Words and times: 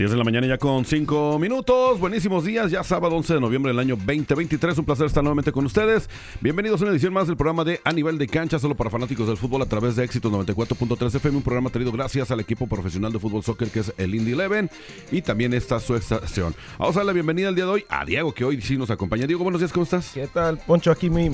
10 0.00 0.12
de 0.12 0.16
la 0.16 0.24
mañana 0.24 0.46
ya 0.46 0.56
con 0.56 0.86
5 0.86 1.38
minutos. 1.38 2.00
Buenísimos 2.00 2.42
días, 2.42 2.70
ya 2.70 2.82
sábado 2.82 3.16
11 3.16 3.34
de 3.34 3.40
noviembre 3.40 3.70
del 3.70 3.80
año 3.80 3.96
2023. 3.96 4.78
Un 4.78 4.86
placer 4.86 5.04
estar 5.04 5.22
nuevamente 5.22 5.52
con 5.52 5.66
ustedes. 5.66 6.08
Bienvenidos 6.40 6.80
a 6.80 6.84
una 6.84 6.92
edición 6.92 7.12
más 7.12 7.26
del 7.26 7.36
programa 7.36 7.64
de 7.64 7.82
A 7.84 7.92
Nivel 7.92 8.16
de 8.16 8.26
Cancha, 8.26 8.58
solo 8.58 8.74
para 8.74 8.88
fanáticos 8.88 9.26
del 9.26 9.36
fútbol 9.36 9.60
a 9.60 9.66
través 9.66 9.96
de 9.96 10.04
Éxitos 10.04 10.32
94.3 10.32 11.16
FM. 11.16 11.36
Un 11.36 11.42
programa 11.42 11.68
traído 11.68 11.92
gracias 11.92 12.30
al 12.30 12.40
equipo 12.40 12.66
profesional 12.66 13.12
de 13.12 13.18
fútbol 13.18 13.42
soccer 13.42 13.68
que 13.68 13.80
es 13.80 13.92
el 13.98 14.14
Indy 14.14 14.32
Eleven 14.32 14.70
y 15.12 15.20
también 15.20 15.52
esta 15.52 15.78
su 15.78 15.94
estación. 15.94 16.54
Vamos 16.78 16.96
a 16.96 17.00
dar 17.00 17.06
la 17.06 17.12
bienvenida 17.12 17.50
el 17.50 17.54
día 17.54 17.66
de 17.66 17.70
hoy 17.70 17.84
a 17.90 18.06
Diego, 18.06 18.32
que 18.32 18.46
hoy 18.46 18.62
sí 18.62 18.78
nos 18.78 18.90
acompaña. 18.90 19.26
Diego, 19.26 19.42
buenos 19.42 19.60
días, 19.60 19.70
¿cómo 19.70 19.84
estás? 19.84 20.12
¿Qué 20.14 20.26
tal, 20.28 20.56
Poncho? 20.66 20.92
Aquí 20.92 21.10
mi. 21.10 21.28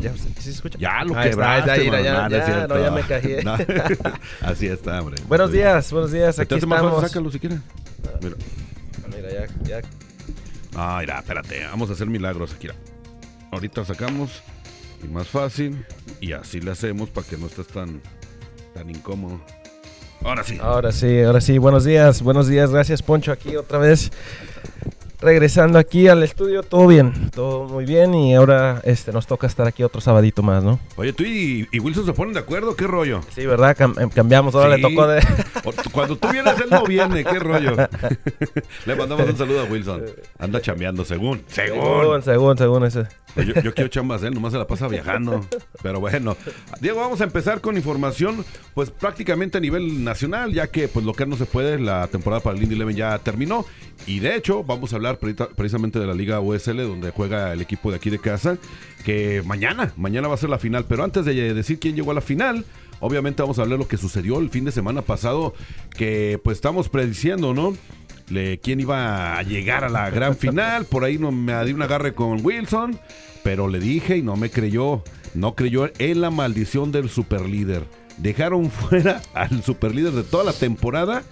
¿Ya 0.00 0.16
¿sí 0.16 0.32
se 0.38 0.50
escucha? 0.50 0.78
Ya 0.78 1.02
lo 1.02 1.20
está, 1.20 1.30
quebraste, 1.30 1.84
ya, 1.84 2.00
ya, 2.00 2.28
ya, 2.28 2.66
no, 2.68 2.92
me. 2.92 3.42
No. 3.42 3.56
Así 4.48 4.68
está, 4.68 5.00
hombre. 5.00 5.20
Buenos 5.26 5.50
días, 5.50 5.90
buenos 5.90 6.12
días. 6.12 6.38
Aquí 6.38 6.54
Aquí 6.54 6.64
más 6.64 6.80
fácil, 6.80 7.04
estamos. 7.04 7.10
sácalo 7.10 7.30
si. 7.32 7.87
Mira. 8.22 8.36
Mira, 9.14 9.30
ya, 9.30 9.46
ya. 9.64 9.88
Ah, 10.74 10.98
mira, 11.00 11.18
espérate, 11.18 11.64
vamos 11.64 11.90
a 11.90 11.92
hacer 11.94 12.06
milagros 12.06 12.52
aquí. 12.52 12.68
Ahorita 13.50 13.84
sacamos 13.84 14.42
y 15.02 15.08
más 15.08 15.28
fácil 15.28 15.84
y 16.20 16.32
así 16.32 16.60
le 16.60 16.70
hacemos 16.70 17.10
para 17.10 17.26
que 17.26 17.36
no 17.36 17.46
estés 17.46 17.66
tan 17.68 18.00
tan 18.74 18.90
incómodo. 18.90 19.40
Ahora 20.22 20.44
sí. 20.44 20.58
Ahora 20.60 20.92
sí, 20.92 21.20
ahora 21.20 21.40
sí. 21.40 21.58
Buenos 21.58 21.84
días, 21.84 22.22
buenos 22.22 22.48
días. 22.48 22.70
Gracias, 22.70 23.02
Poncho. 23.02 23.32
Aquí 23.32 23.56
otra 23.56 23.78
vez. 23.78 24.10
Regresando 25.20 25.80
aquí 25.80 26.06
al 26.06 26.22
estudio, 26.22 26.62
todo 26.62 26.86
bien, 26.86 27.30
todo 27.34 27.64
muy 27.64 27.84
bien. 27.84 28.14
Y 28.14 28.36
ahora 28.36 28.80
este, 28.84 29.10
nos 29.12 29.26
toca 29.26 29.48
estar 29.48 29.66
aquí 29.66 29.82
otro 29.82 30.00
sabadito 30.00 30.44
más, 30.44 30.62
¿no? 30.62 30.78
Oye, 30.94 31.12
tú 31.12 31.24
y, 31.24 31.66
y 31.72 31.80
Wilson 31.80 32.06
se 32.06 32.12
ponen 32.12 32.34
de 32.34 32.38
acuerdo, 32.40 32.76
¿qué 32.76 32.86
rollo? 32.86 33.20
Sí, 33.34 33.44
¿verdad? 33.44 33.76
Cam- 33.76 34.00
em, 34.00 34.10
cambiamos. 34.10 34.54
Ahora 34.54 34.76
Sí. 34.76 34.82
le 34.82 34.88
tocó 34.88 35.08
de. 35.08 35.20
Cuando 35.90 36.16
tú 36.16 36.28
vienes, 36.30 36.54
él 36.60 36.68
no 36.70 36.84
viene, 36.84 37.24
¿qué 37.24 37.38
rollo? 37.40 37.74
le 38.86 38.94
mandamos 38.94 39.28
un 39.28 39.36
saludo 39.36 39.62
a 39.62 39.64
Wilson. 39.64 40.04
Anda 40.38 40.60
chambeando, 40.60 41.04
según. 41.04 41.42
Según, 41.48 41.82
Según. 41.82 42.22
según, 42.22 42.58
según 42.58 42.84
ese. 42.84 43.06
Yo, 43.36 43.60
yo 43.60 43.74
quiero 43.74 43.88
chambas 43.88 44.22
él, 44.22 44.34
nomás 44.34 44.52
se 44.52 44.58
la 44.58 44.66
pasa 44.68 44.86
viajando. 44.88 45.44
Pero 45.82 45.98
bueno. 46.00 46.36
Diego, 46.80 47.00
vamos 47.00 47.20
a 47.20 47.24
empezar 47.24 47.60
con 47.60 47.76
información, 47.76 48.44
pues 48.74 48.90
prácticamente 48.90 49.58
a 49.58 49.60
nivel 49.60 50.04
nacional, 50.04 50.52
ya 50.52 50.68
que 50.68 50.86
pues 50.88 51.04
local 51.04 51.28
no 51.28 51.36
se 51.36 51.44
puede, 51.46 51.78
la 51.80 52.06
temporada 52.06 52.40
para 52.40 52.56
el 52.56 52.62
Indy 52.62 52.76
Eleven 52.76 52.94
ya 52.96 53.18
terminó. 53.18 53.64
Y 54.06 54.20
de 54.20 54.36
hecho, 54.36 54.62
vamos 54.64 54.92
a 54.92 54.96
hablar 54.96 55.07
pre- 55.16 55.34
precisamente 55.34 55.98
de 55.98 56.06
la 56.06 56.12
Liga 56.14 56.40
USL, 56.40 56.76
donde 56.82 57.10
juega 57.10 57.52
el 57.54 57.62
equipo 57.62 57.90
de 57.90 57.96
aquí 57.96 58.10
de 58.10 58.18
casa, 58.18 58.58
que 59.04 59.42
mañana, 59.46 59.92
mañana 59.96 60.28
va 60.28 60.34
a 60.34 60.38
ser 60.38 60.50
la 60.50 60.58
final. 60.58 60.84
Pero 60.86 61.04
antes 61.04 61.24
de 61.24 61.54
decir 61.54 61.78
quién 61.78 61.96
llegó 61.96 62.10
a 62.10 62.14
la 62.14 62.20
final, 62.20 62.66
obviamente 63.00 63.40
vamos 63.42 63.58
a 63.58 63.62
hablar 63.62 63.78
de 63.78 63.84
lo 63.84 63.88
que 63.88 63.96
sucedió 63.96 64.38
el 64.40 64.50
fin 64.50 64.64
de 64.66 64.72
semana 64.72 65.00
pasado, 65.02 65.54
que 65.96 66.38
pues 66.44 66.58
estamos 66.58 66.88
prediciendo, 66.90 67.54
¿no? 67.54 67.74
Le- 68.28 68.58
quién 68.58 68.80
iba 68.80 69.38
a 69.38 69.42
llegar 69.42 69.84
a 69.84 69.88
la 69.88 70.10
gran 70.10 70.36
final. 70.36 70.84
Por 70.84 71.04
ahí 71.04 71.18
no 71.18 71.32
me 71.32 71.64
di 71.64 71.72
un 71.72 71.80
agarre 71.82 72.14
con 72.14 72.44
Wilson, 72.44 72.98
pero 73.42 73.68
le 73.68 73.78
dije 73.78 74.18
y 74.18 74.22
no 74.22 74.36
me 74.36 74.50
creyó. 74.50 75.02
No 75.34 75.54
creyó 75.54 75.90
en 75.98 76.20
la 76.20 76.30
maldición 76.30 76.90
del 76.92 77.08
superlíder. 77.08 77.84
Dejaron 78.18 78.70
fuera 78.70 79.22
al 79.34 79.62
superlíder 79.62 80.12
de 80.12 80.24
toda 80.24 80.42
la 80.44 80.52
temporada 80.52 81.22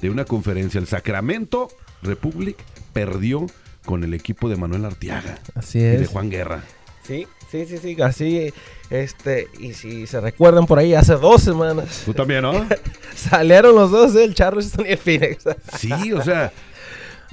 de 0.00 0.10
una 0.10 0.24
conferencia. 0.24 0.80
El 0.80 0.86
Sacramento 0.88 1.68
Republic 2.02 2.56
perdió 2.92 3.46
con 3.84 4.04
el 4.04 4.14
equipo 4.14 4.48
de 4.48 4.56
Manuel 4.56 4.84
Arteaga 4.84 5.38
Así 5.54 5.78
y 5.78 5.82
de 5.82 6.02
es. 6.02 6.08
Juan 6.08 6.30
Guerra. 6.30 6.62
Sí, 7.02 7.26
sí, 7.50 7.66
sí, 7.66 7.78
sí, 7.78 8.00
así, 8.00 8.52
este, 8.88 9.48
y 9.58 9.72
si 9.74 10.06
se 10.06 10.20
recuerdan 10.20 10.66
por 10.66 10.78
ahí, 10.78 10.94
hace 10.94 11.14
dos 11.14 11.42
semanas 11.42 12.02
Tú 12.04 12.14
también, 12.14 12.42
¿no? 12.42 12.52
salieron 13.16 13.74
los 13.74 13.90
dos, 13.90 14.14
el 14.14 14.34
Charleston 14.34 14.86
y 14.86 14.90
el 14.90 14.98
Phoenix. 14.98 15.44
Sí, 15.76 16.12
o 16.12 16.22
sea, 16.22 16.52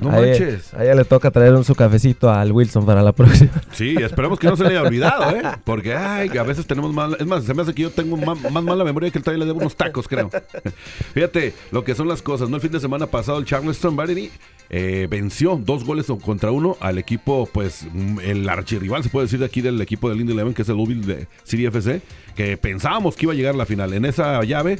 no 0.02 0.12
a 0.12 0.20
ella- 0.20 0.40
manches. 0.40 0.74
A 0.74 0.84
ella 0.84 0.96
le 0.96 1.06
toca 1.06 1.32
traer 1.32 1.54
un 1.54 1.64
su 1.64 1.76
cafecito 1.76 2.30
al 2.32 2.52
Wilson 2.52 2.86
para 2.86 3.02
la 3.02 3.12
próxima. 3.14 3.52
Sí, 3.72 3.96
esperemos 4.00 4.40
que 4.40 4.48
no 4.48 4.56
se 4.58 4.64
le 4.64 4.70
haya 4.72 4.82
olvidado, 4.84 5.30
¿eh? 5.36 5.42
Porque, 5.64 5.94
ay, 5.96 6.30
a 6.38 6.44
veces 6.44 6.66
tenemos 6.66 6.94
mal... 6.94 7.16
Es 7.20 7.26
más, 7.26 7.44
se 7.44 7.54
me 7.54 7.62
hace 7.62 7.74
que 7.74 7.84
yo 7.84 7.92
tengo 7.92 8.18
ma- 8.18 8.36
más, 8.36 8.64
mala 8.64 8.84
memoria 8.84 9.10
que 9.12 9.18
el 9.20 9.24
todavía 9.24 9.46
le 9.46 9.48
debo 9.48 9.60
unos 9.60 9.76
tacos, 9.76 10.08
creo. 10.08 10.30
Fíjate 11.14 11.54
lo 11.72 11.84
que 11.84 11.96
son 11.96 12.08
las 12.08 12.22
cosas, 12.22 12.50
¿no? 12.50 12.56
El 12.58 12.62
fin 12.62 12.72
de 12.72 12.80
semana 12.80 13.08
pasado 13.08 13.38
el 13.38 13.46
Charleston 13.46 13.96
Battery 13.96 14.32
eh, 14.70 15.08
venció 15.10 15.60
dos 15.64 15.84
goles 15.86 16.08
contra 16.22 16.52
uno 16.52 16.78
al 16.80 16.98
equipo, 16.98 17.48
pues, 17.52 17.86
mm, 17.92 18.20
el 18.20 18.50
archirrival, 18.50 19.04
se 19.04 19.10
puede 19.10 19.26
decir, 19.26 19.40
de 19.40 19.46
aquí 19.46 19.62
del 19.62 19.80
equipo 19.82 20.10
del 20.10 20.20
Indy 20.22 20.34
Eleven, 20.34 20.54
que 20.54 20.62
es 20.64 20.70
el 20.70 20.76
Louisville 20.78 21.06
de 21.16 21.28
City 21.44 21.66
FC, 21.66 22.02
que 22.36 22.58
pensábamos 22.58 23.16
que 23.16 23.26
iba 23.26 23.34
a 23.34 23.36
llegar 23.36 23.54
a 23.56 23.58
la 23.58 23.66
final. 23.66 23.94
En 23.94 24.06
esa 24.06 24.44
llave, 24.44 24.80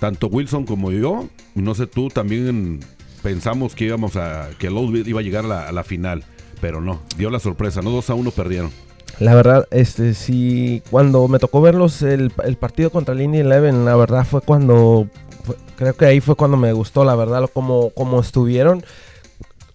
tanto 0.00 0.26
Wilson 0.28 0.64
como 0.66 0.90
yo, 0.92 1.28
no 1.54 1.74
sé 1.74 1.86
tú, 1.86 2.08
también 2.08 2.80
pensamos 3.24 3.74
que 3.74 3.86
íbamos 3.86 4.14
a... 4.14 4.50
que 4.60 4.70
Louisville 4.70 5.08
iba 5.10 5.18
a 5.18 5.22
llegar 5.24 5.44
a 5.46 5.48
la, 5.48 5.68
a 5.68 5.72
la 5.72 5.82
final. 5.82 6.22
Pero 6.60 6.80
no, 6.80 7.02
dio 7.16 7.28
la 7.30 7.40
sorpresa, 7.40 7.82
¿no? 7.82 7.90
2 7.90 8.10
a 8.10 8.14
1 8.14 8.30
perdieron. 8.30 8.70
La 9.18 9.34
verdad, 9.34 9.66
este, 9.70 10.14
sí, 10.14 10.82
cuando 10.90 11.26
me 11.28 11.38
tocó 11.38 11.60
verlos 11.60 12.02
el, 12.02 12.32
el 12.44 12.56
partido 12.56 12.90
contra 12.90 13.14
el 13.14 13.20
Indy 13.22 13.38
Eleven, 13.40 13.84
la 13.84 13.96
verdad 13.96 14.24
fue 14.24 14.40
cuando, 14.40 15.08
fue- 15.44 15.56
creo 15.76 15.94
que 15.96 16.04
ahí 16.06 16.20
fue 16.20 16.36
cuando 16.36 16.56
me 16.56 16.72
gustó, 16.72 17.04
la 17.04 17.14
verdad, 17.16 17.48
como, 17.52 17.90
como 17.90 18.20
estuvieron. 18.20 18.84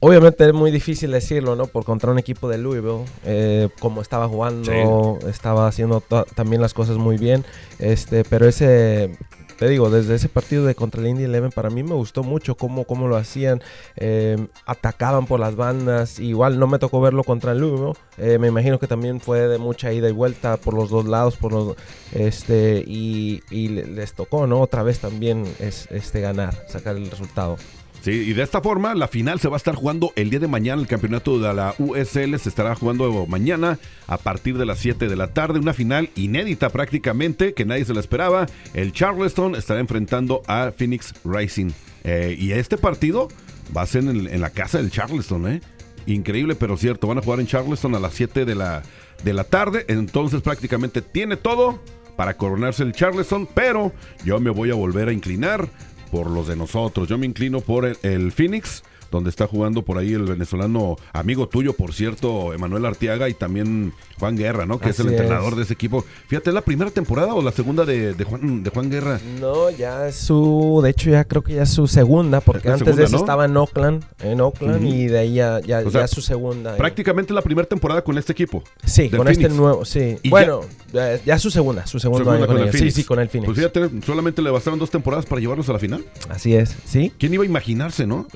Obviamente 0.01 0.45
es 0.47 0.53
muy 0.53 0.71
difícil 0.71 1.11
decirlo, 1.11 1.55
¿no? 1.57 1.67
Por 1.67 1.83
contra 1.83 2.09
un 2.11 2.19
equipo 2.19 2.47
de 2.47 2.57
Louisville, 2.57 3.03
eh, 3.25 3.67
como 3.79 4.01
estaba 4.01 4.27
jugando, 4.29 5.19
estaba 5.29 5.67
haciendo 5.67 6.01
también 6.35 6.61
las 6.61 6.73
cosas 6.73 6.95
muy 6.97 7.17
bien, 7.17 7.43
este, 7.79 8.23
pero 8.23 8.47
ese, 8.47 9.11
te 9.59 9.67
digo, 9.67 9.89
desde 9.89 10.15
ese 10.15 10.29
partido 10.29 10.65
de 10.65 10.73
contra 10.73 11.01
el 11.01 11.07
Indy 11.07 11.25
Eleven 11.25 11.51
para 11.51 11.69
mí 11.69 11.83
me 11.83 11.93
gustó 11.93 12.23
mucho 12.23 12.55
cómo, 12.55 12.85
cómo 12.85 13.09
lo 13.09 13.17
hacían, 13.17 13.61
eh, 13.97 14.37
atacaban 14.65 15.25
por 15.25 15.39
las 15.41 15.57
bandas, 15.57 16.17
igual 16.19 16.57
no 16.59 16.65
me 16.67 16.79
tocó 16.79 17.01
verlo 17.01 17.25
contra 17.25 17.51
el 17.51 17.59
Louisville, 17.59 17.93
eh, 18.17 18.37
me 18.39 18.47
imagino 18.47 18.79
que 18.79 18.87
también 18.87 19.19
fue 19.19 19.47
de 19.49 19.57
mucha 19.57 19.91
ida 19.91 20.07
y 20.07 20.13
vuelta 20.13 20.55
por 20.55 20.73
los 20.73 20.89
dos 20.89 21.05
lados, 21.05 21.35
por 21.35 21.51
los, 21.51 21.75
este, 22.13 22.83
y, 22.87 23.41
y 23.51 23.67
le- 23.67 23.85
les 23.85 24.13
tocó, 24.13 24.47
¿no? 24.47 24.61
Otra 24.61 24.81
vez 24.83 24.99
también 24.99 25.43
es, 25.59 25.87
este, 25.91 26.21
ganar, 26.21 26.55
sacar 26.69 26.95
el 26.95 27.11
resultado. 27.11 27.57
Sí, 28.01 28.11
y 28.11 28.33
de 28.33 28.43
esta 28.43 28.61
forma 28.61 28.95
la 28.95 29.09
final 29.09 29.39
se 29.39 29.49
va 29.49 29.55
a 29.55 29.57
estar 29.57 29.75
jugando 29.75 30.13
el 30.15 30.29
día 30.29 30.39
de 30.39 30.47
mañana. 30.47 30.81
El 30.81 30.87
campeonato 30.87 31.37
de 31.39 31.53
la 31.53 31.75
USL 31.77 32.37
se 32.37 32.49
estará 32.49 32.73
jugando 32.75 33.25
mañana 33.27 33.77
a 34.07 34.17
partir 34.17 34.57
de 34.57 34.65
las 34.65 34.79
7 34.79 35.07
de 35.07 35.15
la 35.15 35.33
tarde. 35.33 35.59
Una 35.59 35.73
final 35.73 36.09
inédita 36.15 36.69
prácticamente, 36.69 37.53
que 37.53 37.65
nadie 37.65 37.83
se 37.85 37.93
la 37.93 37.99
esperaba. 37.99 38.47
El 38.73 38.93
Charleston 38.93 39.55
estará 39.55 39.81
enfrentando 39.81 40.41
a 40.47 40.71
Phoenix 40.75 41.13
Rising. 41.25 41.71
Eh, 42.05 42.35
y 42.39 42.53
este 42.53 42.77
partido 42.77 43.27
va 43.75 43.81
a 43.81 43.85
ser 43.85 44.03
en, 44.03 44.27
en 44.27 44.41
la 44.41 44.49
casa 44.51 44.77
del 44.77 44.91
Charleston, 44.91 45.47
¿eh? 45.51 45.61
Increíble, 46.05 46.55
pero 46.55 46.77
cierto. 46.77 47.07
Van 47.07 47.17
a 47.17 47.21
jugar 47.21 47.39
en 47.39 47.47
Charleston 47.47 47.95
a 47.95 47.99
las 47.99 48.13
7 48.13 48.45
de 48.45 48.55
la, 48.55 48.81
de 49.23 49.33
la 49.33 49.43
tarde. 49.43 49.85
Entonces 49.89 50.41
prácticamente 50.41 51.01
tiene 51.01 51.35
todo 51.35 51.81
para 52.15 52.35
coronarse 52.35 52.83
el 52.83 52.93
Charleston. 52.93 53.47
Pero 53.53 53.91
yo 54.23 54.39
me 54.39 54.49
voy 54.49 54.71
a 54.71 54.75
volver 54.75 55.09
a 55.09 55.13
inclinar 55.13 55.67
por 56.11 56.29
los 56.29 56.47
de 56.47 56.55
nosotros. 56.55 57.07
Yo 57.07 57.17
me 57.17 57.25
inclino 57.25 57.61
por 57.61 57.85
el, 57.85 57.97
el 58.01 58.31
Phoenix, 58.31 58.83
donde 59.11 59.29
está 59.29 59.47
jugando 59.47 59.83
por 59.83 59.97
ahí 59.97 60.13
el 60.13 60.23
venezolano 60.23 60.97
amigo 61.13 61.47
tuyo, 61.47 61.73
por 61.73 61.93
cierto, 61.93 62.53
Emanuel 62.53 62.85
Arteaga 62.85 63.29
y 63.29 63.33
también 63.33 63.93
Juan 64.19 64.35
Guerra, 64.35 64.65
¿no? 64.65 64.79
Que 64.79 64.89
es 64.89 64.99
el 64.99 65.09
entrenador 65.09 65.53
es. 65.53 65.57
de 65.57 65.63
ese 65.63 65.73
equipo. 65.73 66.03
Fíjate, 66.27 66.49
¿es 66.49 66.53
la 66.53 66.61
primera 66.61 66.91
temporada 66.91 67.33
o 67.33 67.41
la 67.41 67.51
segunda 67.51 67.85
de, 67.85 68.13
de 68.13 68.23
Juan, 68.23 68.63
de 68.63 68.69
Juan 68.69 68.89
Guerra? 68.89 69.19
No, 69.39 69.69
ya 69.69 70.07
es 70.07 70.15
su, 70.15 70.79
de 70.83 70.89
hecho 70.89 71.09
ya 71.09 71.23
creo 71.23 71.43
que 71.43 71.53
ya 71.53 71.63
es 71.63 71.69
su 71.69 71.87
segunda, 71.87 72.41
porque 72.41 72.69
antes 72.69 72.79
segunda, 72.79 72.97
de 72.97 73.05
eso 73.05 73.17
¿no? 73.17 73.23
estaba 73.23 73.45
en 73.45 73.55
Oakland, 73.55 74.03
en 74.21 74.41
Oakland 74.41 74.83
y 74.85 75.07
de 75.07 75.19
ahí 75.19 75.33
ya, 75.35 75.59
ya, 75.61 75.79
O 75.79 75.91
sea, 75.91 76.01
ya 76.01 76.05
es 76.05 76.11
su 76.11 76.21
segunda. 76.21 76.75
Prácticamente 76.75 77.33
la 77.33 77.41
primera 77.41 77.67
temporada 77.67 78.03
con 78.03 78.17
este 78.17 78.33
equipo. 78.33 78.63
Sí, 78.83 79.09
con 79.09 79.19
Phoenix. 79.19 79.43
este 79.43 79.55
nuevo, 79.55 79.85
sí. 79.85 80.17
Y 80.23 80.29
bueno, 80.29 80.61
ya, 80.91 81.23
ya 81.23 81.37
su 81.37 81.51
segunda, 81.51 81.85
su 81.85 81.99
Segunda 81.99 82.33
año 82.33 82.47
con, 82.47 82.57
con 82.57 82.67
el. 82.67 82.73
Sí, 82.73 82.91
sí, 82.91 83.03
con 83.03 83.19
el 83.19 83.29
Phoenix. 83.29 83.45
Pues 83.45 83.57
fíjate, 83.57 83.89
solamente 84.05 84.41
le 84.41 84.49
bastaron 84.49 84.79
dos 84.79 84.89
temporadas 84.89 85.25
para 85.25 85.41
llevarlos 85.41 85.69
a 85.69 85.73
la 85.73 85.79
final. 85.79 86.05
Así 86.29 86.55
es, 86.55 86.75
sí. 86.85 87.11
¿Quién 87.17 87.33
iba 87.33 87.43
a 87.43 87.45
imaginarse, 87.45 88.07
no? 88.07 88.27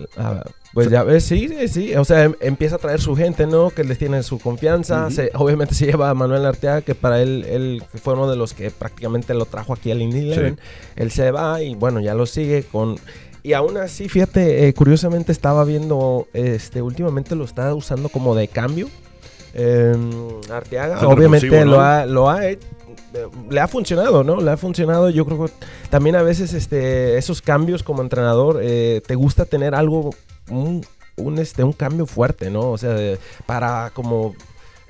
Pues 0.73 0.89
ya 0.89 1.03
ves, 1.03 1.23
sí, 1.23 1.47
sí, 1.49 1.67
sí. 1.67 1.95
O 1.95 2.03
sea, 2.03 2.23
em- 2.23 2.35
empieza 2.39 2.75
a 2.75 2.79
traer 2.79 2.99
su 2.99 3.15
gente, 3.15 3.45
¿no? 3.45 3.69
Que 3.69 3.83
les 3.83 3.97
tiene 3.97 4.23
su 4.23 4.39
confianza. 4.39 5.09
Se- 5.11 5.29
obviamente 5.35 5.73
se 5.75 5.85
lleva 5.85 6.09
a 6.09 6.13
Manuel 6.13 6.45
Arteaga, 6.45 6.81
que 6.81 6.95
para 6.95 7.21
él, 7.21 7.45
él 7.47 7.83
fue 8.01 8.13
uno 8.15 8.29
de 8.29 8.35
los 8.37 8.53
que 8.53 8.71
prácticamente 8.71 9.33
lo 9.33 9.45
trajo 9.45 9.73
aquí 9.73 9.91
al 9.91 10.01
Indy. 10.01 10.55
Él 10.95 11.11
se 11.11 11.31
va 11.31 11.61
y 11.61 11.75
bueno, 11.75 11.99
ya 11.99 12.13
lo 12.15 12.25
sigue 12.25 12.63
con... 12.63 12.95
Y 13.45 13.51
aún 13.53 13.75
así, 13.77 14.07
fíjate, 14.07 14.67
eh, 14.67 14.73
curiosamente 14.73 15.31
estaba 15.33 15.65
viendo, 15.65 16.27
este, 16.33 16.81
últimamente 16.81 17.35
lo 17.35 17.43
está 17.43 17.73
usando 17.75 18.07
como 18.09 18.35
de 18.35 18.47
cambio. 18.47 18.87
eh, 19.53 19.93
Arteaga. 20.49 21.05
Obviamente 21.07 21.47
lo 21.65 21.81
ha, 21.81 22.05
lo 22.05 22.29
ha 22.29 22.39
le 23.49 23.59
ha 23.59 23.67
funcionado, 23.67 24.23
¿no? 24.23 24.41
Le 24.41 24.49
ha 24.51 24.57
funcionado. 24.57 25.09
Yo 25.09 25.25
creo 25.25 25.45
que 25.45 25.51
también 25.89 26.15
a 26.15 26.23
veces 26.23 26.53
este, 26.53 27.17
esos 27.17 27.41
cambios 27.41 27.83
como 27.83 28.01
entrenador, 28.01 28.59
eh, 28.63 29.01
te 29.05 29.15
gusta 29.15 29.45
tener 29.45 29.75
algo, 29.75 30.11
un, 30.49 30.85
un, 31.15 31.39
este, 31.39 31.63
un 31.63 31.73
cambio 31.73 32.05
fuerte, 32.05 32.49
¿no? 32.49 32.71
O 32.71 32.77
sea, 32.77 33.17
para 33.45 33.91
como 33.91 34.35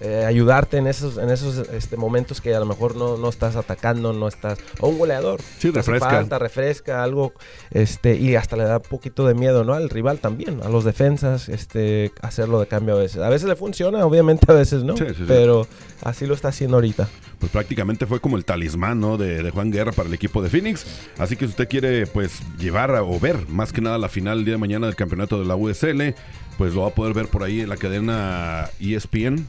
eh, 0.03 0.25
ayudarte 0.25 0.75
en 0.75 0.87
esos, 0.87 1.17
en 1.17 1.29
esos 1.29 1.69
este, 1.69 1.95
momentos 1.95 2.41
que 2.41 2.53
a 2.53 2.59
lo 2.59 2.65
mejor 2.65 2.97
no, 2.97 3.15
no, 3.15 3.29
estás 3.29 3.55
atacando, 3.55 4.11
no 4.11 4.27
estás. 4.27 4.59
O 4.81 4.89
un 4.89 4.97
goleador. 4.97 5.39
Sí, 5.59 5.71
refresca. 5.71 6.09
Falta, 6.09 6.39
refresca, 6.39 7.03
algo. 7.03 7.31
Este, 7.71 8.17
y 8.17 8.35
hasta 8.35 8.57
le 8.57 8.65
da 8.65 8.77
un 8.77 8.83
poquito 8.83 9.25
de 9.25 9.33
miedo, 9.33 9.63
¿no? 9.63 9.73
Al 9.73 9.89
rival 9.89 10.19
también, 10.19 10.59
a 10.61 10.67
los 10.67 10.83
defensas, 10.83 11.47
este, 11.47 12.11
hacerlo 12.21 12.59
de 12.59 12.67
cambio 12.67 12.95
a 12.95 12.97
veces. 12.97 13.21
A 13.21 13.29
veces 13.29 13.47
le 13.47 13.55
funciona, 13.55 14.05
obviamente 14.05 14.45
a 14.49 14.53
veces 14.53 14.83
no. 14.83 14.95
pero 15.25 15.67
así 16.01 16.25
lo 16.25 16.33
está 16.33 16.49
haciendo 16.49 16.75
ahorita. 16.75 17.07
Pues 17.39 17.49
prácticamente 17.53 18.05
fue 18.05 18.19
como 18.19 18.35
el 18.35 18.43
talismán, 18.43 18.99
¿no? 18.99 19.17
De, 19.17 19.41
de, 19.41 19.51
Juan 19.51 19.71
Guerra 19.71 19.93
para 19.93 20.09
el 20.09 20.13
equipo 20.13 20.41
de 20.41 20.49
Phoenix. 20.49 20.85
Así 21.17 21.37
que 21.37 21.45
si 21.45 21.51
usted 21.51 21.69
quiere, 21.69 22.07
pues, 22.07 22.41
llevar 22.59 22.91
o 22.91 23.19
ver 23.21 23.47
más 23.47 23.71
que 23.71 23.79
nada 23.79 23.97
la 23.97 24.09
final 24.09 24.39
el 24.39 24.45
día 24.45 24.55
de 24.55 24.59
mañana 24.59 24.87
del 24.87 24.97
campeonato 24.97 25.39
de 25.39 25.45
la 25.45 25.55
USL, 25.55 26.13
pues 26.57 26.73
lo 26.73 26.81
va 26.81 26.89
a 26.89 26.93
poder 26.93 27.13
ver 27.13 27.27
por 27.27 27.43
ahí 27.43 27.61
en 27.61 27.69
la 27.69 27.77
cadena 27.77 28.69
ESPN 28.81 29.47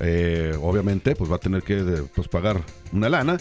eh, 0.00 0.56
obviamente, 0.60 1.14
pues 1.16 1.30
va 1.30 1.36
a 1.36 1.40
tener 1.40 1.62
que 1.62 2.04
pues, 2.14 2.28
pagar 2.28 2.60
una 2.92 3.08
lana 3.08 3.38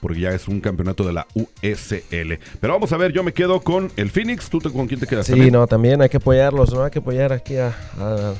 porque 0.00 0.20
ya 0.20 0.30
es 0.30 0.46
un 0.48 0.60
campeonato 0.60 1.04
de 1.04 1.12
la 1.12 1.26
USL. 1.34 2.38
Pero 2.60 2.72
vamos 2.72 2.92
a 2.92 2.96
ver, 2.96 3.12
yo 3.12 3.22
me 3.22 3.32
quedo 3.32 3.60
con 3.60 3.90
el 3.96 4.10
Phoenix. 4.10 4.48
¿Tú 4.48 4.60
con 4.60 4.86
quién 4.86 5.00
te 5.00 5.06
quedas? 5.06 5.26
Sí, 5.26 5.50
no, 5.50 5.66
también 5.66 6.02
hay 6.02 6.08
que 6.08 6.18
apoyarlos, 6.18 6.72
¿no? 6.72 6.84
Hay 6.84 6.90
que 6.90 7.00
apoyar 7.00 7.32
aquí 7.32 7.56
a, 7.56 7.74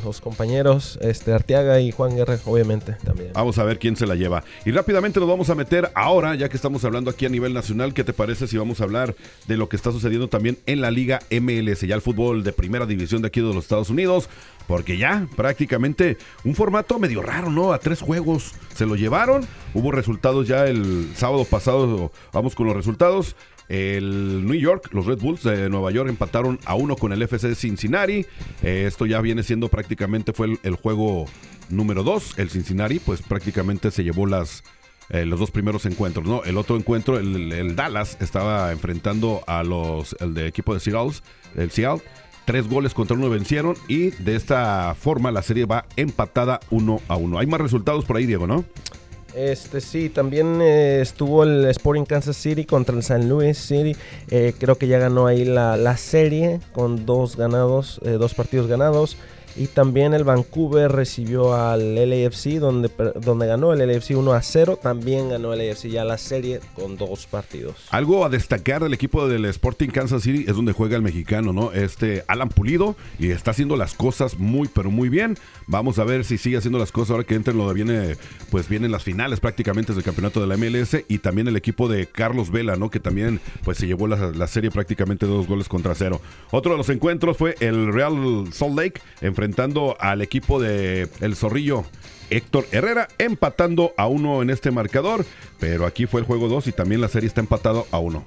los 0.04 0.20
compañeros, 0.20 0.98
este, 1.02 1.32
Arteaga 1.32 1.80
y 1.80 1.90
Juan 1.90 2.14
Guerra, 2.14 2.38
obviamente, 2.44 2.92
también. 3.04 3.32
Vamos 3.34 3.58
a 3.58 3.64
ver 3.64 3.78
quién 3.78 3.96
se 3.96 4.06
la 4.06 4.14
lleva. 4.14 4.44
Y 4.64 4.70
rápidamente 4.70 5.18
nos 5.18 5.28
vamos 5.28 5.50
a 5.50 5.54
meter 5.54 5.90
ahora, 5.94 6.34
ya 6.34 6.48
que 6.48 6.56
estamos 6.56 6.84
hablando 6.84 7.10
aquí 7.10 7.26
a 7.26 7.30
nivel 7.30 7.52
nacional, 7.52 7.94
¿qué 7.94 8.04
te 8.04 8.12
parece 8.12 8.46
si 8.46 8.56
vamos 8.56 8.80
a 8.80 8.84
hablar 8.84 9.14
de 9.48 9.56
lo 9.56 9.68
que 9.68 9.76
está 9.76 9.92
sucediendo 9.92 10.28
también 10.28 10.58
en 10.66 10.80
la 10.80 10.90
Liga 10.90 11.20
MLS, 11.30 11.80
ya 11.80 11.94
el 11.94 12.00
fútbol 12.00 12.44
de 12.44 12.52
primera 12.52 12.86
división 12.86 13.22
de 13.22 13.28
aquí 13.28 13.40
de 13.40 13.46
los 13.46 13.64
Estados 13.64 13.90
Unidos? 13.90 14.28
Porque 14.66 14.96
ya 14.96 15.26
prácticamente 15.36 16.18
un 16.44 16.54
formato 16.54 16.98
medio 16.98 17.22
raro, 17.22 17.50
¿no? 17.50 17.72
A 17.72 17.78
tres 17.78 18.00
juegos 18.00 18.54
se 18.74 18.86
lo 18.86 18.96
llevaron. 18.96 19.46
Hubo 19.74 19.92
resultados 19.92 20.48
ya 20.48 20.66
el 20.66 21.10
sábado 21.14 21.44
pasado. 21.44 22.10
Vamos 22.32 22.54
con 22.54 22.66
los 22.66 22.76
resultados. 22.76 23.36
El 23.68 24.46
New 24.46 24.54
York, 24.54 24.90
los 24.92 25.06
Red 25.06 25.18
Bulls 25.18 25.42
de 25.42 25.68
Nueva 25.68 25.90
York 25.90 26.08
empataron 26.08 26.58
a 26.64 26.74
uno 26.74 26.96
con 26.96 27.12
el 27.12 27.22
FC 27.22 27.54
Cincinnati. 27.54 28.24
Eh, 28.62 28.84
esto 28.86 29.06
ya 29.06 29.20
viene 29.20 29.42
siendo 29.42 29.68
prácticamente 29.68 30.32
fue 30.32 30.58
el, 30.62 30.76
juego 30.76 31.26
número 31.68 32.04
dos. 32.04 32.38
El 32.38 32.50
Cincinnati, 32.50 33.00
pues 33.00 33.22
prácticamente 33.22 33.90
se 33.90 34.04
llevó 34.04 34.26
las, 34.26 34.62
eh, 35.10 35.26
los 35.26 35.40
dos 35.40 35.50
primeros 35.50 35.84
encuentros, 35.84 36.26
¿no? 36.26 36.44
El 36.44 36.58
otro 36.58 36.76
encuentro, 36.76 37.18
el, 37.18 37.74
Dallas, 37.74 38.16
estaba 38.20 38.70
enfrentando 38.70 39.42
a 39.48 39.64
los, 39.64 40.14
el 40.20 40.34
de 40.34 40.46
equipo 40.46 40.72
de 40.72 40.80
Seattle, 40.80 41.20
el 41.56 41.70
Seattle 41.72 42.02
Tres 42.46 42.68
goles 42.68 42.94
contra 42.94 43.16
uno 43.16 43.28
vencieron 43.28 43.74
y 43.88 44.10
de 44.10 44.36
esta 44.36 44.94
forma 44.94 45.32
la 45.32 45.42
serie 45.42 45.66
va 45.66 45.84
empatada 45.96 46.60
uno 46.70 47.00
a 47.08 47.16
uno. 47.16 47.38
Hay 47.40 47.46
más 47.46 47.60
resultados 47.60 48.04
por 48.04 48.16
ahí, 48.16 48.24
Diego, 48.24 48.46
¿no? 48.46 48.64
Este 49.34 49.82
sí, 49.82 50.08
también 50.08 50.62
eh, 50.62 51.00
estuvo 51.02 51.42
el 51.42 51.66
Sporting 51.66 52.04
Kansas 52.04 52.36
City 52.36 52.64
contra 52.64 52.96
el 52.96 53.02
San 53.02 53.28
Luis 53.28 53.58
City. 53.58 53.94
Eh, 54.30 54.54
creo 54.58 54.76
que 54.76 54.86
ya 54.86 54.98
ganó 54.98 55.26
ahí 55.26 55.44
la, 55.44 55.76
la 55.76 55.96
serie 55.96 56.60
con 56.72 57.04
dos 57.04 57.36
ganados, 57.36 58.00
eh, 58.04 58.12
dos 58.12 58.32
partidos 58.32 58.66
ganados. 58.66 59.18
Y 59.58 59.68
también 59.68 60.12
el 60.12 60.24
Vancouver 60.24 60.92
recibió 60.92 61.54
al 61.54 61.94
LAFC, 61.94 62.58
donde, 62.58 62.90
donde 63.20 63.46
ganó 63.46 63.72
el 63.72 63.78
LAFC 63.78 64.10
1 64.10 64.32
a 64.34 64.42
0. 64.42 64.78
También 64.82 65.30
ganó 65.30 65.54
el 65.54 65.66
LAFC 65.66 65.86
ya 65.86 66.04
la 66.04 66.18
serie 66.18 66.60
con 66.74 66.98
dos 66.98 67.26
partidos. 67.26 67.76
Algo 67.90 68.26
a 68.26 68.28
destacar 68.28 68.82
del 68.82 68.92
equipo 68.92 69.26
del 69.26 69.46
Sporting 69.46 69.88
Kansas 69.88 70.22
City 70.22 70.44
es 70.46 70.54
donde 70.54 70.72
juega 70.72 70.96
el 70.96 71.02
mexicano, 71.02 71.54
¿no? 71.54 71.72
Este 71.72 72.22
Alan 72.28 72.50
Pulido 72.50 72.96
y 73.18 73.30
está 73.30 73.52
haciendo 73.52 73.76
las 73.76 73.94
cosas 73.94 74.38
muy, 74.38 74.68
pero 74.68 74.90
muy 74.90 75.08
bien. 75.08 75.38
Vamos 75.66 75.98
a 75.98 76.04
ver 76.04 76.26
si 76.26 76.36
sigue 76.36 76.58
haciendo 76.58 76.78
las 76.78 76.92
cosas 76.92 77.12
ahora 77.12 77.24
que 77.24 77.34
entre 77.34 77.54
lo 77.54 77.66
de 77.68 77.74
viene, 77.74 78.16
pues 78.50 78.68
vienen 78.68 78.92
las 78.92 79.04
finales 79.04 79.40
prácticamente 79.40 79.94
del 79.94 80.02
campeonato 80.02 80.40
de 80.40 80.46
la 80.46 80.56
MLS 80.56 81.04
y 81.08 81.18
también 81.18 81.48
el 81.48 81.56
equipo 81.56 81.88
de 81.88 82.06
Carlos 82.06 82.50
Vela, 82.50 82.76
¿no? 82.76 82.90
Que 82.90 83.00
también 83.00 83.40
pues 83.64 83.78
se 83.78 83.86
llevó 83.86 84.06
la, 84.06 84.32
la 84.32 84.46
serie 84.46 84.70
prácticamente 84.70 85.24
dos 85.24 85.46
goles 85.46 85.68
contra 85.68 85.94
cero. 85.94 86.20
Otro 86.50 86.72
de 86.72 86.78
los 86.78 86.90
encuentros 86.90 87.38
fue 87.38 87.56
el 87.60 87.92
Real 87.92 88.46
Salt 88.52 88.76
Lake 88.76 89.00
enfrentando 89.22 89.45
enfrentando 89.46 89.96
al 90.00 90.22
equipo 90.22 90.60
de 90.60 91.08
El 91.20 91.36
Zorrillo. 91.36 91.84
Héctor 92.30 92.66
Herrera 92.72 93.06
empatando 93.18 93.94
a 93.96 94.08
uno 94.08 94.42
en 94.42 94.50
este 94.50 94.72
marcador, 94.72 95.24
pero 95.60 95.86
aquí 95.86 96.06
fue 96.06 96.20
el 96.20 96.26
juego 96.26 96.48
2 96.48 96.66
y 96.66 96.72
también 96.72 97.00
la 97.00 97.06
serie 97.06 97.28
está 97.28 97.40
empatado 97.40 97.86
a 97.92 98.00
uno. 98.00 98.24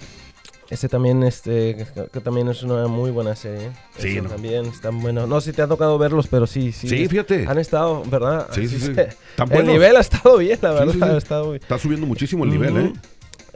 Este 0.69 0.87
también, 0.87 1.23
este, 1.23 1.85
que 2.13 2.21
también 2.21 2.47
es 2.47 2.63
una 2.63 2.87
muy 2.87 3.11
buena 3.11 3.35
serie. 3.35 3.71
Sí, 3.97 4.21
también 4.21 4.67
están 4.67 5.01
buenos. 5.01 5.27
No 5.27 5.41
sé 5.41 5.49
si 5.51 5.55
te 5.57 5.61
ha 5.61 5.67
tocado 5.67 5.97
verlos, 5.97 6.27
pero 6.27 6.47
sí, 6.47 6.71
sí. 6.71 6.87
Sí, 6.87 7.07
fíjate. 7.09 7.45
Han 7.47 7.57
estado, 7.57 8.03
¿verdad? 8.05 8.47
Sí, 8.53 8.69
sí, 8.69 8.79
sí. 8.79 8.91
el 9.51 9.67
nivel 9.67 9.97
ha 9.97 9.99
estado 9.99 10.37
bien, 10.37 10.59
la 10.61 10.71
verdad. 10.71 11.17
Está 11.17 11.77
subiendo 11.79 12.07
muchísimo 12.07 12.45
el 12.45 12.51
nivel, 12.51 12.77
¿eh? 12.77 12.93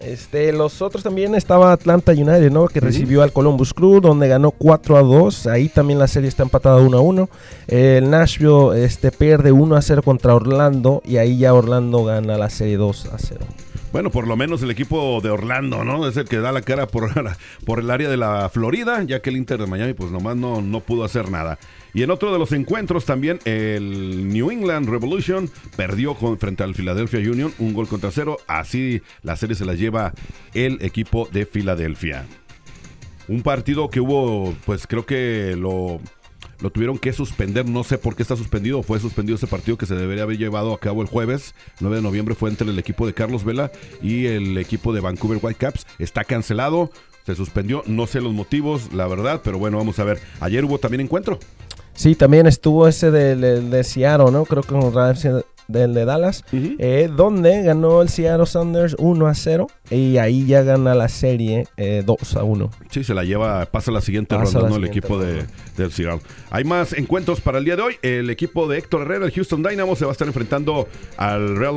Este, 0.06 0.52
los 0.52 0.82
otros 0.82 1.04
también 1.04 1.34
estaba 1.36 1.72
Atlanta 1.72 2.12
United, 2.12 2.52
¿no? 2.52 2.68
Que 2.68 2.80
recibió 2.80 3.24
al 3.24 3.32
Columbus 3.32 3.74
Crew, 3.74 4.02
donde 4.02 4.28
ganó 4.28 4.52
4 4.52 4.98
a 4.98 5.02
2. 5.02 5.48
Ahí 5.48 5.70
también 5.70 6.00
la 6.00 6.08
serie 6.08 6.30
está 6.30 6.44
empatada 6.44 6.78
1 6.78 6.98
a 6.98 7.02
1. 7.02 7.30
El 7.68 8.10
Nashville 8.10 8.84
este, 8.84 9.12
pierde 9.12 9.52
1 9.52 9.76
a 9.76 9.82
0 9.82 10.02
contra 10.04 10.36
Orlando. 10.36 11.02
Y 11.06 11.18
ahí 11.18 11.38
ya 11.38 11.54
Orlando 11.54 12.04
gana 12.04 12.38
la 12.38 12.50
serie 12.50 12.78
2 12.78 13.06
a 13.14 13.18
0. 13.18 13.46
Bueno, 13.94 14.10
por 14.10 14.28
lo 14.28 14.36
menos 14.36 14.64
el 14.64 14.72
equipo 14.72 15.22
de 15.22 15.30
Orlando, 15.30 15.84
¿no? 15.84 16.08
Es 16.08 16.18
el 16.18 16.26
que 16.28 16.38
da 16.40 16.52
la 16.52 16.64
cara 16.64 16.88
por, 16.88 17.12
el 17.80 17.92
área 17.92 18.10
de 18.10 18.18
la 18.18 18.50
Florida, 18.50 19.04
ya 19.04 19.22
que 19.22 19.30
el 19.30 19.38
Inter 19.38 19.60
de 19.60 19.68
Miami, 19.68 19.94
pues 19.94 20.10
nomás 20.10 20.36
no, 20.36 20.64
no 20.64 20.80
pudo 20.80 21.04
hacer 21.04 21.30
nada. 21.30 21.60
Y 21.94 22.02
en 22.02 22.10
otro 22.10 22.34
de 22.34 22.40
los 22.40 22.52
encuentros 22.54 23.06
también, 23.06 23.38
el 23.46 24.30
New 24.34 24.50
England 24.50 24.90
Revolution 24.90 25.48
perdió 25.78 26.16
frente 26.16 26.64
al 26.64 26.74
Philadelphia 26.74 27.20
Union, 27.20 27.54
un 27.60 27.76
gol 27.76 27.88
contra 27.88 28.10
cero. 28.10 28.40
Así 28.48 29.04
la 29.22 29.36
serie 29.36 29.56
se 29.56 29.64
la 29.64 29.76
lleva 29.76 30.14
el 30.56 30.80
equipo 30.82 31.30
de 31.32 31.46
Filadelfia. 31.46 32.26
Un 33.28 33.44
partido 33.44 33.92
que 33.92 34.00
hubo, 34.00 34.56
pues 34.66 34.88
creo 34.88 35.06
que 35.06 35.56
lo 35.56 36.02
lo 36.62 36.70
tuvieron 36.70 36.98
que 36.98 37.14
suspender. 37.14 37.68
No 37.68 37.84
sé 37.84 37.98
por 37.98 38.16
qué 38.16 38.24
está 38.24 38.36
suspendido. 38.36 38.84
Fue 38.84 39.00
suspendido 39.00 39.36
ese 39.36 39.48
partido 39.48 39.78
que 39.78 39.86
se 39.86 39.96
debería 39.96 40.24
haber 40.24 40.38
llevado 40.38 40.74
a 40.74 40.80
cabo 40.80 41.02
el 41.02 41.08
jueves. 41.08 41.56
9 41.80 41.98
de 41.98 42.02
noviembre 42.02 42.36
fue 42.36 42.50
entre 42.50 42.70
el 42.70 42.80
equipo 42.80 43.06
de 43.06 43.14
Carlos 43.14 43.44
Vela 43.44 43.72
y 44.02 44.26
el 44.28 44.58
equipo 44.58 44.94
de 44.94 45.02
Vancouver 45.02 45.40
Whitecaps. 45.42 45.86
Está 46.00 46.24
cancelado. 46.24 46.92
Se 47.26 47.36
suspendió. 47.36 47.84
No 47.86 48.08
sé 48.08 48.22
los 48.22 48.34
motivos, 48.34 48.94
la 48.94 49.08
verdad. 49.08 49.42
Pero 49.44 49.58
bueno, 49.60 49.78
vamos 49.78 50.00
a 50.00 50.04
ver. 50.04 50.20
Ayer 50.40 50.66
hubo 50.66 50.80
también 50.80 51.02
encuentro. 51.02 51.40
Sí, 51.94 52.16
también 52.16 52.48
estuvo 52.48 52.88
ese 52.88 53.12
de, 53.12 53.36
de, 53.36 53.62
de 53.62 54.18
¿no? 54.18 54.46
Creo 54.46 54.64
que 54.64 54.74
con 54.74 54.82
del 55.74 55.94
de 55.94 56.06
Dallas, 56.06 56.46
eh, 56.54 57.10
donde 57.14 57.64
ganó 57.64 58.02
el 58.02 58.10
Seattle 58.10 58.46
Sanders 58.46 58.96
1 59.00 59.28
a 59.28 59.34
0 59.34 59.68
y 59.90 60.18
ahí 60.18 60.46
ya 60.46 60.62
gana 60.62 60.96
la 60.96 61.10
serie 61.10 61.68
2 61.78 61.78
eh, 61.78 62.04
a 62.40 62.44
1. 62.44 62.70
Sí, 62.90 63.04
se 63.04 63.14
la 63.14 63.24
lleva, 63.24 63.66
pasa 63.66 63.92
la 63.92 64.02
siguiente 64.02 64.38
ronda, 64.38 64.70
¿no? 64.70 64.78
El 64.78 64.86
equipo 64.86 65.18
de, 65.18 65.46
del 65.76 65.92
Seattle. 65.92 66.22
Hay 66.52 66.64
más 66.64 66.94
encuentros 66.94 67.42
para 67.42 67.58
el 67.58 67.66
día 67.66 67.76
de 67.76 67.82
hoy. 67.82 67.96
El 68.02 68.30
equipo 68.30 68.68
de 68.68 68.78
Héctor 68.78 69.02
Herrera, 69.02 69.26
el 69.26 69.32
Houston 69.32 69.64
Dynamo, 69.64 69.96
se 69.96 70.06
va 70.06 70.12
a 70.12 70.14
estar 70.14 70.28
enfrentando 70.28 70.88
al 71.18 71.58
Real 71.58 71.76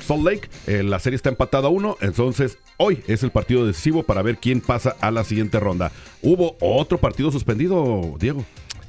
Salt 0.00 0.24
Lake. 0.24 0.48
Eh, 0.66 0.82
la 0.82 0.98
serie 0.98 1.16
está 1.16 1.28
empatada 1.28 1.68
a 1.68 1.70
1, 1.70 1.98
entonces 2.00 2.58
hoy 2.78 3.02
es 3.06 3.22
el 3.22 3.30
partido 3.30 3.66
decisivo 3.66 4.02
para 4.02 4.22
ver 4.22 4.38
quién 4.38 4.60
pasa 4.60 4.96
a 5.00 5.10
la 5.10 5.22
siguiente 5.24 5.60
ronda. 5.60 5.92
Hubo 6.22 6.56
otro 6.60 6.98
partido 6.98 7.30
suspendido, 7.30 8.14
Diego. 8.18 8.44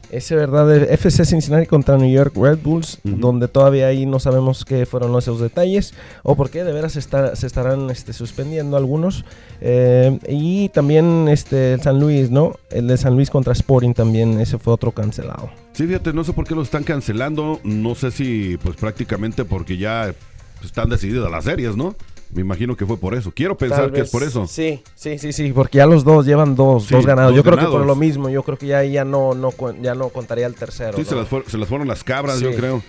Ese 0.09 0.35
verdad, 0.35 0.71
FC 0.71 1.25
Cincinnati 1.25 1.65
contra 1.65 1.97
New 1.97 2.09
York 2.09 2.33
Red 2.35 2.59
Bulls, 2.63 2.99
donde 3.03 3.47
todavía 3.47 3.87
ahí 3.87 4.05
no 4.05 4.19
sabemos 4.19 4.63
qué 4.63 4.85
fueron 4.85 5.17
esos 5.17 5.39
detalles 5.41 5.93
o 6.23 6.35
por 6.35 6.49
qué 6.49 6.63
de 6.63 6.71
veras 6.71 6.93
se, 6.93 7.01
se 7.01 7.47
estarán 7.47 7.89
este, 7.89 8.13
suspendiendo 8.13 8.77
algunos. 8.77 9.25
Eh, 9.59 10.19
y 10.27 10.69
también 10.69 11.27
este, 11.27 11.73
el 11.73 11.81
San 11.81 11.99
Luis, 11.99 12.31
¿no? 12.31 12.55
El 12.69 12.87
de 12.87 12.97
San 12.97 13.15
Luis 13.15 13.29
contra 13.29 13.53
Sporting 13.53 13.93
también, 13.93 14.39
ese 14.39 14.57
fue 14.57 14.73
otro 14.73 14.91
cancelado. 14.91 15.49
Sí, 15.73 15.85
fíjate, 15.85 16.13
no 16.13 16.23
sé 16.23 16.33
por 16.33 16.47
qué 16.47 16.55
lo 16.55 16.61
están 16.61 16.83
cancelando, 16.83 17.59
no 17.63 17.95
sé 17.95 18.11
si 18.11 18.57
pues 18.63 18.75
prácticamente 18.77 19.45
porque 19.45 19.77
ya 19.77 20.13
están 20.63 20.89
decididas 20.89 21.29
las 21.29 21.43
series, 21.43 21.75
¿no? 21.75 21.95
Me 22.31 22.41
imagino 22.41 22.75
que 22.75 22.85
fue 22.85 22.97
por 22.97 23.15
eso. 23.15 23.31
Quiero 23.33 23.57
pensar 23.57 23.91
que 23.91 24.01
es 24.01 24.09
por 24.09 24.23
eso. 24.23 24.47
Sí, 24.47 24.83
sí, 24.95 25.17
sí, 25.17 25.31
sí, 25.31 25.53
porque 25.53 25.77
ya 25.77 25.85
los 25.85 26.03
dos 26.03 26.25
llevan 26.25 26.55
dos, 26.55 26.89
dos 26.89 27.05
ganados. 27.05 27.35
yo 27.35 27.43
creo 27.43 27.57
que 27.57 27.65
por 27.65 27.85
lo 27.85 27.95
mismo, 27.95 28.29
yo 28.29 28.43
creo 28.43 28.57
que 28.57 28.67
ya, 28.67 28.83
ya 28.83 29.05
no, 29.05 29.33
no, 29.33 29.53
ya 29.81 29.95
no 29.95 30.09
contaría 30.09 30.45
el 30.45 30.55
tercero. 30.55 30.97
Sí, 30.97 31.05
se, 31.05 31.15
las 31.15 31.67
fueron 31.67 31.87
las 31.87 32.03
cabras, 32.03 32.39
yo 32.39 32.53
creo. 32.53 32.83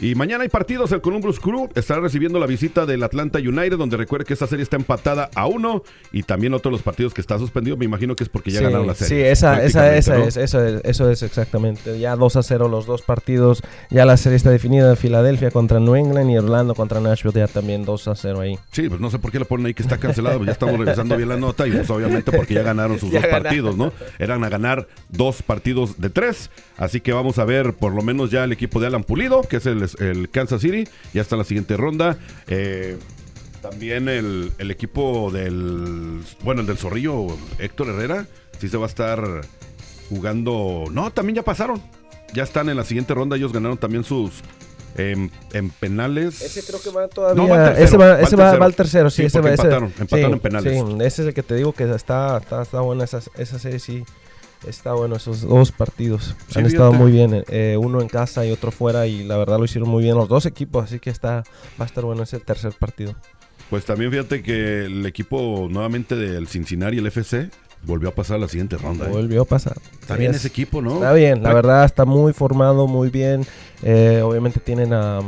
Y 0.00 0.14
mañana 0.14 0.42
hay 0.42 0.48
partidos. 0.48 0.92
El 0.92 1.00
Columbus 1.00 1.38
Crew 1.40 1.68
estará 1.74 2.00
recibiendo 2.00 2.38
la 2.38 2.46
visita 2.46 2.86
del 2.86 3.02
Atlanta 3.02 3.38
United, 3.38 3.76
donde 3.78 3.96
recuerde 3.96 4.24
que 4.24 4.32
esta 4.34 4.46
serie 4.46 4.62
está 4.62 4.76
empatada 4.76 5.30
a 5.34 5.46
uno. 5.46 5.82
Y 6.12 6.22
también 6.24 6.52
otro 6.54 6.70
de 6.70 6.76
los 6.76 6.82
partidos 6.82 7.14
que 7.14 7.20
está 7.20 7.38
suspendido, 7.38 7.76
me 7.76 7.84
imagino 7.84 8.16
que 8.16 8.24
es 8.24 8.28
porque 8.28 8.50
ya 8.50 8.58
sí, 8.58 8.64
ganaron 8.64 8.86
la 8.86 8.94
serie. 8.94 9.24
Sí, 9.24 9.30
esa, 9.30 9.62
esa, 9.64 9.96
esa 9.96 10.18
¿no? 10.18 10.24
es, 10.24 10.36
eso 10.36 10.64
es, 10.64 10.80
eso 10.84 11.10
es 11.10 11.22
exactamente. 11.22 11.98
Ya 11.98 12.16
2 12.16 12.36
a 12.36 12.42
0 12.42 12.68
los 12.68 12.86
dos 12.86 13.02
partidos. 13.02 13.62
Ya 13.90 14.04
la 14.04 14.16
serie 14.16 14.36
está 14.36 14.50
definida 14.50 14.90
en 14.90 14.96
Filadelfia 14.96 15.50
contra 15.50 15.80
New 15.80 15.94
England 15.94 16.30
y 16.30 16.38
Orlando 16.38 16.74
contra 16.74 17.00
Nashville. 17.00 17.38
Ya 17.38 17.46
también 17.46 17.84
2 17.84 18.08
a 18.08 18.14
0 18.14 18.40
ahí. 18.40 18.58
Sí, 18.72 18.88
pues 18.88 19.00
no 19.00 19.10
sé 19.10 19.18
por 19.18 19.30
qué 19.30 19.38
le 19.38 19.44
ponen 19.44 19.66
ahí 19.66 19.74
que 19.74 19.82
está 19.82 19.98
cancelado, 19.98 20.38
pues 20.38 20.46
ya 20.46 20.52
estamos 20.52 20.78
revisando 20.78 21.16
bien 21.16 21.28
la 21.28 21.36
nota 21.36 21.66
y 21.66 21.70
pues 21.70 21.88
obviamente 21.90 22.32
porque 22.32 22.54
ya 22.54 22.62
ganaron 22.62 22.98
sus 22.98 23.10
Ya 23.14 23.20
dos 23.20 23.26
ganaron. 23.26 23.42
partidos, 23.44 23.76
¿no? 23.76 23.92
Eran 24.18 24.44
a 24.44 24.48
ganar 24.48 24.88
dos 25.08 25.42
partidos 25.42 26.00
de 26.00 26.10
tres, 26.10 26.50
así 26.76 27.00
que 27.00 27.12
vamos 27.12 27.38
a 27.38 27.44
ver 27.44 27.74
por 27.74 27.92
lo 27.92 28.02
menos 28.02 28.30
ya 28.30 28.44
el 28.44 28.52
equipo 28.52 28.80
de 28.80 28.88
Alan 28.88 29.04
Pulido, 29.04 29.42
que 29.42 29.56
es 29.56 29.66
el, 29.66 29.83
el 30.00 30.28
Kansas 30.30 30.60
City, 30.60 30.84
ya 31.12 31.22
está 31.22 31.34
en 31.36 31.38
la 31.40 31.44
siguiente 31.44 31.76
ronda. 31.76 32.18
Eh, 32.46 32.96
también 33.62 34.08
el, 34.08 34.52
el 34.58 34.70
equipo 34.70 35.30
del, 35.32 36.20
bueno, 36.42 36.60
el 36.62 36.66
del 36.66 36.76
Zorrillo, 36.76 37.26
Héctor 37.58 37.88
Herrera, 37.88 38.26
sí 38.60 38.68
se 38.68 38.76
va 38.76 38.84
a 38.84 38.88
estar 38.88 39.22
jugando, 40.08 40.84
no, 40.90 41.10
también 41.10 41.36
ya 41.36 41.42
pasaron, 41.42 41.80
ya 42.34 42.42
están 42.42 42.68
en 42.68 42.76
la 42.76 42.84
siguiente 42.84 43.14
ronda, 43.14 43.36
ellos 43.36 43.52
ganaron 43.52 43.78
también 43.78 44.04
sus... 44.04 44.32
em, 44.96 45.30
en 45.52 45.70
penales. 45.70 46.40
Ese 46.42 46.62
creo 46.62 46.80
que 46.80 46.90
va 46.90 47.08
todavía. 47.08 47.42
No, 47.42 47.48
va 47.48 47.68
al 47.68 47.74
tercero, 47.74 47.84
ese 47.86 47.96
va, 47.96 48.06
va 48.06 48.14
al 48.14 48.22
ese 48.22 48.36
va- 48.36 48.42
tercero. 48.44 48.60
va 48.60 48.66
al 48.66 48.74
tercero, 48.74 49.10
sí. 49.10 49.22
Sí, 49.22 49.26
ese 49.26 49.40
va, 49.40 49.50
ese- 49.52 49.62
empataron, 49.62 49.92
empataron 49.98 50.26
sí, 50.30 50.32
en 50.34 50.40
penales. 50.40 50.72
Sí, 50.72 50.94
ese 51.00 51.22
es 51.22 51.28
el 51.28 51.34
que 51.34 51.42
te 51.42 51.54
digo 51.56 51.72
que 51.72 51.84
está, 51.94 52.36
está, 52.38 52.62
está 52.62 52.80
buena 52.80 53.04
esa, 53.04 53.20
esa 53.38 53.58
serie, 53.58 53.78
sí. 53.78 54.04
Está 54.68 54.94
bueno 54.94 55.16
esos 55.16 55.42
dos 55.42 55.72
partidos. 55.72 56.34
Sí, 56.48 56.58
Han 56.58 56.66
estado 56.66 56.92
muy 56.92 57.10
bien. 57.12 57.44
eh, 57.48 57.76
uno 57.78 58.00
en 58.00 58.08
casa 58.08 58.44
y 58.46 58.50
otro 58.50 58.70
fuera. 58.70 59.06
Y 59.06 59.24
la 59.24 59.36
verdad 59.36 59.58
lo 59.58 59.64
hicieron 59.64 59.88
muy 59.88 60.02
bien 60.02 60.16
los 60.16 60.28
dos 60.28 60.46
equipos. 60.46 60.84
Así 60.84 60.98
que 61.00 61.10
está, 61.10 61.44
va 61.80 61.84
a 61.84 61.86
estar 61.86 62.04
bueno 62.04 62.22
ese 62.22 62.40
tercer 62.40 62.72
partido. 62.78 63.14
Pues 63.70 63.84
también 63.84 64.10
fíjate 64.10 64.42
que 64.42 64.84
el 64.84 65.04
equipo 65.06 65.68
nuevamente 65.70 66.16
del 66.16 66.46
Cincinnati, 66.48 66.98
el 66.98 67.06
FC, 67.06 67.50
volvió 67.86 68.08
a 68.08 68.14
pasar 68.14 68.38
la 68.40 68.48
siguiente 68.48 68.76
ronda. 68.76 69.06
¿eh? 69.06 69.10
Volvió 69.10 69.42
a 69.42 69.44
pasar. 69.44 69.76
Está 70.00 70.14
Sí, 70.14 70.20
bien 70.20 70.30
es- 70.32 70.38
ese 70.38 70.48
equipo, 70.48 70.80
¿no? 70.82 70.94
Está 70.94 71.12
bien, 71.12 71.42
la 71.42 71.52
verdad 71.54 71.84
está 71.84 72.04
muy 72.04 72.32
formado, 72.32 72.86
muy 72.86 73.08
bien. 73.10 73.46
Eh, 73.86 74.22
obviamente 74.24 74.60
tienen 74.60 74.94
a, 74.94 75.20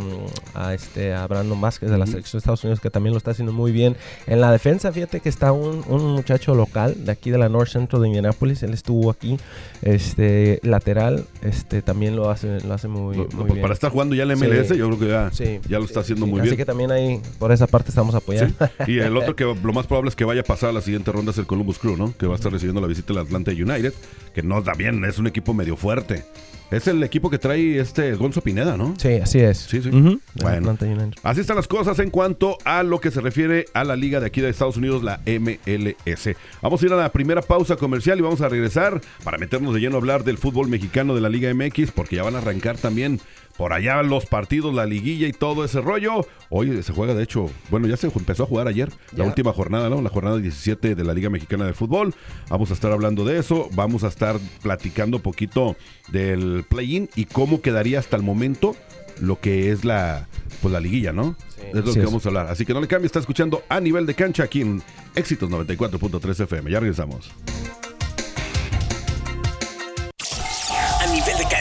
a 0.55 0.73
este 0.73 1.13
a 1.13 1.27
Brandon 1.27 1.61
Vázquez 1.61 1.91
de 1.91 1.99
la 1.99 2.07
selección 2.07 2.39
de 2.39 2.39
Estados 2.39 2.65
Unidos 2.65 2.81
que 2.81 2.89
también 2.89 3.13
lo 3.13 3.19
está 3.19 3.33
haciendo 3.33 3.53
muy 3.53 3.71
bien. 3.71 3.97
En 4.27 4.41
la 4.41 4.51
defensa, 4.51 4.93
fíjate 4.93 5.21
que 5.21 5.29
está 5.29 5.53
un, 5.53 5.83
un 5.89 6.03
muchacho 6.15 6.55
local 6.55 6.95
de 7.05 7.13
aquí 7.13 7.29
de 7.31 7.37
la 7.37 7.51
North 7.51 7.69
Central 7.69 8.01
de 8.03 8.09
Indianapolis. 8.09 8.63
Él 8.63 8.73
estuvo 8.73 9.11
aquí, 9.11 9.37
este 9.83 10.59
lateral, 10.63 11.25
este 11.43 11.83
también 11.83 12.17
lo 12.17 12.31
hace, 12.31 12.61
lo 12.63 12.73
hace 12.75 12.89
muy, 12.89 13.17
No, 13.17 13.25
muy 13.25 13.33
no, 13.33 13.39
pues 13.41 13.53
bien. 13.53 13.63
para 13.63 13.75
estar 13.75 13.91
jugando 13.91 14.15
ya 14.15 14.23
el 14.23 14.31
MLS, 14.37 14.69
Sí. 14.69 14.77
yo 14.79 14.87
creo 14.87 14.99
que 14.99 15.09
ya, 15.09 15.31
Sí, 15.33 15.61
ya 15.69 15.79
lo 15.79 15.85
está 15.85 16.01
haciendo 16.01 16.27
muy 16.27 16.41
Así 16.41 16.49
bien. 16.51 16.57
que 16.57 16.65
también 16.65 16.91
ahí 16.93 17.21
por 17.39 17.53
esa 17.53 17.67
parte 17.67 17.91
estamos 17.91 18.15
apoyando. 18.15 18.55
Y 18.87 18.99
el 19.01 19.17
otro 19.17 19.37
que 19.37 19.45
lo 19.45 19.73
más 19.73 19.87
probable 19.87 20.09
es 20.09 20.17
que 20.17 20.25
vaya 20.25 20.41
a 20.41 20.45
pasar 20.45 20.71
a 20.71 20.73
la 20.73 20.81
siguiente 20.81 21.13
ronda 21.13 21.31
es 21.33 21.39
el 21.39 21.47
Columbus 21.47 21.79
Crew, 21.79 21.97
¿no? 21.97 22.15
Que 22.17 22.27
va 22.27 22.33
a 22.35 22.37
estar 22.46 22.46
recibiendo 22.51 22.81
la 22.81 22.87
visita 22.87 23.13
del 23.13 23.23
Atlanta 23.23 23.51
United, 23.51 23.93
que 24.35 24.43
no 24.43 24.63
también 24.63 25.05
es 25.05 25.19
un 25.19 25.27
equipo 25.27 25.55
medio 25.55 25.77
fuerte. 25.77 26.25
Es 26.71 26.89
el 26.89 27.01
equipo 27.05 27.31
que 27.31 27.39
trae 27.39 27.79
este 27.79 28.15
Gonzo 28.15 28.41
Pineda, 28.41 28.77
¿no? 28.77 28.95
Sí, 28.99 29.15
así 29.23 29.39
es. 29.39 29.59
Sí, 29.59 29.81
sí. 29.81 29.91
Bueno. 30.35 30.77
Así 31.23 31.41
están 31.41 31.55
las 31.55 31.69
cosas 31.69 31.97
en 32.01 32.11
cuanto 32.11 32.59
a 32.65 32.83
lo 32.83 33.01
que 33.01 33.13
se 33.13 33.21
refiere 33.21 33.67
a 33.73 33.85
la 33.85 33.95
liga 33.95 34.19
de 34.19 34.27
aquí 34.27 34.41
de 34.41 34.49
Estados 34.49 34.77
Unidos, 34.77 35.05
la 35.05 35.21
MLS. 35.27 36.37
Vamos 36.61 36.83
a 36.83 36.87
ir 36.87 36.93
a 36.93 36.97
la 36.97 37.13
primera 37.13 37.41
pausa 37.41 37.77
comercial 37.77 38.19
y 38.19 38.23
vamos 38.23 38.41
a 38.41 38.49
regresar 38.49 39.01
para 39.23 39.39
meternos 39.39 39.75
de 39.75 39.81
lleno 39.81 39.95
a 39.95 39.99
hablar 39.99 40.25
del 40.25 40.39
fútbol 40.39 40.67
mexicano 40.67 41.15
de 41.15 41.21
la 41.21 41.29
Liga 41.29 41.55
MX, 41.55 41.93
porque 41.93 42.17
ya 42.17 42.25
van 42.25 42.35
a 42.35 42.39
arrancar 42.39 42.77
también 42.77 43.21
por 43.57 43.73
allá 43.73 44.03
los 44.03 44.27
partidos, 44.27 44.75
la 44.75 44.87
liguilla 44.87 45.27
y 45.27 45.33
todo 45.33 45.65
ese 45.65 45.81
rollo. 45.81 46.27
Hoy 46.51 46.83
se 46.83 46.93
juega, 46.93 47.15
de 47.15 47.23
hecho, 47.23 47.51
bueno, 47.71 47.87
ya 47.87 47.97
se 47.97 48.07
empezó 48.07 48.45
a 48.45 48.47
jugar 48.47 48.69
ayer, 48.69 48.91
la 49.13 49.25
última 49.25 49.53
jornada, 49.53 49.89
¿no? 49.89 50.03
La 50.03 50.11
jornada 50.11 50.39
17 50.39 50.95
de 50.95 51.05
la 51.05 51.15
Liga 51.15 51.31
Mexicana 51.31 51.65
de 51.65 51.73
Fútbol. 51.73 52.15
Vamos 52.49 52.71
a 52.71 52.75
estar 52.75 52.93
hablando 52.93 53.25
de 53.25 53.39
eso, 53.39 53.69
vamos 53.73 54.05
a 54.05 54.09
estar 54.09 54.37
platicando 54.63 55.17
un 55.17 55.23
poquito 55.23 55.77
del 56.09 56.65
play-in 56.69 57.09
y 57.17 57.25
cómo 57.25 57.61
quedaría 57.61 57.99
hasta 57.99 58.17
el 58.17 58.23
momento 58.23 58.77
lo 59.21 59.41
que 59.41 59.73
es 59.73 59.85
la 59.85 60.29
pues 60.61 60.73
la 60.73 60.81
liguilla, 60.81 61.13
¿no? 61.13 61.37
Sí, 61.49 61.63
es 61.69 61.75
lo 61.75 61.81
así 61.81 61.95
que 61.95 62.01
es. 62.01 62.05
vamos 62.07 62.25
a 62.25 62.29
hablar. 62.29 62.47
Así 62.49 62.65
que 62.65 62.75
no 62.75 62.81
le 62.81 62.89
cambie, 62.89 63.07
está 63.07 63.19
escuchando 63.19 63.63
a 63.69 63.81
nivel 63.81 64.07
de 64.07 64.15
cancha 64.15 64.45
aquí 64.45 64.61
en 64.63 64.83
Éxitos 65.15 65.51
94.3 65.51 66.45
FM. 66.45 66.71
Ya 66.71 66.81
regresamos. 66.81 67.31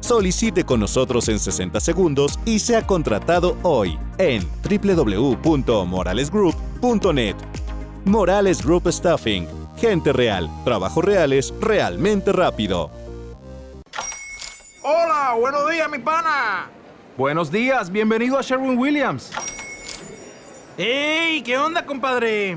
Solicite 0.00 0.64
con 0.64 0.80
nosotros 0.80 1.28
en 1.28 1.38
60 1.38 1.78
segundos 1.80 2.38
y 2.44 2.58
sea 2.58 2.86
contratado 2.86 3.56
hoy 3.62 3.98
en 4.18 4.46
www.moralesgroup.net. 4.62 7.36
Morales 8.04 8.64
Group 8.64 8.90
Staffing. 8.90 9.46
Gente 9.76 10.12
real, 10.12 10.50
trabajos 10.64 11.04
reales, 11.04 11.54
realmente 11.60 12.32
rápido. 12.32 12.90
Hola, 14.82 15.36
buenos 15.38 15.70
días, 15.70 15.88
mi 15.90 15.98
pana. 15.98 16.68
Buenos 17.16 17.50
días, 17.50 17.90
bienvenido 17.90 18.38
a 18.38 18.42
Sherwin 18.42 18.78
Williams. 18.78 19.32
¡Ey! 20.78 21.42
¿Qué 21.42 21.58
onda, 21.58 21.84
compadre? 21.84 22.56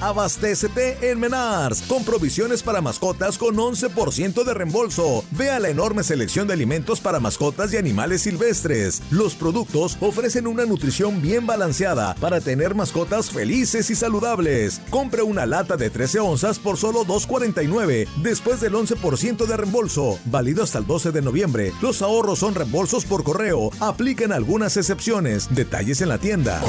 Abastécete 0.00 1.10
en 1.10 1.20
Menars, 1.20 1.82
con 1.82 2.04
provisiones 2.04 2.62
para 2.62 2.80
mascotas 2.80 3.36
con 3.36 3.56
11% 3.56 4.44
de 4.44 4.54
reembolso. 4.54 5.24
Ve 5.32 5.50
a 5.50 5.60
la 5.60 5.68
enorme 5.68 6.02
selección 6.02 6.46
de 6.46 6.54
alimentos 6.54 7.00
para 7.00 7.20
mascotas 7.20 7.72
y 7.74 7.76
animales 7.76 8.22
silvestres. 8.22 9.02
Los 9.10 9.34
productos 9.34 9.98
ofrecen 10.00 10.46
una 10.46 10.64
nutrición 10.64 11.20
bien 11.20 11.46
balanceada 11.46 12.14
para 12.14 12.40
tener 12.40 12.74
mascotas 12.74 13.30
felices 13.30 13.90
y 13.90 13.94
saludables. 13.94 14.80
Compre 14.88 15.22
una 15.22 15.44
lata 15.44 15.76
de 15.76 15.90
13 15.90 16.20
onzas 16.20 16.58
por 16.58 16.78
solo 16.78 17.04
$2.49, 17.04 18.08
después 18.22 18.60
del 18.60 18.72
11% 18.72 19.44
de 19.44 19.56
reembolso. 19.56 20.18
Válido 20.24 20.64
hasta 20.64 20.78
el 20.78 20.86
12 20.86 21.12
de 21.12 21.20
noviembre. 21.20 21.72
Los 21.82 22.00
ahorros 22.00 22.38
son 22.38 22.54
reembolsos 22.54 23.04
por 23.04 23.22
correo. 23.22 23.70
Apliquen 23.80 24.32
algunas 24.32 24.78
excepciones. 24.78 25.54
Detalles 25.54 26.00
en 26.00 26.08
la 26.08 26.16
tienda. 26.18 26.62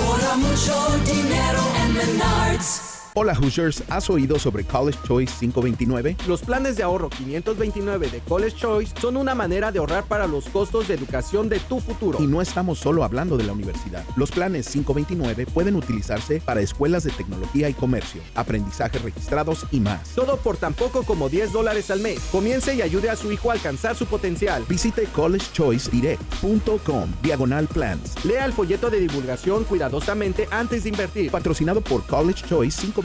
Hola 3.14 3.34
Hoosiers, 3.34 3.84
¿has 3.90 4.10
oído 4.10 4.40
sobre 4.40 4.64
College 4.64 4.98
Choice 5.06 5.34
529? 5.38 6.16
Los 6.30 6.44
planes 6.44 6.78
de 6.78 6.84
ahorro 6.84 7.10
529 7.10 8.10
de 8.10 8.22
College 8.22 8.56
Choice 8.56 8.94
son 9.02 9.18
una 9.18 9.36
manera 9.36 9.70
de 9.70 9.80
ahorrar 9.80 10.06
para 10.06 10.28
los 10.28 10.46
costos 10.46 10.88
de 10.88 10.94
educación 10.94 11.50
de 11.50 11.60
tu 11.60 11.82
futuro. 11.82 12.20
Y 12.22 12.28
no 12.28 12.42
estamos 12.42 12.80
solo 12.80 13.04
hablando 13.04 13.36
de 13.36 13.44
la 13.44 13.52
universidad. 13.52 14.06
Los 14.16 14.32
planes 14.32 14.70
529 14.70 15.46
pueden 15.48 15.76
utilizarse 15.76 16.40
para 16.40 16.62
escuelas 16.62 17.04
de 17.04 17.12
tecnología 17.12 17.68
y 17.68 17.74
comercio, 17.74 18.22
aprendizaje 18.34 18.98
registrados 19.00 19.68
y 19.72 19.82
más. 19.82 20.08
Todo 20.16 20.38
por 20.38 20.56
tan 20.56 20.74
poco 20.74 21.04
como 21.04 21.28
10 21.28 21.52
dólares 21.52 21.92
al 21.92 22.00
mes. 22.00 22.22
Comience 22.32 22.74
y 22.74 22.82
ayude 22.82 23.10
a 23.10 23.18
su 23.18 23.30
hijo 23.30 23.50
a 23.50 23.56
alcanzar 23.56 23.98
su 23.98 24.06
potencial. 24.06 24.64
Visite 24.70 25.04
collegechoicedirect.com 25.08 27.12
diagonal 27.22 27.68
plans. 27.68 28.24
Lea 28.24 28.46
el 28.46 28.54
folleto 28.54 28.90
de 28.90 29.02
divulgación 29.02 29.66
cuidadosamente 29.66 30.48
antes 30.50 30.84
de 30.84 30.90
invertir. 30.90 31.30
Patrocinado 31.30 31.82
por 31.82 32.06
College 32.06 32.46
Choice 32.48 32.80
529 32.80 33.01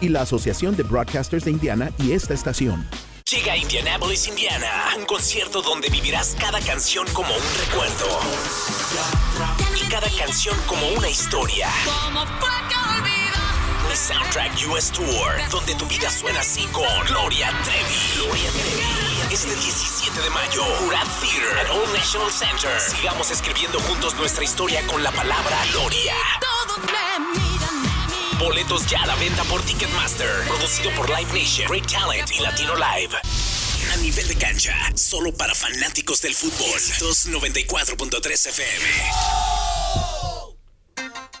y 0.00 0.08
la 0.08 0.22
Asociación 0.22 0.76
de 0.76 0.82
Broadcasters 0.82 1.44
de 1.44 1.50
Indiana 1.52 1.90
y 1.98 2.12
esta 2.12 2.34
estación. 2.34 2.86
Llega 3.30 3.52
a 3.52 3.56
Indianapolis, 3.56 4.28
Indiana, 4.28 4.66
un 4.96 5.04
concierto 5.04 5.60
donde 5.62 5.88
vivirás 5.88 6.36
cada 6.38 6.60
canción 6.60 7.06
como 7.12 7.34
un 7.34 7.42
recuerdo. 7.66 8.20
Y 9.74 9.88
cada 9.88 10.08
canción 10.10 10.56
como 10.66 10.86
una 10.90 11.08
historia. 11.08 11.68
The 13.88 13.96
Soundtrack 13.96 14.52
US 14.68 14.90
Tour, 14.90 15.50
donde 15.50 15.74
tu 15.74 15.86
vida 15.86 16.10
suena 16.10 16.40
así 16.40 16.66
con 16.66 16.84
Gloria 17.06 17.50
Trevi. 17.64 18.26
Gloria 18.26 18.50
Trevi. 18.50 19.34
Este 19.34 19.54
17 19.54 20.22
de 20.22 20.30
mayo, 20.30 20.62
Murat 20.82 21.06
Theater 21.20 21.58
at 21.58 21.70
Old 21.70 21.92
National 21.94 22.30
Center. 22.30 22.80
Sigamos 22.80 23.30
escribiendo 23.30 23.80
juntos 23.80 24.14
nuestra 24.16 24.44
historia 24.44 24.86
con 24.86 25.02
la 25.02 25.10
palabra 25.12 25.56
Gloria. 25.72 26.14
Boletos 28.46 28.86
ya 28.86 29.02
a 29.02 29.06
la 29.06 29.16
venta 29.16 29.42
por 29.42 29.60
Ticketmaster. 29.62 30.30
Producido 30.46 30.92
por 30.92 31.08
Live 31.10 31.32
Nation, 31.32 31.68
Great 31.68 31.90
Talent 31.90 32.30
y 32.30 32.40
Latino 32.40 32.74
Live. 32.76 33.12
A 33.92 33.96
nivel 33.96 34.28
de 34.28 34.36
cancha, 34.36 34.72
solo 34.94 35.32
para 35.32 35.52
fanáticos 35.52 36.22
del 36.22 36.32
fútbol. 36.32 36.78
294.3 36.78 38.46
FM. 38.46 39.55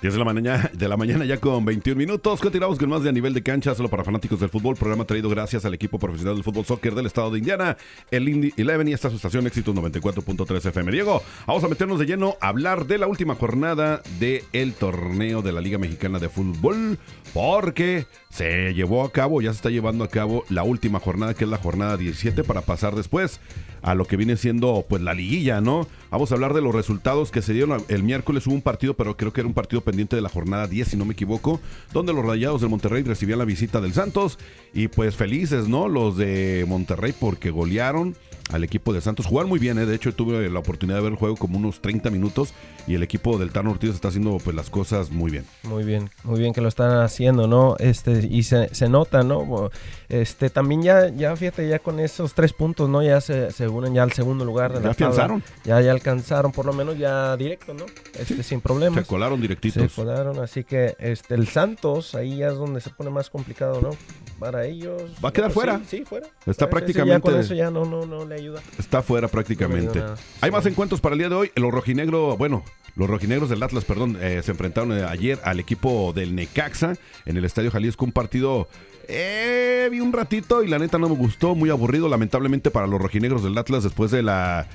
10 0.02 0.12
de 0.12 0.18
la 0.18 0.24
mañana, 0.24 0.70
de 0.74 0.88
la 0.88 0.96
mañana 0.96 1.24
ya 1.24 1.38
con 1.38 1.64
21 1.64 1.96
minutos. 1.96 2.40
Continuamos 2.40 2.78
con 2.78 2.90
más 2.90 3.02
de 3.02 3.08
a 3.08 3.12
nivel 3.12 3.32
de 3.32 3.42
cancha, 3.42 3.74
solo 3.74 3.88
para 3.88 4.04
fanáticos 4.04 4.38
del 4.38 4.50
fútbol. 4.50 4.76
Programa 4.76 5.06
traído 5.06 5.30
gracias 5.30 5.64
al 5.64 5.72
equipo 5.72 5.98
profesional 5.98 6.34
del 6.34 6.44
fútbol 6.44 6.66
soccer 6.66 6.94
del 6.94 7.06
estado 7.06 7.30
de 7.30 7.38
Indiana, 7.38 7.78
el 8.10 8.28
Indy 8.28 8.52
11 8.58 8.90
y 8.90 8.92
esta 8.92 9.08
su 9.08 9.16
estación 9.16 9.46
Éxitos 9.46 9.74
94.3 9.74 10.66
FM. 10.66 10.92
Diego, 10.92 11.22
vamos 11.46 11.64
a 11.64 11.68
meternos 11.68 11.98
de 11.98 12.04
lleno 12.04 12.36
a 12.40 12.48
hablar 12.48 12.86
de 12.86 12.98
la 12.98 13.06
última 13.06 13.36
jornada 13.36 14.02
del 14.20 14.74
torneo 14.74 15.40
de 15.40 15.52
la 15.52 15.62
Liga 15.62 15.78
Mexicana 15.78 16.18
de 16.18 16.28
Fútbol, 16.28 16.98
porque 17.32 18.06
se 18.36 18.74
llevó 18.74 19.02
a 19.02 19.12
cabo, 19.12 19.40
ya 19.40 19.50
se 19.50 19.56
está 19.56 19.70
llevando 19.70 20.04
a 20.04 20.08
cabo 20.08 20.44
la 20.50 20.62
última 20.62 21.00
jornada, 21.00 21.32
que 21.32 21.44
es 21.44 21.50
la 21.50 21.56
jornada 21.56 21.96
17, 21.96 22.44
para 22.44 22.60
pasar 22.60 22.94
después 22.94 23.40
a 23.80 23.94
lo 23.94 24.04
que 24.04 24.18
viene 24.18 24.36
siendo 24.36 24.84
pues 24.86 25.00
la 25.00 25.14
liguilla, 25.14 25.62
¿no? 25.62 25.88
Vamos 26.10 26.30
a 26.30 26.34
hablar 26.34 26.52
de 26.52 26.60
los 26.60 26.74
resultados 26.74 27.30
que 27.30 27.40
se 27.40 27.54
dieron 27.54 27.82
el 27.88 28.02
miércoles. 28.02 28.46
Hubo 28.46 28.54
un 28.54 28.60
partido, 28.60 28.92
pero 28.92 29.16
creo 29.16 29.32
que 29.32 29.40
era 29.40 29.48
un 29.48 29.54
partido 29.54 29.80
pendiente 29.80 30.16
de 30.16 30.22
la 30.22 30.28
jornada 30.28 30.66
10, 30.66 30.88
si 30.88 30.96
no 30.98 31.06
me 31.06 31.14
equivoco, 31.14 31.60
donde 31.94 32.12
los 32.12 32.26
Rayados 32.26 32.60
de 32.60 32.68
Monterrey 32.68 33.04
recibían 33.04 33.38
la 33.38 33.46
visita 33.46 33.80
del 33.80 33.94
Santos. 33.94 34.38
Y 34.74 34.88
pues 34.88 35.16
felices, 35.16 35.66
¿no? 35.66 35.88
Los 35.88 36.18
de 36.18 36.66
Monterrey 36.68 37.14
porque 37.18 37.50
golearon 37.50 38.16
al 38.50 38.64
equipo 38.64 38.92
de 38.92 39.00
Santos. 39.00 39.26
Jugar 39.26 39.46
muy 39.46 39.58
bien, 39.58 39.78
¿eh? 39.78 39.86
de 39.86 39.94
hecho 39.94 40.14
tuve 40.14 40.48
la 40.48 40.58
oportunidad 40.58 40.98
de 40.98 41.02
ver 41.02 41.12
el 41.12 41.18
juego 41.18 41.36
como 41.36 41.58
unos 41.58 41.80
30 41.80 42.10
minutos 42.10 42.52
y 42.86 42.94
el 42.94 43.02
equipo 43.02 43.38
del 43.38 43.50
Tano 43.50 43.70
Ortiz 43.70 43.90
está 43.90 44.08
haciendo 44.08 44.38
pues 44.38 44.54
las 44.54 44.70
cosas 44.70 45.10
muy 45.10 45.30
bien. 45.30 45.44
Muy 45.64 45.84
bien, 45.84 46.10
muy 46.24 46.38
bien 46.38 46.52
que 46.52 46.60
lo 46.60 46.68
están 46.68 47.00
haciendo, 47.00 47.48
¿no? 47.48 47.76
Este 47.78 48.26
y 48.30 48.44
se, 48.44 48.74
se 48.74 48.88
nota, 48.88 49.22
¿no? 49.22 49.70
Este 50.08 50.50
también 50.50 50.82
ya 50.82 51.08
ya 51.08 51.34
fíjate 51.34 51.68
ya 51.68 51.78
con 51.78 51.98
esos 51.98 52.34
tres 52.34 52.52
puntos, 52.52 52.88
¿no? 52.88 53.02
Ya 53.02 53.20
se, 53.20 53.50
se 53.52 53.68
unen 53.68 53.94
ya 53.94 54.02
al 54.02 54.12
segundo 54.12 54.44
lugar 54.44 54.72
de 54.72 54.78
ya 54.78 54.84
la 54.84 54.90
afianzaron. 54.90 55.42
Ya 55.64 55.80
ya 55.80 55.90
alcanzaron 55.90 56.52
por 56.52 56.66
lo 56.66 56.72
menos 56.72 56.96
ya 56.98 57.36
directo, 57.36 57.74
¿no? 57.74 57.86
Este 58.18 58.42
sin 58.42 58.60
problemas. 58.60 59.04
Se 59.04 59.08
colaron 59.08 59.40
directitos. 59.40 59.90
Se 59.90 60.02
colaron, 60.02 60.38
así 60.40 60.62
que 60.64 60.94
este 60.98 61.34
el 61.34 61.48
Santos 61.48 62.14
ahí 62.14 62.36
ya 62.38 62.48
es 62.48 62.54
donde 62.54 62.80
se 62.80 62.90
pone 62.90 63.10
más 63.10 63.30
complicado, 63.30 63.80
¿no? 63.80 63.90
Para 64.38 64.66
ellos. 64.66 65.02
Va 65.24 65.30
a 65.30 65.32
quedar 65.32 65.50
fuera. 65.50 65.78
Sí, 65.88 65.98
sí, 65.98 66.04
fuera. 66.04 66.26
Está 66.44 66.68
prácticamente. 66.68 67.28
Ya 67.28 67.32
con 67.32 67.40
eso 67.40 67.54
ya 67.54 67.70
no 67.70 67.84
no 67.84 68.04
no 68.04 68.26
le 68.26 68.34
ayuda. 68.34 68.60
Está 68.78 69.02
fuera 69.02 69.28
prácticamente. 69.28 69.98
No 70.00 70.14
Hay 70.40 70.50
más 70.50 70.66
encuentros 70.66 71.00
para 71.00 71.14
el 71.14 71.20
día 71.20 71.28
de 71.28 71.34
hoy. 71.34 71.52
Los 71.54 71.72
rojinegros, 71.72 72.36
bueno, 72.36 72.62
los 72.96 73.08
rojinegros 73.08 73.48
del 73.50 73.62
Atlas, 73.62 73.84
perdón, 73.84 74.18
eh, 74.20 74.40
se 74.42 74.50
enfrentaron 74.50 74.92
eh, 74.92 75.04
ayer 75.04 75.38
al 75.44 75.60
equipo 75.60 76.12
del 76.14 76.34
Necaxa 76.34 76.94
en 77.24 77.36
el 77.36 77.44
Estadio 77.44 77.70
Jalisco. 77.70 78.04
Un 78.04 78.12
partido, 78.12 78.68
eh, 79.08 79.88
vi 79.90 80.00
un 80.00 80.12
ratito 80.12 80.62
y 80.62 80.68
la 80.68 80.78
neta 80.78 80.98
no 80.98 81.08
me 81.08 81.14
gustó, 81.14 81.54
muy 81.54 81.70
aburrido, 81.70 82.08
lamentablemente 82.08 82.70
para 82.70 82.86
los 82.86 83.00
rojinegros 83.00 83.42
del 83.42 83.56
Atlas 83.56 83.84
después 83.84 84.10
de 84.10 84.22
la 84.22 84.66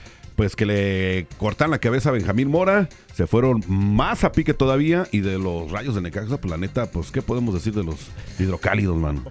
pues 0.42 0.56
que 0.56 0.66
le 0.66 1.28
cortan 1.38 1.70
la 1.70 1.78
cabeza 1.78 2.10
a 2.10 2.14
Benjamín 2.14 2.48
Mora, 2.48 2.90
se 3.14 3.28
fueron 3.28 3.64
más 3.68 4.24
a 4.24 4.32
pique 4.32 4.56
todavía 4.56 5.08
y 5.12 5.20
de 5.20 5.38
los 5.38 5.70
rayos 5.70 5.94
de 5.94 6.02
Necaxa, 6.02 6.42
pues 6.42 6.50
la 6.50 6.58
neta, 6.58 6.90
pues 6.90 7.12
qué 7.12 7.22
podemos 7.22 7.54
decir 7.54 7.76
de 7.76 7.84
los 7.84 8.08
hidrocálidos, 8.40 8.98
mano. 8.98 9.24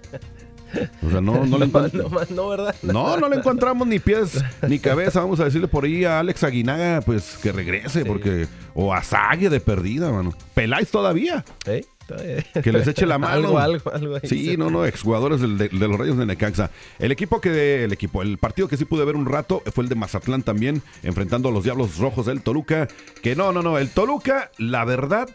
O 1.05 1.09
sea, 1.11 1.19
no, 1.19 1.45
no 1.45 1.57
le 1.57 1.67
no, 1.67 1.89
no, 1.89 2.09
no, 2.29 2.47
¿verdad? 2.47 2.73
No, 2.81 3.17
no 3.17 3.27
le 3.27 3.35
encontramos 3.35 3.85
ni 3.89 3.99
pies 3.99 4.41
ni 4.69 4.79
cabeza. 4.79 5.19
Vamos 5.19 5.41
a 5.41 5.43
decirle 5.43 5.67
por 5.67 5.83
ahí 5.83 6.05
a 6.05 6.19
Alex 6.21 6.45
Aguinaga, 6.45 7.01
pues 7.01 7.37
que 7.43 7.51
regrese, 7.51 8.03
Sí. 8.03 8.07
porque. 8.07 8.47
O 8.73 8.93
a 8.93 9.03
Sague 9.03 9.49
de 9.49 9.59
perdida, 9.59 10.13
mano. 10.13 10.33
Peláis 10.53 10.89
todavía. 10.89 11.43
¿Eh? 11.65 11.83
Que 12.63 12.71
les 12.71 12.87
eche 12.87 13.05
la 13.05 13.17
mano. 13.17 13.33
algo, 13.33 13.59
algo, 13.59 13.91
algo 13.93 14.15
ahí. 14.15 14.21
Sí, 14.27 14.57
no, 14.57 14.69
no, 14.69 14.85
exjugadores 14.85 15.39
del- 15.41 15.57
de, 15.57 15.69
de 15.69 15.87
los 15.87 15.97
Rayos 15.97 16.17
de 16.17 16.25
Necaxa. 16.25 16.69
El 16.99 17.11
equipo 17.11 17.39
que, 17.41 17.83
el 17.85 17.93
equipo, 17.93 18.21
el 18.21 18.37
partido 18.37 18.67
que 18.67 18.77
sí 18.77 18.85
pude 18.85 19.05
ver 19.05 19.15
un 19.15 19.25
rato 19.25 19.63
fue 19.73 19.83
el 19.83 19.89
de 19.89 19.95
Mazatlán 19.95 20.43
también, 20.43 20.81
enfrentando 21.03 21.49
a 21.49 21.51
los 21.51 21.63
Diablos 21.63 21.97
Rojos 21.97 22.25
del 22.25 22.41
Toluca. 22.41 22.87
Que 23.21 23.35
no, 23.35 23.51
no, 23.53 23.61
no, 23.61 23.77
el 23.77 23.89
Toluca, 23.89 24.51
la 24.57 24.83
verdad, 24.85 25.29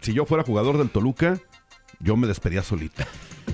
si 0.00 0.12
yo 0.12 0.24
fuera 0.26 0.44
jugador 0.44 0.78
del 0.78 0.90
Toluca, 0.90 1.38
yo 2.00 2.16
me 2.16 2.26
despedía 2.26 2.62
solito. 2.62 3.02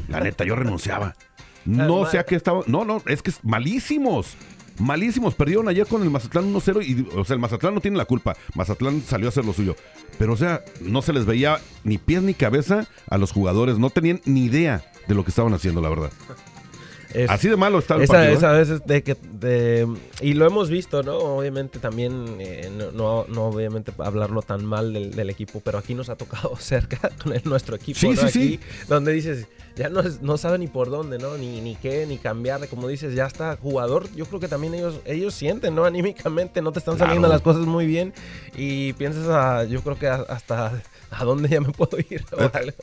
La 0.09 0.21
neta, 0.21 0.45
yo 0.45 0.55
renunciaba. 0.57 1.15
No 1.65 2.07
sé 2.07 2.19
a 2.19 2.25
qué 2.25 2.35
estaba. 2.35 2.63
No, 2.67 2.87
no, 2.87 3.03
es 3.07 3.21
que 3.21 3.29
es 3.29 3.41
malísimos. 3.45 4.37
Malísimos. 4.79 5.35
Perdieron 5.35 5.69
ayer 5.69 5.87
con 5.87 6.03
el 6.03 6.11
Mazatlán 6.11 6.53
1-0 6.53 6.85
y, 6.87 7.09
o 7.19 7.25
sea, 7.25 7.35
el 7.35 7.41
Mazatlán 7.41 7.75
no 7.75 7.81
tiene 7.81 7.97
la 7.97 8.05
culpa. 8.05 8.37
Mazatlán 8.55 9.03
salió 9.03 9.29
a 9.29 9.31
hacer 9.31 9.45
lo 9.45 9.53
suyo. 9.53 9.77
Pero, 10.19 10.33
o 10.33 10.37
sea, 10.37 10.63
no 10.81 11.03
se 11.03 11.13
les 11.13 11.27
veía 11.27 11.61
ni 11.85 11.99
pies 11.99 12.23
ni 12.23 12.35
cabeza 12.35 12.87
a 13.09 13.19
los 13.19 13.33
jugadores. 13.33 13.79
No 13.79 13.91
tenían 13.91 14.21
ni 14.25 14.45
idea 14.45 14.85
de 15.07 15.15
lo 15.15 15.25
que 15.25 15.31
estaban 15.31 15.55
haciendo, 15.55 15.81
la 15.81 15.89
verdad. 15.89 16.11
Es- 17.15 17.31
Así 17.31 17.49
de 17.49 17.57
malo 17.57 17.79
está 17.79 17.95
el 17.97 18.03
esa, 18.03 18.13
partido. 18.13 18.35
¿eh? 18.35 18.37
esa 18.37 18.53
vez 18.53 18.69
es 18.69 18.85
de 18.87 19.03
que 19.03 19.15
de- 19.15 19.89
y 20.21 20.35
lo 20.35 20.47
hemos 20.47 20.69
visto 20.69 21.03
no 21.03 21.17
obviamente 21.17 21.79
también 21.79 22.37
eh, 22.39 22.71
no, 22.77 22.91
no 22.93 23.25
no 23.29 23.45
obviamente 23.47 23.93
hablarlo 23.97 24.43
tan 24.43 24.63
mal 24.67 24.93
del, 24.93 25.13
del 25.17 25.31
equipo 25.31 25.63
pero 25.65 25.79
aquí 25.79 25.95
nos 25.95 26.11
ha 26.11 26.17
tocado 26.17 26.55
cerca 26.61 27.11
con 27.23 27.33
el, 27.33 27.41
nuestro 27.47 27.77
equipo 27.77 27.99
Sí, 27.99 28.09
¿no? 28.11 28.17
sí, 28.17 28.29
sí. 28.31 28.39
Aquí, 28.57 28.61
donde 28.91 29.13
dices 29.13 29.47
ya 29.79 29.89
no, 29.89 30.01
es- 30.01 30.21
no 30.21 30.37
sabe 30.37 30.59
ni 30.59 30.67
por 30.67 30.91
dónde 30.91 31.19
no 31.19 31.39
ni 31.39 31.61
ni 31.63 31.77
qué 31.77 32.05
ni 32.07 32.19
cambiar 32.19 32.67
como 32.69 32.89
dices 32.89 33.15
ya 33.15 33.27
está 33.27 33.57
jugador 33.57 34.07
yo 34.15 34.27
creo 34.27 34.41
que 34.41 34.49
también 34.49 34.75
ellos 34.75 35.01
ellos 35.07 35.33
sienten 35.35 35.75
no 35.75 35.85
anímicamente 35.93 36.61
no 36.61 36.73
te 36.73 36.81
están 36.81 36.97
Claro. 36.97 37.09
saliendo 37.11 37.29
las 37.29 37.41
cosas 37.41 37.65
muy 37.65 37.87
bien 37.87 38.13
y 38.57 38.93
piensas 38.95 39.29
a, 39.29 39.65
yo 39.65 39.81
creo 39.83 39.99
que 39.99 40.09
a- 40.09 40.27
hasta 40.29 40.83
a 41.11 41.25
dónde 41.25 41.49
ya 41.49 41.61
me 41.63 41.71
puedo 41.73 41.97
ir. 41.99 42.23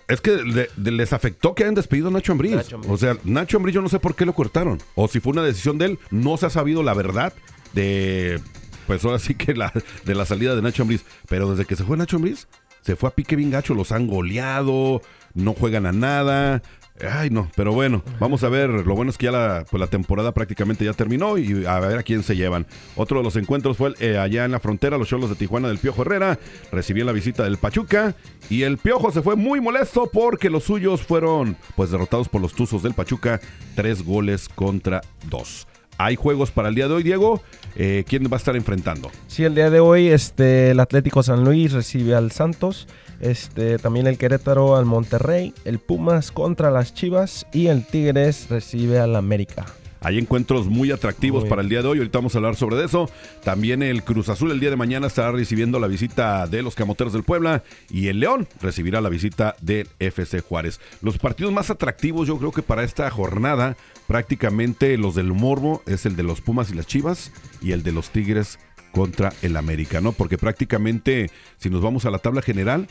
Es 0.08 0.20
que 0.22 0.32
de- 0.32 0.92
les 0.92 1.14
afectó 1.14 1.54
que 1.54 1.64
hayan 1.64 1.76
despedido 1.76 2.08
a 2.08 2.12
Nacho 2.12 2.32
Ambriz. 2.32 2.54
Nacho 2.54 2.78
Ambriz. 2.78 2.92
O 2.92 2.98
sea, 2.98 3.16
Nacho 3.24 3.58
Ambriz 3.58 3.76
yo 3.76 3.82
no 3.84 3.90
sé 3.90 4.00
por 4.00 4.16
qué 4.16 4.26
lo 4.26 4.34
cortaron. 4.34 4.80
O 4.96 5.08
si 5.08 5.20
fue 5.20 5.32
una 5.34 5.44
decisión 5.44 5.78
de 5.78 5.86
él, 5.86 6.00
no 6.10 6.36
se 6.38 6.48
ha 6.48 6.50
sabido 6.50 6.82
la 6.82 6.96
verdad 6.96 7.34
de, 7.74 8.40
pues 8.88 9.04
ahora 9.06 9.20
sí 9.20 9.36
que 9.36 9.54
la, 9.54 9.72
de 10.06 10.16
la 10.16 10.26
salida 10.26 10.56
de 10.56 10.62
Nacho 10.64 10.82
Ambriz. 10.82 11.04
Pero 11.30 11.52
desde 11.52 11.66
que 11.66 11.76
se 11.76 11.84
fue 11.84 11.98
Nacho 11.98 12.16
Ambriz, 12.16 12.48
se 12.82 12.96
fue 12.96 13.10
a 13.10 13.14
pique 13.14 13.36
bien 13.36 13.52
gacho. 13.52 13.74
Los 13.76 13.92
han 13.92 14.08
goleado, 14.08 15.02
no 15.36 15.54
juegan 15.54 15.86
a 15.86 15.92
nada. 15.92 16.64
Ay, 17.02 17.30
no, 17.30 17.50
pero 17.56 17.74
bueno, 17.74 18.04
vamos 18.20 18.44
a 18.44 18.50
ver. 18.50 18.70
Lo 18.70 18.96
bueno 18.96 19.12
es 19.12 19.18
que 19.18 19.26
ya 19.26 19.32
la, 19.32 19.66
pues 19.70 19.80
la 19.82 19.88
temporada 19.88 20.32
prácticamente 20.32 20.86
ya 20.86 20.94
terminó 20.94 21.38
y 21.38 21.66
a 21.66 21.80
ver 21.80 21.98
a 21.98 22.04
quién 22.04 22.24
se 22.24 22.38
llevan. 22.38 22.66
Otro 22.96 23.18
de 23.18 23.24
los 23.24 23.36
encuentros 23.36 23.76
fue 23.76 23.94
eh, 24.00 24.18
allá 24.18 24.46
en 24.46 24.52
la 24.52 24.62
frontera, 24.62 24.98
los 24.98 25.10
Cholos 25.10 25.30
de 25.30 25.36
Tijuana 25.36 25.68
del 25.68 25.78
Piojo 25.78 26.04
Herrera. 26.04 26.40
Recibían 26.72 27.08
la 27.08 27.12
visita 27.12 27.44
del 27.44 27.58
Pachuca 27.58 28.16
y 28.50 28.64
el 28.64 28.78
Piojo 28.78 29.12
se 29.12 29.22
fue 29.22 29.36
muy 29.36 29.60
molesto 29.60 30.10
porque 30.12 30.50
los 30.50 30.64
suyos 30.64 31.02
fueron 31.02 31.58
pues 31.76 31.92
derrotados 31.92 32.30
por 32.30 32.42
los 32.42 32.54
Tuzos 32.54 32.82
del 32.82 32.94
Pachuca, 32.94 33.42
tres 33.76 34.04
goles 34.04 34.48
contra 34.48 35.02
dos. 35.30 35.68
Hay 35.98 36.16
juegos 36.16 36.52
para 36.52 36.70
el 36.70 36.76
día 36.76 36.88
de 36.88 36.94
hoy, 36.94 37.04
Diego. 37.04 37.42
Eh, 37.76 38.04
¿Quién 38.08 38.24
va 38.26 38.36
a 38.36 38.38
estar 38.38 38.56
enfrentando? 38.56 39.12
Sí, 39.28 39.44
el 39.44 39.56
día 39.56 39.70
de 39.70 39.80
hoy 39.80 40.08
este, 40.08 40.72
el 40.72 40.80
Atlético 40.80 41.24
San 41.24 41.44
Luis 41.44 41.72
recibe 41.72 42.16
al 42.16 42.32
Santos. 42.32 42.88
Este, 43.22 43.78
también 43.80 44.08
el 44.08 44.18
Querétaro 44.18 44.76
al 44.76 44.86
Monterrey, 44.86 45.54
el 45.64 45.80
Pumas 45.80 46.32
contra 46.32 46.70
las 46.70 46.94
Chivas 46.94 47.48
y 47.54 47.68
el 47.68 47.86
Tigres 47.86 48.48
recibe 48.50 49.00
al 49.00 49.16
América. 49.16 49.66
Hay 50.06 50.20
encuentros 50.20 50.68
muy 50.68 50.92
atractivos 50.92 51.46
para 51.46 51.64
el 51.64 51.70
día 51.70 51.82
de 51.82 51.88
hoy. 51.88 51.98
Ahorita 51.98 52.20
vamos 52.20 52.36
a 52.36 52.38
hablar 52.38 52.56
sobre 52.56 52.84
eso. 52.86 53.10
También 53.44 53.82
el 53.82 54.04
Cruz 54.04 54.30
Azul 54.30 54.52
el 54.52 54.60
día 54.60 54.70
de 54.70 54.76
mañana 54.76 55.08
estará 55.08 55.32
recibiendo 55.32 55.80
la 55.80 55.88
visita 55.88 56.46
de 56.46 56.62
los 56.62 56.76
Camoteros 56.76 57.12
del 57.12 57.24
Puebla 57.24 57.64
y 57.90 58.10
el 58.10 58.20
León 58.20 58.48
recibirá 58.62 59.02
la 59.02 59.10
visita 59.10 59.56
del 59.62 59.90
FC 59.98 60.42
Juárez. 60.42 60.80
Los 61.02 61.18
partidos 61.18 61.52
más 61.52 61.72
atractivos 61.72 62.28
yo 62.28 62.38
creo 62.38 62.52
que 62.52 62.62
para 62.62 62.84
esta 62.84 63.10
jornada 63.10 63.78
prácticamente 64.06 64.96
los 65.00 65.16
del 65.16 65.34
Morbo 65.34 65.82
es 65.88 66.06
el 66.06 66.16
de 66.16 66.22
los 66.22 66.40
Pumas 66.40 66.70
y 66.70 66.76
las 66.76 66.86
Chivas 66.86 67.32
y 67.64 67.72
el 67.72 67.82
de 67.82 67.92
los 67.92 68.12
Tigres 68.12 68.60
contra 68.92 69.34
el 69.42 69.58
América, 69.58 70.02
¿no? 70.02 70.12
Porque 70.12 70.38
prácticamente 70.38 71.32
si 71.58 71.72
nos 71.72 71.82
vamos 71.82 72.06
a 72.06 72.12
la 72.12 72.20
tabla 72.20 72.44
general, 72.44 72.88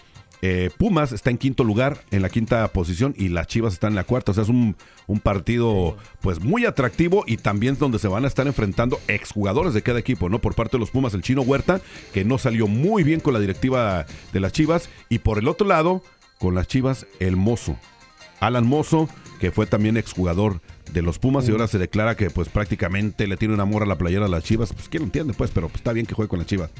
eh, 0.46 0.68
Pumas 0.76 1.12
está 1.12 1.30
en 1.30 1.38
quinto 1.38 1.64
lugar, 1.64 2.04
en 2.10 2.20
la 2.20 2.28
quinta 2.28 2.68
posición, 2.68 3.14
y 3.16 3.30
las 3.30 3.46
Chivas 3.46 3.72
están 3.72 3.92
en 3.92 3.96
la 3.96 4.04
cuarta. 4.04 4.32
O 4.32 4.34
sea, 4.34 4.42
es 4.42 4.50
un, 4.50 4.76
partido 5.22 5.96
pues 6.20 6.40
muy 6.40 6.66
atractivo 6.66 7.24
y 7.26 7.38
también 7.38 7.78
donde 7.78 7.98
se 7.98 8.08
van 8.08 8.26
a 8.26 8.28
estar 8.28 8.46
enfrentando 8.46 9.00
exjugadores 9.08 9.72
de 9.72 9.80
cada 9.80 9.98
equipo, 9.98 10.28
¿no? 10.28 10.40
Por 10.40 10.54
parte 10.54 10.72
de 10.76 10.80
los 10.80 10.90
Pumas, 10.90 11.14
el 11.14 11.22
chino 11.22 11.40
Huerta, 11.40 11.80
que 12.12 12.26
no 12.26 12.36
salió 12.36 12.66
muy 12.66 13.04
bien 13.04 13.20
con 13.20 13.32
la 13.32 13.40
directiva 13.40 14.04
de 14.34 14.40
las 14.40 14.52
Chivas, 14.52 14.90
y 15.08 15.20
por 15.20 15.38
el 15.38 15.48
otro 15.48 15.66
lado, 15.66 16.02
con 16.38 16.54
las 16.54 16.68
Chivas, 16.68 17.06
el 17.20 17.36
Mozo. 17.36 17.78
Alan 18.40 18.66
Mozo, 18.66 19.08
que 19.44 19.50
fue 19.50 19.66
también 19.66 19.98
exjugador 19.98 20.62
de 20.90 21.02
los 21.02 21.18
Pumas 21.18 21.46
y 21.46 21.52
ahora 21.52 21.66
se 21.66 21.76
declara 21.76 22.16
que 22.16 22.30
pues 22.30 22.48
prácticamente 22.48 23.26
le 23.26 23.36
tiene 23.36 23.52
un 23.52 23.60
amor 23.60 23.82
a 23.82 23.86
la 23.86 23.98
playera 23.98 24.24
a 24.24 24.28
las 24.28 24.42
Chivas. 24.42 24.72
Pues 24.72 24.88
quién 24.88 25.02
lo 25.02 25.04
entiende 25.04 25.34
pues, 25.34 25.50
pero 25.52 25.68
pues, 25.68 25.80
está 25.80 25.92
bien 25.92 26.06
que 26.06 26.14
juegue 26.14 26.30
con 26.30 26.38
las 26.38 26.48
Chivas. 26.48 26.70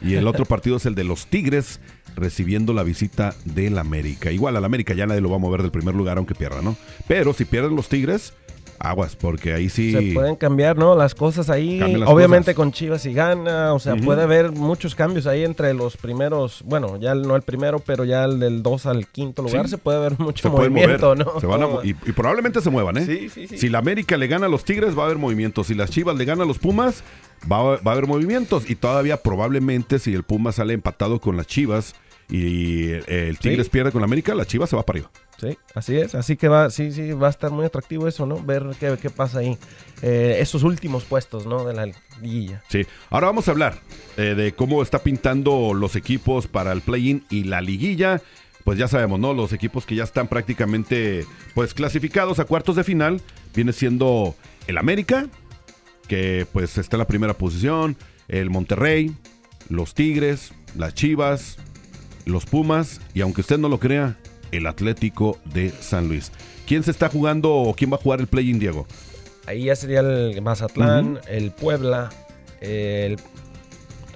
Y 0.00 0.14
el 0.14 0.26
otro 0.26 0.44
partido 0.46 0.78
es 0.78 0.86
el 0.86 0.94
de 0.94 1.04
los 1.04 1.26
Tigres 1.26 1.80
recibiendo 2.16 2.72
la 2.72 2.82
visita 2.82 3.34
del 3.44 3.76
América. 3.76 4.32
Igual 4.32 4.56
al 4.56 4.64
América 4.64 4.94
ya 4.94 5.06
nadie 5.06 5.20
lo 5.20 5.28
va 5.28 5.36
a 5.36 5.38
mover 5.38 5.60
del 5.60 5.70
primer 5.70 5.94
lugar 5.94 6.16
aunque 6.16 6.34
pierda, 6.34 6.62
¿no? 6.62 6.78
Pero 7.06 7.34
si 7.34 7.44
pierden 7.44 7.76
los 7.76 7.90
Tigres, 7.90 8.32
aguas, 8.78 9.16
porque 9.16 9.52
ahí 9.52 9.68
sí. 9.68 9.92
Se 9.92 10.14
pueden 10.14 10.36
cambiar, 10.36 10.76
¿no? 10.76 10.94
Las 10.94 11.14
cosas 11.14 11.50
ahí. 11.50 11.80
Obviamente 12.06 12.54
con 12.54 12.72
Chivas 12.72 13.06
y 13.06 13.12
gana. 13.12 13.72
O 13.74 13.78
sea, 13.78 13.96
puede 13.96 14.22
haber 14.22 14.52
muchos 14.52 14.94
cambios 14.94 15.26
ahí 15.26 15.44
entre 15.44 15.74
los 15.74 15.96
primeros. 15.96 16.62
Bueno, 16.64 16.98
ya 16.98 17.14
no 17.14 17.36
el 17.36 17.42
primero, 17.42 17.78
pero 17.78 18.04
ya 18.04 18.24
el 18.24 18.40
del 18.40 18.62
2 18.62 18.86
al 18.86 19.06
quinto 19.06 19.42
lugar 19.42 19.68
se 19.68 19.78
puede 19.78 20.00
ver 20.00 20.18
mucho 20.18 20.50
movimiento, 20.50 21.14
¿no? 21.14 21.34
y, 21.82 21.94
probablemente 21.94 22.60
se 22.60 22.70
muevan, 22.70 22.96
¿eh? 22.98 23.06
Sí, 23.06 23.28
sí, 23.28 23.48
sí. 23.48 23.58
Si 23.58 23.68
la 23.68 23.78
América 23.78 24.16
le 24.16 24.26
gana 24.26 24.46
a 24.46 24.48
los 24.48 24.64
Tigres, 24.64 24.96
va 24.96 25.02
a 25.02 25.06
haber 25.06 25.18
movimientos. 25.18 25.66
Si 25.66 25.74
las 25.74 25.90
Chivas 25.90 26.16
le 26.16 26.24
ganan 26.24 26.42
a 26.42 26.46
los 26.46 26.58
Pumas, 26.58 27.02
va 27.50 27.74
a, 27.74 27.92
haber 27.92 28.06
movimientos. 28.06 28.68
Y 28.68 28.74
todavía 28.76 29.16
probablemente 29.18 29.98
si 29.98 30.14
el 30.14 30.22
Pumas 30.22 30.56
sale 30.56 30.74
empatado 30.74 31.20
con 31.20 31.36
las 31.36 31.46
Chivas 31.46 31.94
y 32.28 32.90
el 33.06 33.38
Tigres 33.38 33.68
pierde 33.68 33.92
con 33.92 34.00
la 34.00 34.06
América, 34.06 34.34
la 34.34 34.46
Chivas 34.46 34.70
se 34.70 34.76
va 34.76 34.82
para 34.82 34.98
arriba. 34.98 35.10
Sí, 35.44 35.58
así 35.74 35.96
es. 35.96 36.14
Así 36.14 36.36
que 36.36 36.48
va, 36.48 36.70
sí, 36.70 36.92
sí, 36.92 37.12
va 37.12 37.26
a 37.26 37.30
estar 37.30 37.50
muy 37.50 37.66
atractivo 37.66 38.08
eso, 38.08 38.26
¿no? 38.26 38.42
Ver 38.42 38.64
qué, 38.80 38.96
qué 39.00 39.10
pasa 39.10 39.40
ahí. 39.40 39.58
Eh, 40.02 40.38
esos 40.40 40.62
últimos 40.62 41.04
puestos, 41.04 41.46
¿no? 41.46 41.64
De 41.64 41.74
la 41.74 41.86
liguilla. 42.20 42.62
Sí. 42.68 42.86
Ahora 43.10 43.26
vamos 43.26 43.48
a 43.48 43.50
hablar 43.50 43.78
eh, 44.16 44.34
de 44.34 44.52
cómo 44.52 44.82
está 44.82 45.00
pintando 45.00 45.74
los 45.74 45.96
equipos 45.96 46.46
para 46.46 46.72
el 46.72 46.80
play-in 46.80 47.24
y 47.30 47.44
la 47.44 47.60
liguilla. 47.60 48.22
Pues 48.64 48.78
ya 48.78 48.88
sabemos, 48.88 49.20
¿no? 49.20 49.34
Los 49.34 49.52
equipos 49.52 49.84
que 49.84 49.94
ya 49.94 50.04
están 50.04 50.26
prácticamente, 50.26 51.26
pues, 51.54 51.74
clasificados 51.74 52.38
a 52.38 52.46
cuartos 52.46 52.76
de 52.76 52.84
final. 52.84 53.20
Viene 53.54 53.72
siendo 53.72 54.34
el 54.66 54.78
América, 54.78 55.28
que 56.08 56.46
pues 56.52 56.78
está 56.78 56.96
en 56.96 57.00
la 57.00 57.06
primera 57.06 57.34
posición. 57.34 57.96
El 58.26 58.48
Monterrey, 58.48 59.14
los 59.68 59.92
Tigres, 59.94 60.52
las 60.76 60.94
Chivas, 60.94 61.58
los 62.24 62.46
Pumas. 62.46 63.02
Y 63.12 63.20
aunque 63.20 63.42
usted 63.42 63.58
no 63.58 63.68
lo 63.68 63.78
crea, 63.78 64.16
el 64.56 64.66
Atlético 64.66 65.38
de 65.44 65.70
San 65.70 66.08
Luis. 66.08 66.32
¿Quién 66.66 66.82
se 66.82 66.90
está 66.90 67.08
jugando 67.08 67.52
o 67.52 67.74
quién 67.74 67.92
va 67.92 67.96
a 67.96 68.00
jugar 68.00 68.20
el 68.20 68.26
play-in, 68.26 68.58
Diego? 68.58 68.86
Ahí 69.46 69.64
ya 69.64 69.76
sería 69.76 70.00
el 70.00 70.40
Mazatlán, 70.40 71.20
el 71.28 71.50
Puebla, 71.50 72.10
el 72.60 73.18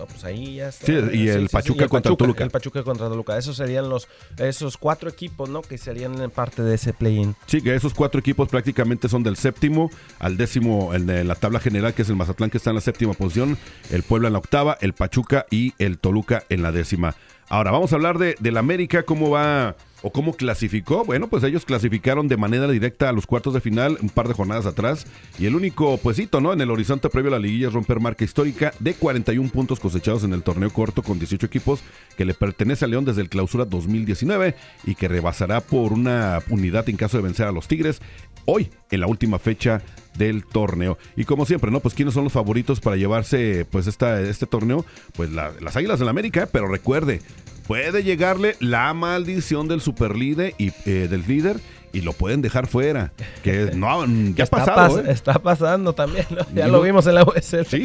pues 0.06 0.24
ahí 0.24 0.56
ya 0.56 0.68
está. 0.68 0.86
Sí, 0.86 0.92
y 1.12 1.28
el 1.28 1.48
Pachuca 1.48 1.88
contra 1.88 2.14
Toluca. 2.14 2.44
El 2.44 2.50
Pachuca 2.50 2.82
contra 2.82 3.08
Toluca. 3.08 3.36
Esos 3.36 3.56
serían 3.56 3.88
los 3.88 4.08
esos 4.38 4.76
cuatro 4.76 5.08
equipos, 5.08 5.48
¿no? 5.48 5.62
Que 5.62 5.78
serían 5.78 6.30
parte 6.30 6.62
de 6.62 6.74
ese 6.74 6.92
play-in. 6.92 7.34
Sí, 7.46 7.60
que 7.60 7.74
esos 7.74 7.94
cuatro 7.94 8.20
equipos 8.20 8.48
prácticamente 8.48 9.08
son 9.08 9.22
del 9.22 9.36
séptimo 9.36 9.90
al 10.18 10.36
décimo 10.36 10.94
en 10.94 11.26
la 11.26 11.34
tabla 11.34 11.60
general, 11.60 11.94
que 11.94 12.02
es 12.02 12.08
el 12.08 12.16
Mazatlán, 12.16 12.50
que 12.50 12.58
está 12.58 12.70
en 12.70 12.76
la 12.76 12.82
séptima 12.82 13.14
posición, 13.14 13.58
el 13.90 14.02
Puebla 14.02 14.28
en 14.28 14.34
la 14.34 14.38
octava, 14.38 14.78
el 14.80 14.92
Pachuca 14.92 15.46
y 15.50 15.74
el 15.78 15.98
Toluca 15.98 16.44
en 16.48 16.62
la 16.62 16.72
décima. 16.72 17.14
Ahora, 17.48 17.70
vamos 17.70 17.92
a 17.92 17.96
hablar 17.96 18.18
de, 18.18 18.36
del 18.40 18.56
América, 18.56 19.04
cómo 19.04 19.30
va 19.30 19.76
¿O 20.02 20.12
cómo 20.12 20.34
clasificó? 20.34 21.04
Bueno, 21.04 21.26
pues 21.28 21.42
ellos 21.42 21.64
clasificaron 21.64 22.28
de 22.28 22.36
manera 22.36 22.68
directa 22.68 23.08
a 23.08 23.12
los 23.12 23.26
cuartos 23.26 23.52
de 23.52 23.60
final 23.60 23.98
un 24.00 24.10
par 24.10 24.28
de 24.28 24.34
jornadas 24.34 24.64
atrás. 24.64 25.06
Y 25.40 25.46
el 25.46 25.56
único 25.56 25.98
puesito, 25.98 26.40
¿no? 26.40 26.52
En 26.52 26.60
el 26.60 26.70
horizonte 26.70 27.08
previo 27.08 27.30
a 27.30 27.32
la 27.32 27.40
liguilla 27.40 27.66
es 27.66 27.72
romper 27.72 27.98
marca 27.98 28.24
histórica 28.24 28.72
de 28.78 28.94
41 28.94 29.50
puntos 29.50 29.80
cosechados 29.80 30.22
en 30.22 30.34
el 30.34 30.44
torneo 30.44 30.70
corto 30.70 31.02
con 31.02 31.18
18 31.18 31.44
equipos 31.46 31.80
que 32.16 32.24
le 32.24 32.34
pertenece 32.34 32.84
a 32.84 32.88
León 32.88 33.04
desde 33.04 33.22
el 33.22 33.28
clausura 33.28 33.64
2019 33.64 34.54
y 34.84 34.94
que 34.94 35.08
rebasará 35.08 35.60
por 35.60 35.92
una 35.92 36.38
unidad 36.48 36.88
en 36.88 36.96
caso 36.96 37.16
de 37.16 37.24
vencer 37.24 37.46
a 37.46 37.52
los 37.52 37.66
Tigres 37.66 38.00
hoy 38.44 38.70
en 38.90 39.00
la 39.00 39.08
última 39.08 39.38
fecha 39.38 39.82
del 40.18 40.44
torneo. 40.44 40.98
Y 41.16 41.24
como 41.24 41.46
siempre, 41.46 41.70
¿no? 41.70 41.80
Pues 41.80 41.94
quiénes 41.94 42.14
son 42.14 42.24
los 42.24 42.32
favoritos 42.32 42.80
para 42.80 42.96
llevarse 42.96 43.66
pues 43.70 43.86
esta, 43.86 44.20
este 44.20 44.46
torneo? 44.46 44.84
Pues 45.14 45.30
las 45.30 45.76
Águilas 45.76 45.98
del 45.98 46.06
la 46.06 46.10
América, 46.10 46.48
pero 46.50 46.68
recuerde, 46.68 47.20
puede 47.66 48.02
llegarle 48.02 48.56
la 48.60 48.92
maldición 48.94 49.68
del 49.68 49.80
superlíder 49.80 50.54
y 50.58 50.72
eh, 50.86 51.06
del 51.08 51.24
líder 51.26 51.60
y 51.92 52.00
lo 52.00 52.12
pueden 52.12 52.42
dejar 52.42 52.66
fuera. 52.66 53.12
Que 53.42 53.70
no, 53.74 54.04
ya 54.34 54.44
ha 54.44 54.46
pasado. 54.46 55.00
¿eh? 55.00 55.04
Está 55.08 55.34
pasando 55.38 55.92
también, 55.92 56.26
Ya 56.54 56.68
lo 56.68 56.80
vimos 56.80 57.06
en 57.06 57.14
la 57.14 57.24
USL. 57.24 57.66
Sí, 57.66 57.82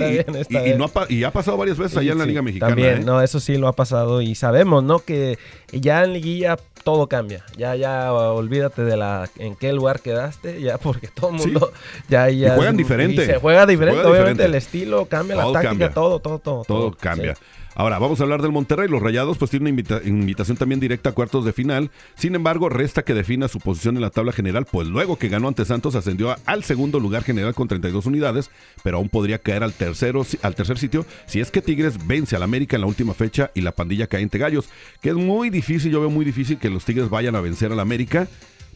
y, 1.09 1.23
ha, 1.23 1.31
pasado 1.31 1.57
varias 1.57 1.77
veces 1.77 1.97
allá 1.97 2.13
en 2.13 2.17
la 2.19 2.25
Liga 2.25 2.41
Mexicana. 2.41 2.69
También, 2.69 2.97
¿eh? 2.99 3.03
no, 3.05 3.21
eso 3.21 3.39
sí 3.39 3.57
lo 3.57 3.67
ha 3.67 3.73
pasado. 3.73 4.21
Y 4.21 4.35
sabemos, 4.35 4.83
¿no? 4.83 4.99
Que 4.99 5.37
ya 5.71 6.03
en 6.03 6.13
liguilla 6.13 6.57
todo 6.83 7.07
cambia. 7.07 7.43
Ya, 7.57 7.75
ya, 7.75 8.11
olvídate 8.13 8.83
de 8.83 8.97
la 8.97 9.29
en 9.37 9.55
qué 9.55 9.73
lugar 9.73 10.01
quedaste, 10.01 10.61
ya, 10.61 10.77
porque 10.77 11.07
todo 11.07 11.31
el 11.31 11.37
mundo 11.37 11.71
ya, 12.09 12.29
ya. 12.29 12.55
juegan 12.55 12.77
diferente. 12.77 13.25
se 13.25 13.37
juega 13.39 13.65
diferente, 13.65 14.05
obviamente 14.05 14.45
el 14.45 14.55
estilo 14.55 15.05
cambia, 15.05 15.35
la 15.35 15.51
táctica, 15.51 15.91
todo, 15.91 16.19
todo, 16.19 16.39
todo. 16.39 16.63
Todo, 16.63 16.91
cambia. 16.91 17.35
Ahora, 17.75 17.97
vamos 17.97 18.19
a 18.19 18.23
hablar 18.23 18.41
del 18.41 18.51
Monterrey. 18.51 18.87
Los 18.87 19.01
Rayados 19.01 19.37
pues 19.37 19.49
tienen 19.49 19.73
una 19.73 20.09
invitación 20.09 20.57
también 20.57 20.79
directa 20.79 21.09
a 21.09 21.13
cuartos 21.13 21.43
de 21.43 21.53
final. 21.53 21.89
Sin 22.15 22.35
embargo, 22.35 22.69
resta 22.69 23.03
que 23.03 23.13
defina 23.13 23.47
su 23.47 23.59
posición 23.59 23.95
en 23.95 24.01
la 24.01 24.11
tabla 24.11 24.31
general, 24.31 24.65
pues 24.65 24.87
luego 24.87 25.17
que 25.17 25.29
ganó 25.29 25.47
ante 25.47 25.65
Santos 25.65 25.95
ascendió 25.95 26.35
al 26.45 26.63
segundo 26.63 26.99
lugar 26.99 27.23
general 27.23 27.55
con 27.55 27.67
32 27.67 28.05
unidades, 28.05 28.51
pero 28.83 28.97
aún 28.97 29.09
podría 29.09 29.39
caer 29.39 29.63
al, 29.63 29.73
tercero, 29.73 30.25
al 30.41 30.55
tercer 30.55 30.77
sitio 30.77 31.05
si 31.25 31.39
es 31.39 31.49
que 31.49 31.61
Tigres 31.61 32.05
vence 32.05 32.35
al 32.35 32.43
América 32.43 32.75
en 32.75 32.81
la 32.81 32.87
última 32.87 33.13
fecha 33.13 33.51
y 33.55 33.61
la 33.61 33.71
pandilla 33.71 34.07
cae 34.07 34.21
entre 34.21 34.39
gallos, 34.39 34.69
que 35.01 35.09
es 35.09 35.15
muy 35.15 35.49
difícil, 35.49 35.91
yo 35.91 35.99
veo 35.99 36.09
muy 36.09 36.25
difícil 36.25 36.59
que 36.59 36.69
los 36.69 36.85
Tigres 36.85 37.09
vayan 37.09 37.35
a 37.35 37.41
vencer 37.41 37.71
al 37.71 37.79
América, 37.79 38.27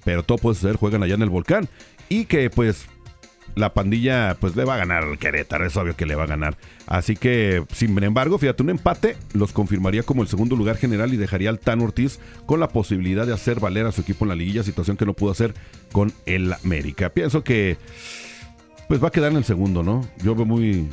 pero 0.04 0.24
todo 0.24 0.38
puede 0.38 0.56
ser, 0.56 0.76
juegan 0.76 1.04
allá 1.04 1.16
en 1.16 1.22
el 1.22 1.30
volcán. 1.30 1.68
Y 2.10 2.26
que 2.26 2.50
pues 2.50 2.88
la 3.58 3.74
pandilla 3.74 4.38
pues 4.39 4.56
le 4.56 4.63
va 4.63 4.76
a 4.76 4.78
ganar 4.78 5.04
al 5.04 5.17
Querétaro, 5.17 5.65
es 5.65 5.76
obvio 5.76 5.96
que 5.96 6.06
le 6.06 6.15
va 6.15 6.24
a 6.24 6.28
ganar. 6.28 6.58
Así 6.86 7.15
que, 7.15 7.63
sin 7.74 8.02
embargo, 8.02 8.38
fíjate, 8.38 8.63
un 8.63 8.70
empate 8.70 9.17
los 9.34 9.52
confirmaría 9.52 10.04
como 10.04 10.22
el 10.22 10.28
segundo 10.28 10.56
lugar 10.56 10.78
general 10.78 11.13
y 11.13 11.17
dejaría 11.17 11.50
al 11.50 11.60
Tan 11.60 11.82
Ortiz 11.82 12.20
con 12.46 12.60
la 12.60 12.70
posibilidad 12.70 13.26
de 13.26 13.34
hacer 13.34 13.60
valer 13.60 13.86
a 13.86 13.91
su 13.91 14.02
equipo 14.02 14.26
en 14.26 14.30
la 14.30 14.36
liguilla, 14.36 14.63
situación 14.63 14.96
que 14.96 15.06
no 15.06 15.13
pudo 15.13 15.32
hacer 15.32 15.54
con 15.91 16.13
el 16.26 16.54
América. 16.54 17.10
Pienso 17.10 17.43
que 17.43 17.78
pues 18.88 19.04
va 19.04 19.10
a 19.10 19.12
quedar 19.12 19.32
en 19.32 19.38
el 19.38 19.43
segundo, 19.43 19.84
¿no? 19.84 20.08
Yo 20.24 20.36
veo 20.36 20.46
muy 20.46 20.88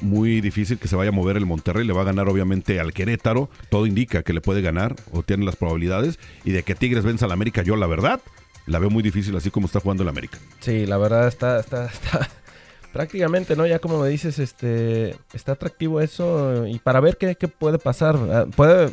muy 0.00 0.40
difícil 0.40 0.78
que 0.78 0.88
se 0.88 0.96
vaya 0.96 1.10
a 1.10 1.12
mover 1.12 1.36
el 1.36 1.46
Monterrey, 1.46 1.86
le 1.86 1.92
va 1.92 2.02
a 2.02 2.04
ganar 2.04 2.28
obviamente 2.28 2.80
al 2.80 2.92
Querétaro, 2.92 3.48
todo 3.70 3.86
indica 3.86 4.24
que 4.24 4.32
le 4.32 4.40
puede 4.40 4.60
ganar 4.60 4.96
o 5.12 5.22
tiene 5.22 5.44
las 5.44 5.54
probabilidades 5.54 6.18
y 6.44 6.50
de 6.50 6.64
que 6.64 6.74
Tigres 6.74 7.04
venza 7.04 7.26
al 7.26 7.32
América, 7.32 7.62
yo 7.62 7.76
la 7.76 7.86
verdad 7.86 8.20
la 8.66 8.78
veo 8.78 8.90
muy 8.90 9.02
difícil 9.02 9.36
así 9.36 9.50
como 9.50 9.66
está 9.66 9.80
jugando 9.80 10.02
el 10.02 10.08
América. 10.08 10.38
Sí, 10.60 10.86
la 10.86 10.98
verdad 10.98 11.28
está, 11.28 11.60
está, 11.60 11.86
está 11.92 12.28
prácticamente, 12.92 13.56
¿no? 13.56 13.66
Ya 13.66 13.78
como 13.78 14.00
me 14.00 14.08
dices, 14.08 14.38
este, 14.38 15.16
está 15.32 15.52
atractivo 15.52 16.00
eso 16.00 16.66
y 16.66 16.78
para 16.78 17.00
ver 17.00 17.16
qué, 17.16 17.34
qué 17.34 17.48
puede 17.48 17.78
pasar. 17.78 18.16
Ah, 18.30 18.46
puede, 18.54 18.90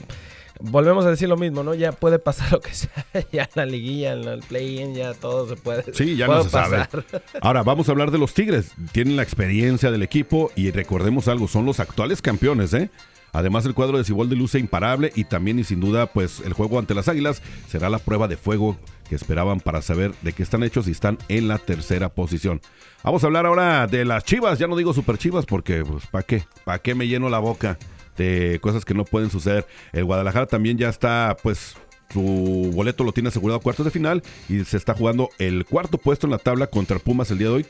volvemos 0.59 1.05
a 1.05 1.09
decir 1.09 1.29
lo 1.29 1.37
mismo, 1.37 1.63
¿no? 1.63 1.73
Ya 1.73 1.91
puede 1.91 2.19
pasar 2.19 2.51
lo 2.53 2.61
que 2.61 2.73
sea, 2.73 3.05
ya 3.31 3.49
la 3.55 3.65
liguilla, 3.65 4.13
en 4.13 4.23
el 4.23 4.39
play-in, 4.39 4.95
ya 4.95 5.13
todo 5.13 5.47
se 5.47 5.55
puede. 5.55 5.93
Sí, 5.93 6.15
ya 6.15 6.27
no 6.27 6.43
se 6.43 6.49
sabe. 6.49 6.87
Ahora, 7.41 7.63
vamos 7.63 7.89
a 7.89 7.91
hablar 7.91 8.11
de 8.11 8.17
los 8.17 8.33
Tigres. 8.33 8.71
Tienen 8.91 9.15
la 9.17 9.23
experiencia 9.23 9.91
del 9.91 10.03
equipo 10.03 10.51
y 10.55 10.71
recordemos 10.71 11.27
algo, 11.27 11.47
son 11.47 11.65
los 11.65 11.79
actuales 11.79 12.21
campeones, 12.21 12.73
¿eh? 12.73 12.89
Además, 13.31 13.63
el 13.65 13.75
cuadro 13.75 13.99
de 13.99 14.03
Ciboldi 14.03 14.35
luce 14.35 14.57
imparable 14.57 15.11
y 15.15 15.23
también 15.23 15.59
y 15.59 15.63
sin 15.63 15.79
duda, 15.79 16.07
pues 16.07 16.39
el 16.39 16.53
juego 16.53 16.79
ante 16.79 16.95
las 16.95 17.07
Águilas 17.07 17.43
será 17.67 17.87
la 17.89 17.99
prueba 17.99 18.27
de 18.27 18.37
fuego 18.37 18.75
que 19.09 19.15
esperaban 19.15 19.59
para 19.59 19.81
saber 19.81 20.13
de 20.21 20.33
qué 20.33 20.43
están 20.43 20.63
hechos 20.63 20.87
y 20.87 20.91
están 20.91 21.17
en 21.27 21.47
la 21.47 21.57
tercera 21.57 22.09
posición. 22.09 22.61
Vamos 23.03 23.23
a 23.23 23.27
hablar 23.27 23.47
ahora 23.47 23.87
de 23.87 24.05
las 24.05 24.23
Chivas, 24.23 24.59
ya 24.59 24.67
no 24.67 24.77
digo 24.77 24.93
super 24.93 25.17
Chivas 25.17 25.45
porque, 25.45 25.83
pues, 25.83 26.05
¿para 26.05 26.23
qué? 26.23 26.43
¿Para 26.63 26.79
qué 26.79 26.95
me 26.95 27.07
lleno 27.07 27.29
la 27.29 27.39
boca 27.39 27.77
de 28.17 28.59
cosas 28.61 28.85
que 28.85 28.93
no 28.93 29.03
pueden 29.03 29.31
suceder? 29.31 29.65
El 29.91 30.05
Guadalajara 30.05 30.45
también 30.45 30.77
ya 30.77 30.89
está, 30.89 31.35
pues, 31.41 31.75
su 32.13 32.71
boleto 32.73 33.03
lo 33.03 33.11
tiene 33.11 33.29
asegurado 33.29 33.59
a 33.59 33.61
cuartos 33.61 33.85
de 33.85 33.91
final 33.91 34.23
y 34.47 34.63
se 34.63 34.77
está 34.77 34.93
jugando 34.93 35.29
el 35.37 35.65
cuarto 35.65 35.97
puesto 35.97 36.27
en 36.27 36.31
la 36.31 36.39
tabla 36.39 36.67
contra 36.67 36.99
Pumas 36.99 37.31
el 37.31 37.37
día 37.37 37.47
de 37.47 37.53
hoy, 37.53 37.65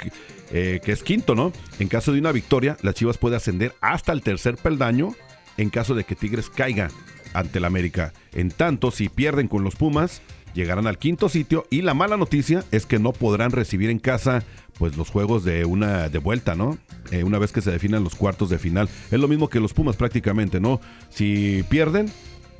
eh, 0.51 0.79
que 0.83 0.91
es 0.91 1.03
quinto, 1.03 1.35
¿no? 1.35 1.51
En 1.79 1.87
caso 1.87 2.11
de 2.11 2.19
una 2.19 2.31
victoria, 2.31 2.77
las 2.81 2.95
Chivas 2.95 3.17
puede 3.17 3.35
ascender 3.35 3.75
hasta 3.81 4.11
el 4.11 4.21
tercer 4.21 4.55
peldaño 4.55 5.15
en 5.57 5.69
caso 5.69 5.93
de 5.93 6.05
que 6.05 6.15
Tigres 6.15 6.49
caiga 6.49 6.89
ante 7.33 7.59
el 7.59 7.65
América. 7.65 8.13
En 8.33 8.49
tanto, 8.49 8.91
si 8.91 9.09
pierden 9.09 9.47
con 9.47 9.63
los 9.63 9.75
Pumas, 9.75 10.21
llegarán 10.59 10.87
al 10.87 10.97
quinto 10.97 11.29
sitio 11.29 11.65
y 11.69 11.81
la 11.81 11.93
mala 11.93 12.17
noticia 12.17 12.63
es 12.71 12.85
que 12.85 12.99
no 12.99 13.13
podrán 13.13 13.51
recibir 13.51 13.89
en 13.89 13.99
casa 13.99 14.43
pues 14.77 14.97
los 14.97 15.09
juegos 15.09 15.43
de 15.43 15.65
una 15.65 16.09
de 16.09 16.19
vuelta, 16.19 16.55
¿no? 16.55 16.77
Eh, 17.11 17.23
una 17.23 17.39
vez 17.39 17.51
que 17.51 17.61
se 17.61 17.71
definan 17.71 18.03
los 18.03 18.15
cuartos 18.15 18.49
de 18.49 18.59
final. 18.59 18.89
Es 19.11 19.19
lo 19.19 19.27
mismo 19.27 19.49
que 19.49 19.59
los 19.59 19.73
Pumas 19.73 19.95
prácticamente, 19.95 20.59
¿no? 20.59 20.79
Si 21.09 21.63
pierden, 21.69 22.09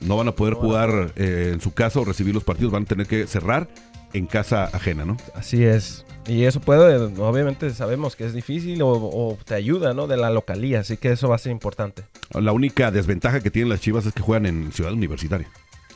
no 0.01 0.17
van 0.17 0.27
a 0.27 0.31
poder 0.33 0.53
jugar 0.53 1.13
eh, 1.15 1.51
en 1.53 1.62
su 1.62 1.73
casa 1.73 1.99
o 1.99 2.05
recibir 2.05 2.33
los 2.33 2.43
partidos, 2.43 2.71
van 2.71 2.83
a 2.83 2.88
tener 2.88 3.07
que 3.07 3.27
cerrar 3.27 3.69
en 4.13 4.25
casa 4.25 4.65
ajena, 4.65 5.05
¿no? 5.05 5.17
Así 5.35 5.63
es. 5.63 6.05
Y 6.27 6.43
eso 6.43 6.59
puede, 6.59 6.97
obviamente 7.21 7.69
sabemos 7.71 8.15
que 8.15 8.25
es 8.25 8.33
difícil 8.33 8.81
o, 8.81 8.89
o 8.91 9.38
te 9.45 9.55
ayuda, 9.55 9.93
¿no? 9.93 10.07
De 10.07 10.17
la 10.17 10.29
localía, 10.29 10.81
así 10.81 10.97
que 10.97 11.12
eso 11.12 11.29
va 11.29 11.35
a 11.35 11.39
ser 11.39 11.51
importante. 11.51 12.03
La 12.39 12.51
única 12.51 12.91
desventaja 12.91 13.39
que 13.39 13.51
tienen 13.51 13.69
las 13.69 13.81
Chivas 13.81 14.05
es 14.05 14.13
que 14.13 14.21
juegan 14.21 14.45
en 14.45 14.71
Ciudad 14.71 14.93
Universitaria. 14.93 15.49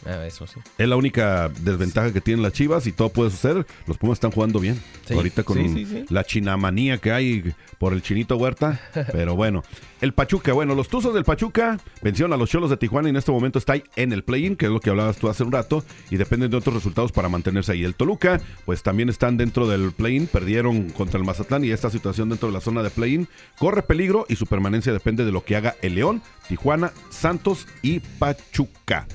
Ah, 0.06 0.26
eso 0.26 0.48
sí. 0.48 0.60
Es 0.78 0.88
la 0.88 0.96
única 0.96 1.50
desventaja 1.62 2.12
que 2.12 2.22
tienen 2.22 2.44
las 2.44 2.54
Chivas 2.54 2.88
y 2.88 2.92
todo 2.92 3.10
puede 3.10 3.32
suceder. 3.32 3.66
Los 3.88 3.98
Pumas 3.98 4.18
están 4.18 4.32
jugando 4.32 4.60
bien. 4.60 4.82
Sí, 5.06 5.14
Ahorita 5.14 5.44
con 5.44 5.58
sí. 5.58 6.06
la 6.10 6.24
chinamanía 6.24 6.98
que 6.98 7.12
hay 7.12 7.54
por 7.78 7.94
el 7.94 8.02
chinito 8.02 8.38
Huerta. 8.38 8.80
Pero 9.12 9.36
bueno, 9.36 9.64
el 10.02 10.14
Pachuca. 10.14 10.54
Bueno, 10.54 10.76
los 10.76 10.90
Tuzos 10.90 11.14
del 11.14 11.24
Pachuca 11.24 11.80
vencieron 12.02 12.34
a 12.34 12.38
los 12.38 12.50
Cholos 12.50 12.70
de 12.70 12.78
Tijuana 12.78 13.08
y 13.08 13.12
en 13.12 13.16
este 13.16 13.32
momento 13.32 13.60
está 13.60 13.74
ahí 13.74 13.84
en 13.96 14.14
el 14.14 14.24
play-in, 14.24 14.56
que 14.56 14.66
es 14.66 14.72
lo 14.72 14.80
que 14.80 14.90
hablabas 14.90 15.18
tú 15.18 15.30
hace 15.30 15.44
un 15.44 15.52
rato, 15.52 15.84
y 16.10 16.18
dependen 16.18 16.52
de 16.52 16.58
otros 16.58 16.76
resultados 16.76 17.12
para 17.12 17.30
mantenerse 17.30 17.72
ahí. 17.72 17.84
El 17.84 17.96
Toluca, 17.96 18.42
pues 18.66 18.84
también 18.84 19.10
están 19.10 19.38
dentro 19.38 19.68
del 19.68 19.92
play-in, 19.92 20.28
perdieron 20.28 20.90
contra 20.90 21.18
el 21.18 21.26
Mazatlán 21.26 21.64
y 21.64 21.72
esta 21.72 21.90
situación 21.90 22.30
dentro 22.30 22.50
de 22.50 22.54
la 22.54 22.62
zona 22.62 22.84
de 22.84 22.90
play-in 22.90 23.28
corre 23.58 23.84
peligro 23.84 24.26
y 24.28 24.36
su 24.36 24.46
permanencia 24.46 24.92
depende 24.92 25.26
de 25.26 25.32
lo 25.32 25.44
que 25.44 25.56
haga 25.56 25.76
el 25.82 25.96
León, 25.96 26.22
Tijuana, 26.48 26.92
Santos 27.10 27.68
y 27.82 28.00
Pachuca. 28.00 29.08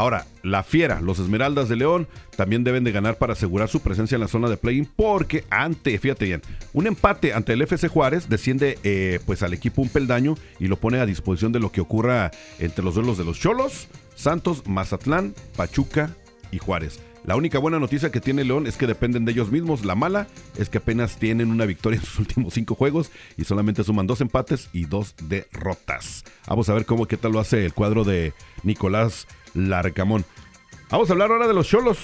Ahora, 0.00 0.24
la 0.42 0.62
Fiera, 0.62 1.02
los 1.02 1.18
Esmeraldas 1.18 1.68
de 1.68 1.76
León, 1.76 2.08
también 2.34 2.64
deben 2.64 2.84
de 2.84 2.90
ganar 2.90 3.18
para 3.18 3.34
asegurar 3.34 3.68
su 3.68 3.80
presencia 3.80 4.14
en 4.14 4.22
la 4.22 4.28
zona 4.28 4.48
de 4.48 4.56
play-in 4.56 4.88
porque 4.96 5.44
ante, 5.50 5.98
fíjate 5.98 6.24
bien, 6.24 6.40
un 6.72 6.86
empate 6.86 7.34
ante 7.34 7.52
el 7.52 7.60
FC 7.60 7.88
Juárez 7.88 8.26
desciende 8.30 8.78
eh, 8.82 9.20
pues 9.26 9.42
al 9.42 9.52
equipo 9.52 9.82
un 9.82 9.90
peldaño 9.90 10.36
y 10.58 10.68
lo 10.68 10.76
pone 10.76 11.00
a 11.00 11.04
disposición 11.04 11.52
de 11.52 11.60
lo 11.60 11.70
que 11.70 11.82
ocurra 11.82 12.30
entre 12.58 12.82
los 12.82 12.94
duelos 12.94 13.18
de 13.18 13.26
los 13.26 13.38
Cholos, 13.38 13.88
Santos, 14.14 14.66
Mazatlán, 14.66 15.34
Pachuca 15.54 16.16
y 16.50 16.56
Juárez. 16.56 16.98
La 17.24 17.36
única 17.36 17.58
buena 17.58 17.78
noticia 17.78 18.10
que 18.10 18.20
tiene 18.20 18.44
León 18.44 18.66
es 18.66 18.76
que 18.76 18.86
dependen 18.86 19.26
de 19.26 19.32
ellos 19.32 19.50
mismos. 19.50 19.84
La 19.84 19.94
mala 19.94 20.26
es 20.56 20.70
que 20.70 20.78
apenas 20.78 21.18
tienen 21.18 21.50
una 21.50 21.66
victoria 21.66 21.98
en 21.98 22.04
sus 22.06 22.18
últimos 22.20 22.54
cinco 22.54 22.74
juegos 22.74 23.10
y 23.36 23.44
solamente 23.44 23.84
suman 23.84 24.06
dos 24.06 24.22
empates 24.22 24.70
y 24.72 24.86
dos 24.86 25.14
derrotas. 25.24 26.24
Vamos 26.46 26.68
a 26.70 26.74
ver 26.74 26.86
cómo 26.86 27.06
qué 27.06 27.18
tal 27.18 27.32
lo 27.32 27.40
hace 27.40 27.66
el 27.66 27.74
cuadro 27.74 28.04
de 28.04 28.32
Nicolás 28.62 29.26
Larcamón. 29.54 30.24
Vamos 30.90 31.08
a 31.08 31.12
hablar 31.12 31.30
ahora 31.30 31.46
de 31.46 31.54
los 31.54 31.68
Cholos. 31.68 31.98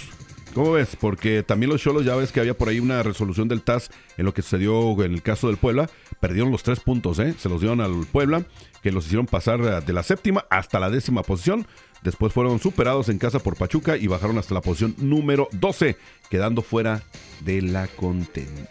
¿Cómo 0.54 0.72
ves? 0.72 0.96
Porque 0.98 1.42
también 1.42 1.70
los 1.70 1.82
Cholos, 1.82 2.04
ya 2.04 2.16
ves 2.16 2.32
que 2.32 2.40
había 2.40 2.56
por 2.56 2.70
ahí 2.70 2.80
una 2.80 3.02
resolución 3.02 3.46
del 3.46 3.60
TAS 3.60 3.90
en 4.16 4.24
lo 4.24 4.32
que 4.32 4.40
sucedió 4.40 5.04
en 5.04 5.12
el 5.12 5.22
caso 5.22 5.48
del 5.48 5.58
Puebla. 5.58 5.90
Perdieron 6.18 6.50
los 6.50 6.62
tres 6.62 6.80
puntos, 6.80 7.18
¿eh? 7.18 7.34
Se 7.38 7.50
los 7.50 7.60
dieron 7.60 7.82
al 7.82 8.06
Puebla, 8.10 8.42
que 8.82 8.90
los 8.90 9.04
hicieron 9.04 9.26
pasar 9.26 9.84
de 9.84 9.92
la 9.92 10.02
séptima 10.02 10.46
hasta 10.48 10.80
la 10.80 10.88
décima 10.88 11.22
posición. 11.22 11.66
Después 12.02 12.32
fueron 12.32 12.58
superados 12.58 13.08
en 13.08 13.18
casa 13.18 13.38
por 13.40 13.56
Pachuca 13.56 13.96
y 13.96 14.06
bajaron 14.06 14.38
hasta 14.38 14.54
la 14.54 14.60
posición 14.60 14.94
número 14.96 15.48
12, 15.52 15.96
quedando 16.30 16.62
fuera 16.62 17.02
de 17.40 17.60
la, 17.60 17.88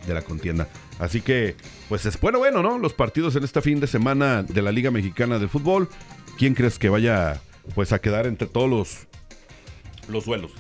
de 0.08 0.14
la 0.14 0.22
contienda. 0.24 0.68
Así 1.00 1.22
que, 1.22 1.56
pues 1.90 2.06
es 2.06 2.20
bueno, 2.20 2.40
bueno, 2.40 2.64
¿no? 2.64 2.80
Los 2.80 2.94
partidos 2.94 3.36
en 3.36 3.44
este 3.44 3.62
fin 3.62 3.80
de 3.80 3.88
semana 3.88 4.42
de 4.42 4.62
la 4.62 4.72
Liga 4.72 4.90
Mexicana 4.90 5.38
de 5.38 5.48
Fútbol. 5.48 5.90
¿Quién 6.38 6.56
crees 6.56 6.80
que 6.80 6.90
vaya 6.90 7.42
pues 7.74 7.92
a 7.94 8.00
quedar 8.00 8.28
entre 8.28 8.48
todos 8.48 8.70
los, 8.70 8.98
los 10.08 10.26
duelos? 10.26 10.52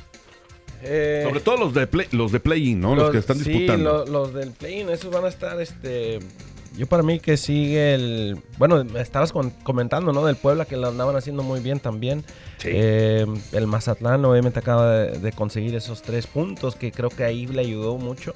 Eh, 0.83 1.21
Sobre 1.25 1.39
todo 1.39 1.57
los 1.57 1.73
de 1.73 1.87
play, 1.87 2.07
los 2.11 2.31
de 2.31 2.39
play-in, 2.39 2.79
¿no? 2.79 2.95
Los, 2.95 3.11
que 3.11 3.17
están 3.17 3.37
sí, 3.37 3.49
disputando. 3.51 4.05
lo- 4.05 4.05
los 4.05 4.33
del 4.33 4.51
play-in, 4.51 4.89
esos 4.89 5.11
van 5.11 5.25
a 5.25 5.29
estar, 5.29 5.59
este... 5.61 6.19
Yo 6.77 6.87
para 6.87 7.03
mí 7.03 7.19
que 7.21 7.37
sigue 7.37 7.93
el... 7.95 8.37
Bueno, 8.57 8.83
me 8.83 8.99
estabas 8.99 9.31
con- 9.31 9.49
comentando, 9.49 10.11
¿no? 10.11 10.25
Del 10.25 10.35
Puebla 10.35 10.65
que 10.65 10.75
lo 10.75 10.89
andaban 10.89 11.15
haciendo 11.15 11.41
muy 11.41 11.61
bien 11.61 11.79
también. 11.79 12.25
Sí. 12.57 12.67
Eh, 12.71 13.25
el 13.53 13.65
Mazatlán 13.67 14.25
obviamente 14.25 14.59
acaba 14.59 14.91
de, 14.91 15.19
de 15.19 15.31
conseguir 15.31 15.73
esos 15.75 16.01
tres 16.01 16.27
puntos 16.27 16.75
que 16.75 16.91
creo 16.91 17.09
que 17.09 17.23
ahí 17.23 17.47
le 17.47 17.61
ayudó 17.61 17.97
mucho. 17.97 18.33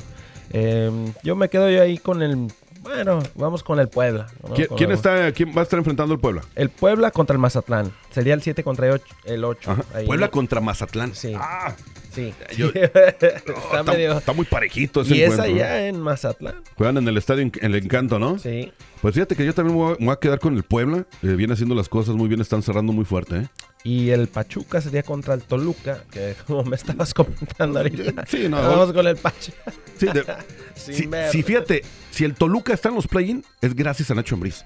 Eh, 0.53 0.89
yo 1.21 1.35
me 1.35 1.49
quedo 1.49 1.69
yo 1.69 1.81
ahí 1.81 1.97
con 1.97 2.21
el... 2.23 2.47
Bueno, 2.81 3.19
vamos 3.35 3.63
con 3.63 3.79
el 3.79 3.87
Puebla. 3.89 4.27
¿no? 4.47 4.53
¿Quién, 4.55 4.89
el- 4.89 4.91
está, 4.91 5.31
¿Quién 5.31 5.53
va 5.55 5.61
a 5.61 5.63
estar 5.63 5.77
enfrentando 5.77 6.13
al 6.13 6.19
Puebla? 6.19 6.41
El 6.55 6.69
Puebla 6.69 7.11
contra 7.11 7.33
el 7.33 7.39
Mazatlán. 7.39 7.91
Sería 8.11 8.33
el 8.33 8.41
7 8.41 8.63
contra 8.63 8.87
el 8.87 8.93
8. 8.93 9.05
El 9.25 9.43
8 9.45 9.71
Ajá. 9.71 9.83
Ahí. 9.93 10.05
Puebla 10.05 10.29
contra 10.29 10.61
Mazatlán. 10.61 11.13
Sí. 11.15 11.33
Ah, 11.37 11.75
Sí. 12.11 12.33
Yo- 12.57 12.69
está, 12.73 13.27
está, 13.27 13.83
medio... 13.83 14.17
está 14.17 14.33
muy 14.33 14.45
parejito 14.45 15.01
ese 15.01 15.15
Y 15.15 15.21
es 15.21 15.31
encuentro, 15.31 15.55
¿no? 15.55 15.61
allá 15.63 15.87
en 15.87 16.01
Mazatlán. 16.01 16.55
Juegan 16.75 16.97
en 16.97 17.07
el 17.07 17.17
estadio 17.17 17.43
en 17.43 17.51
el 17.61 17.75
encanto, 17.75 18.17
¿no? 18.17 18.39
Sí. 18.39 18.73
Pues 19.01 19.13
fíjate 19.13 19.35
que 19.35 19.45
yo 19.45 19.53
también 19.53 19.77
me 19.77 19.83
voy 19.83 19.93
a, 19.93 19.97
me 19.99 20.05
voy 20.07 20.13
a 20.13 20.19
quedar 20.19 20.39
con 20.39 20.55
el 20.55 20.63
Puebla. 20.63 21.05
Eh, 21.21 21.27
viene 21.35 21.53
haciendo 21.53 21.75
las 21.75 21.87
cosas 21.87 22.15
muy 22.15 22.27
bien, 22.27 22.41
están 22.41 22.63
cerrando 22.63 22.93
muy 22.93 23.05
fuerte, 23.05 23.37
¿eh? 23.37 23.47
Y 23.83 24.09
el 24.09 24.27
Pachuca 24.27 24.81
sería 24.81 25.03
contra 25.03 25.33
el 25.33 25.41
Toluca, 25.41 26.03
que 26.11 26.35
como 26.47 26.63
me 26.63 26.75
estabas 26.75 27.13
comentando 27.13 27.79
ahorita. 27.79 28.25
Sí, 28.27 28.49
no, 28.49 28.57
Vamos 28.61 28.91
con 28.91 29.07
el 29.07 29.15
Pachuca. 29.15 29.71
Sí, 29.97 30.05
de- 30.07 30.25
si, 30.75 31.09
si 31.31 31.43
fíjate, 31.43 31.83
si 32.11 32.25
el 32.25 32.33
Toluca 32.35 32.73
está 32.73 32.89
en 32.89 32.95
los 32.95 33.07
play-in, 33.07 33.43
es 33.61 33.73
gracias 33.75 34.11
a 34.11 34.15
Nacho 34.15 34.35
Ambriz. 34.35 34.65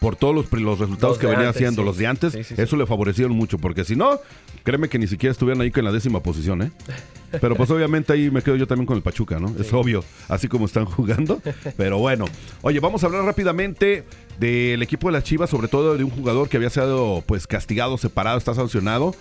Por 0.00 0.16
todos 0.16 0.34
los, 0.34 0.50
resultados 0.50 1.00
Los 1.02 1.18
que 1.18 1.26
venía 1.26 1.48
antes, 1.48 1.56
haciendo, 1.56 1.82
sí. 1.82 1.86
los 1.86 1.96
de 1.98 2.06
antes, 2.06 2.32
Sí, 2.32 2.42
sí, 2.42 2.56
sí. 2.56 2.62
eso 2.62 2.76
le 2.76 2.86
favorecieron 2.86 3.36
mucho, 3.36 3.58
porque 3.58 3.84
si 3.84 3.94
no, 3.96 4.18
créeme 4.64 4.88
que 4.88 4.98
ni 4.98 5.06
siquiera 5.06 5.30
estuvieran 5.30 5.60
ahí 5.60 5.70
con 5.70 5.84
la 5.84 5.92
décima 5.92 6.22
posición, 6.22 6.62
¿eh? 6.62 6.72
Pero 7.38 7.54
pues 7.54 7.70
obviamente 7.70 8.12
ahí 8.12 8.30
me 8.30 8.42
quedo 8.42 8.56
yo 8.56 8.66
también 8.66 8.86
con 8.86 8.96
el 8.96 9.02
Pachuca, 9.02 9.38
¿no? 9.38 9.54
Es 9.60 9.72
obvio, 9.72 10.02
así 10.28 10.48
como 10.48 10.66
están 10.66 10.84
jugando. 10.86 11.40
Pero 11.76 11.98
bueno, 11.98 12.24
oye, 12.62 12.80
vamos 12.80 13.04
a 13.04 13.06
hablar 13.06 13.24
rápidamente 13.24 14.04
del 14.38 14.82
equipo 14.82 15.08
de 15.08 15.12
las 15.12 15.22
Chivas, 15.24 15.50
sobre 15.50 15.68
todo 15.68 15.96
de 15.96 16.02
un 16.02 16.10
jugador 16.10 16.48
que 16.48 16.56
había 16.56 16.70
sido 16.70 17.22
pues 17.26 17.46
castigado, 17.46 17.98
separado, 17.98 18.38
está 18.38 18.54
sancionado. 18.54 19.14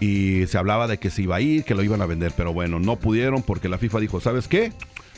Y 0.00 0.46
se 0.48 0.58
hablaba 0.58 0.88
de 0.88 0.98
que 0.98 1.10
se 1.10 1.22
iba 1.22 1.36
a 1.36 1.40
ir, 1.40 1.62
que 1.62 1.74
lo 1.76 1.82
iban 1.84 2.02
a 2.02 2.06
vender, 2.06 2.32
pero 2.36 2.52
bueno, 2.52 2.80
no 2.80 2.96
pudieron 2.96 3.42
porque 3.42 3.68
la 3.68 3.78
FIFA 3.78 4.00
dijo, 4.00 4.20
¿sabes 4.20 4.48
qué? 4.48 4.72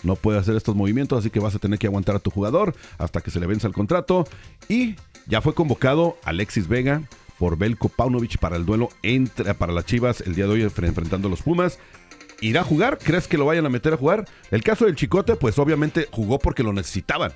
No 0.05 0.17
puede 0.17 0.39
hacer 0.39 0.55
estos 0.55 0.75
movimientos, 0.77 1.19
así 1.19 1.31
que 1.31 1.41
vas 1.41 1.55
a 1.55 1.59
tener 1.59 1.79
que 1.79 1.87
aguantar 1.87 2.15
a 2.15 2.19
tu 2.21 2.31
jugador 2.31 2.75
hasta 2.99 3.21
que 3.21 3.31
se 3.31 3.41
le 3.41 3.47
venza 3.47 3.67
el 3.67 3.73
contrato. 3.75 4.27
Y 4.69 4.97
ya 5.27 5.41
fue 5.41 5.55
convocado 5.55 6.17
Alexis 6.25 6.69
Vega 6.69 7.03
por 7.39 7.57
Belko 7.59 7.89
Paunovic 7.89 8.39
para 8.39 8.57
el 8.57 8.65
duelo 8.67 8.91
entre, 9.03 9.55
para 9.55 9.73
las 9.73 9.87
Chivas 9.87 10.21
el 10.21 10.35
día 10.35 10.45
de 10.47 10.53
hoy 10.53 10.63
enfre- 10.63 10.87
enfrentando 10.87 11.29
a 11.29 11.31
los 11.31 11.43
Pumas. 11.43 11.79
¿Irá 12.41 12.61
a 12.61 12.65
jugar? 12.65 12.99
¿Crees 13.03 13.27
que 13.27 13.39
lo 13.39 13.47
vayan 13.47 13.65
a 13.65 13.71
meter 13.71 13.95
a 13.95 13.97
jugar? 13.97 14.27
El 14.51 14.63
caso 14.63 14.85
del 14.85 14.95
Chicote, 14.97 15.37
pues 15.37 15.59
obviamente 15.59 16.09
jugó 16.11 16.39
porque 16.39 16.63
lo 16.63 16.73
necesitaban. 16.73 17.33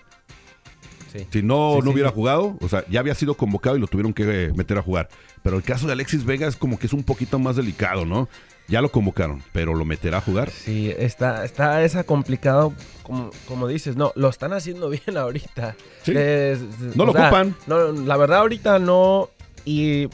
Sí. 1.13 1.27
Si 1.33 1.43
no, 1.43 1.73
Sí, 1.75 1.79
no 1.79 1.83
sí, 1.85 1.89
hubiera 1.89 2.11
jugado, 2.11 2.59
o 2.61 2.69
sea, 2.69 2.85
ya 2.91 3.01
había 3.01 3.15
sido 3.15 3.35
convocado 3.35 3.77
y 3.77 3.81
lo 3.81 3.87
tuvieron 3.87 4.13
que 4.13 4.25
eh, 4.47 4.53
meter 4.55 4.77
a 4.77 4.83
jugar. 4.83 5.09
Pero 5.43 5.57
el 5.57 5.63
caso 5.63 5.87
de 5.87 5.95
Alexis 5.95 6.25
Vega 6.25 6.47
es 6.47 6.57
como 6.57 6.79
que 6.79 6.87
es 6.87 6.93
un 6.93 7.03
poquito 7.03 7.39
más 7.39 7.57
delicado, 7.57 8.05
¿no? 8.05 8.29
Ya 8.69 8.83
lo 8.83 8.91
convocaron, 8.93 9.43
pero 9.53 9.75
lo 9.75 9.85
meterá 9.87 10.19
a 10.19 10.21
jugar. 10.21 10.51
Sí, 10.51 10.93
está, 10.99 11.45
está 11.45 11.83
esa 11.83 12.05
complicado, 12.05 12.75
como, 13.03 13.31
como 13.47 13.67
dices, 13.67 13.97
no, 13.97 14.13
lo 14.15 14.29
están 14.29 14.53
haciendo 14.53 14.91
bien 14.91 15.17
ahorita. 15.17 15.75
Sí. 16.03 16.13
Es- 16.15 16.61
No 16.95 17.07
lo 17.07 17.13
sea, 17.13 17.29
ocupan. 17.29 17.57
No, 17.67 17.93
la 17.93 18.17
verdad 18.19 18.39
ahorita 18.41 18.79
no, 18.79 19.31
y 19.65 20.09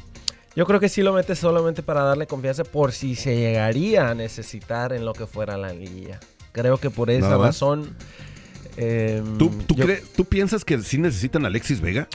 yo 0.54 0.66
creo 0.66 0.78
que 0.78 0.88
sí 0.88 1.02
lo 1.02 1.12
metes 1.12 1.38
solamente 1.40 1.82
para 1.82 2.02
darle 2.04 2.28
confianza 2.28 2.62
por 2.62 2.92
si 2.92 3.16
se 3.16 3.36
llegaría 3.36 4.08
a 4.10 4.14
necesitar 4.14 4.92
en 4.92 5.04
lo 5.04 5.12
que 5.14 5.26
fuera 5.26 5.56
la 5.56 5.72
liguilla. 5.72 6.20
Creo 6.52 6.78
que 6.78 6.90
por 6.90 7.10
esa 7.10 7.36
razón... 7.36 7.96
em, 8.76 9.36
¿Tú, 9.38 9.50
tú, 9.66 9.74
yo- 9.74 9.84
cre- 9.86 10.02
¿Tú 10.16 10.24
piensas 10.24 10.64
que 10.64 10.78
sí 10.82 10.98
necesitan 10.98 11.44
a 11.44 11.48
Alexis 11.48 11.80
Vega? 11.80 12.08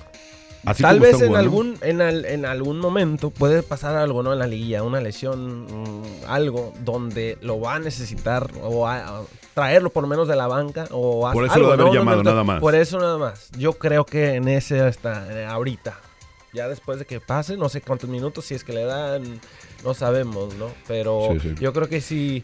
Así 0.65 0.83
Tal 0.83 0.99
vez 0.99 1.21
en 1.21 1.35
algún, 1.37 1.77
en, 1.81 2.01
al- 2.01 2.25
en 2.25 2.45
algún 2.45 2.79
momento 2.79 3.29
puede 3.29 3.63
pasar 3.63 3.95
algo, 3.95 4.23
¿no? 4.23 4.33
En 4.33 4.39
la 4.39 4.47
liguilla, 4.47 4.83
una 4.83 4.99
lesión, 4.99 5.63
mm, 5.65 6.03
algo 6.27 6.73
donde 6.83 7.37
lo 7.41 7.59
va 7.61 7.75
a 7.75 7.79
necesitar 7.79 8.51
o 8.61 8.85
a, 8.85 8.97
a 9.19 9.21
traerlo 9.53 9.89
por 9.89 10.03
lo 10.03 10.09
menos 10.09 10.27
de 10.27 10.35
la 10.35 10.47
banca 10.47 10.85
o 10.91 11.27
a- 11.27 11.31
Por 11.33 11.45
eso 11.45 11.53
algo, 11.53 11.67
lo 11.67 11.71
debe 11.71 11.83
haber 11.83 11.93
¿no? 11.93 11.99
llamado, 12.01 12.23
nada 12.23 12.43
más. 12.43 12.59
Por 12.59 12.75
eso 12.75 12.99
nada 12.99 13.17
más. 13.17 13.49
Yo 13.57 13.73
creo 13.73 14.05
que 14.05 14.35
en 14.35 14.47
ese 14.49 14.85
está 14.87 15.25
eh, 15.31 15.45
ahorita. 15.45 15.97
Ya 16.51 16.67
después 16.67 16.97
de 16.99 17.05
que 17.05 17.19
pase, 17.21 17.57
no 17.57 17.69
sé 17.69 17.79
cuántos 17.81 18.09
minutos, 18.09 18.43
si 18.45 18.55
es 18.55 18.63
que 18.63 18.73
le 18.73 18.83
dan, 18.83 19.39
no 19.83 19.93
sabemos, 19.93 20.55
¿no? 20.55 20.65
Pero 20.87 21.29
Sí, 21.33 21.39
sí. 21.41 21.55
yo 21.59 21.71
creo 21.73 21.87
que 21.87 22.01
si 22.01 22.43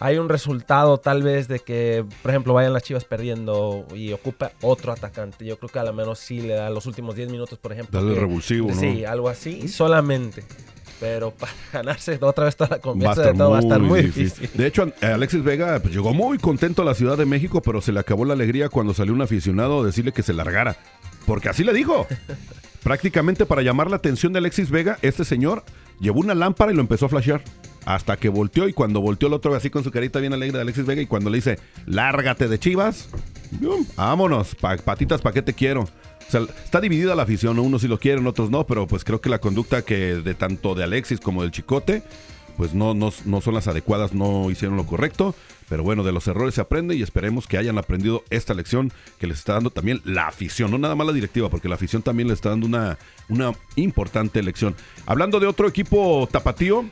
hay 0.00 0.16
un 0.18 0.28
resultado 0.28 0.98
tal 0.98 1.22
vez 1.22 1.46
de 1.46 1.60
que, 1.60 2.04
por 2.22 2.30
ejemplo, 2.30 2.54
vayan 2.54 2.72
las 2.72 2.82
Chivas 2.82 3.04
perdiendo 3.04 3.86
y 3.94 4.12
ocupa 4.12 4.52
otro 4.62 4.92
atacante, 4.92 5.44
yo 5.44 5.58
creo 5.58 5.68
que 5.68 5.78
a 5.78 5.84
lo 5.84 5.92
menos 5.92 6.18
sí 6.18 6.40
le 6.40 6.54
da 6.54 6.70
los 6.70 6.86
últimos 6.86 7.14
10 7.14 7.30
minutos, 7.30 7.58
por 7.58 7.72
ejemplo. 7.72 8.00
Dale 8.00 8.14
que- 8.14 8.20
revulsivo, 8.20 8.68
¿no? 8.70 8.80
Sí, 8.80 9.04
algo 9.04 9.28
así, 9.28 9.68
solamente. 9.68 10.42
Pero 10.98 11.30
para 11.38 11.52
ganarse 11.72 12.18
otra 12.20 12.44
vez 12.46 12.56
toda 12.56 12.70
la 12.70 12.78
confianza 12.78 13.22
de 13.22 13.34
todo 13.34 13.50
va 13.50 13.58
a 13.58 13.60
estar 13.60 13.80
muy 13.80 14.02
difícil. 14.02 14.24
difícil. 14.40 14.50
De 14.58 14.66
hecho, 14.66 14.92
Alexis 15.00 15.42
Vega 15.44 15.78
pues, 15.80 15.94
llegó 15.94 16.12
muy 16.12 16.38
contento 16.38 16.82
a 16.82 16.84
la 16.84 16.94
Ciudad 16.94 17.16
de 17.16 17.26
México, 17.26 17.62
pero 17.62 17.80
se 17.80 17.92
le 17.92 18.00
acabó 18.00 18.24
la 18.24 18.32
alegría 18.34 18.68
cuando 18.68 18.92
salió 18.94 19.12
un 19.14 19.22
aficionado 19.22 19.82
a 19.82 19.86
decirle 19.86 20.12
que 20.12 20.22
se 20.22 20.32
largara. 20.32 20.76
Porque 21.26 21.48
así 21.48 21.62
le 21.64 21.72
dijo. 21.72 22.06
Prácticamente 22.82 23.44
para 23.44 23.60
llamar 23.60 23.90
la 23.90 23.96
atención 23.96 24.32
de 24.32 24.38
Alexis 24.38 24.70
Vega, 24.70 24.98
este 25.02 25.24
señor 25.26 25.62
llevó 26.00 26.20
una 26.20 26.34
lámpara 26.34 26.72
y 26.72 26.74
lo 26.74 26.80
empezó 26.80 27.06
a 27.06 27.08
flashear. 27.10 27.42
Hasta 27.86 28.16
que 28.18 28.28
volteó 28.28 28.68
y 28.68 28.72
cuando 28.72 29.00
volteó 29.00 29.28
el 29.28 29.34
otro 29.34 29.54
así 29.54 29.70
con 29.70 29.82
su 29.84 29.90
carita 29.90 30.20
bien 30.20 30.32
alegre 30.34 30.56
de 30.58 30.62
Alexis 30.62 30.84
Vega 30.86 31.00
y 31.02 31.06
cuando 31.06 31.30
le 31.30 31.38
dice, 31.38 31.58
lárgate 31.86 32.46
de 32.48 32.58
Chivas, 32.58 33.08
vámonos, 33.96 34.54
pa- 34.54 34.76
patitas, 34.76 35.20
¿pa' 35.22 35.32
qué 35.32 35.42
te 35.42 35.54
quiero? 35.54 35.82
O 35.82 36.30
sea, 36.30 36.42
está 36.64 36.80
dividida 36.80 37.14
la 37.14 37.22
afición, 37.24 37.56
¿no? 37.56 37.62
unos 37.62 37.80
sí 37.82 37.88
lo 37.88 37.98
quieren, 37.98 38.26
otros 38.26 38.50
no, 38.50 38.64
pero 38.66 38.86
pues 38.86 39.02
creo 39.02 39.20
que 39.20 39.28
la 39.30 39.40
conducta 39.40 39.82
que 39.82 40.14
de 40.16 40.34
tanto 40.34 40.74
de 40.74 40.84
Alexis 40.84 41.18
como 41.20 41.42
del 41.42 41.50
Chicote, 41.50 42.02
pues 42.56 42.74
no, 42.74 42.92
no, 42.94 43.10
no 43.24 43.40
son 43.40 43.54
las 43.54 43.66
adecuadas, 43.66 44.12
no 44.12 44.50
hicieron 44.50 44.76
lo 44.76 44.84
correcto. 44.86 45.34
Pero 45.70 45.82
bueno, 45.84 46.02
de 46.02 46.10
los 46.12 46.26
errores 46.26 46.54
se 46.56 46.60
aprende 46.60 46.96
y 46.96 47.02
esperemos 47.02 47.46
que 47.46 47.56
hayan 47.56 47.78
aprendido 47.78 48.24
esta 48.28 48.54
lección 48.54 48.92
que 49.18 49.28
les 49.28 49.38
está 49.38 49.54
dando 49.54 49.70
también 49.70 50.00
la 50.04 50.26
afición, 50.26 50.70
no 50.70 50.78
nada 50.78 50.96
más 50.96 51.06
la 51.06 51.12
directiva, 51.12 51.48
porque 51.48 51.68
la 51.68 51.76
afición 51.76 52.02
también 52.02 52.26
le 52.28 52.34
está 52.34 52.50
dando 52.50 52.66
una, 52.66 52.98
una 53.28 53.52
importante 53.76 54.42
lección. 54.42 54.74
Hablando 55.06 55.38
de 55.40 55.46
otro 55.46 55.68
equipo 55.68 56.28
tapatío, 56.30 56.84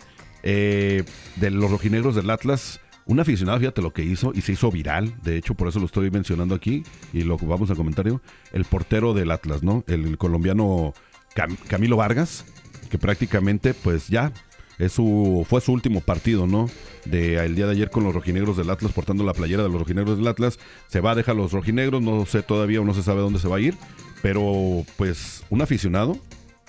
eh, 0.42 1.04
de 1.36 1.50
los 1.50 1.70
rojinegros 1.70 2.14
del 2.14 2.30
Atlas, 2.30 2.80
un 3.06 3.20
aficionado, 3.20 3.58
fíjate 3.58 3.80
lo 3.80 3.92
que 3.92 4.02
hizo 4.02 4.32
y 4.34 4.42
se 4.42 4.52
hizo 4.52 4.70
viral, 4.70 5.14
de 5.22 5.36
hecho 5.38 5.54
por 5.54 5.68
eso 5.68 5.80
lo 5.80 5.86
estoy 5.86 6.10
mencionando 6.10 6.54
aquí 6.54 6.82
y 7.12 7.22
lo 7.22 7.38
vamos 7.38 7.70
a 7.70 7.74
comentario, 7.74 8.20
el 8.52 8.64
portero 8.64 9.14
del 9.14 9.30
Atlas, 9.30 9.62
¿no? 9.62 9.82
El 9.86 10.18
colombiano 10.18 10.92
Cam- 11.34 11.56
Camilo 11.68 11.96
Vargas, 11.96 12.44
que 12.90 12.98
prácticamente 12.98 13.72
pues 13.72 14.08
ya 14.08 14.32
es 14.78 14.92
su, 14.92 15.46
fue 15.48 15.60
su 15.60 15.72
último 15.72 16.00
partido, 16.00 16.46
¿no? 16.46 16.68
De 17.04 17.36
el 17.44 17.56
día 17.56 17.66
de 17.66 17.72
ayer 17.72 17.90
con 17.90 18.04
los 18.04 18.14
rojinegros 18.14 18.56
del 18.56 18.70
Atlas, 18.70 18.92
portando 18.92 19.24
la 19.24 19.32
playera 19.32 19.62
de 19.62 19.68
los 19.70 19.78
rojinegros 19.80 20.18
del 20.18 20.28
Atlas. 20.28 20.58
Se 20.88 21.00
va 21.00 21.12
a 21.12 21.14
dejar 21.14 21.34
los 21.34 21.50
rojinegros, 21.52 22.00
no 22.02 22.26
sé 22.26 22.42
todavía 22.42 22.80
o 22.80 22.84
no 22.84 22.94
se 22.94 23.02
sabe 23.02 23.20
dónde 23.20 23.40
se 23.40 23.48
va 23.48 23.56
a 23.56 23.60
ir. 23.60 23.74
Pero, 24.22 24.84
pues, 24.96 25.42
un 25.50 25.62
aficionado, 25.62 26.16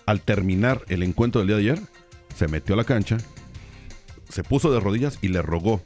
al 0.08 0.22
terminar 0.22 0.82
el 0.88 1.04
encuentro 1.04 1.40
del 1.42 1.48
día 1.50 1.58
de 1.58 1.62
ayer, 1.62 1.82
se 2.36 2.48
metió 2.48 2.74
a 2.74 2.78
la 2.78 2.84
cancha, 2.84 3.18
se 4.30 4.44
puso 4.44 4.72
de 4.72 4.80
rodillas 4.80 5.18
y 5.22 5.28
le 5.28 5.42
rogó 5.42 5.82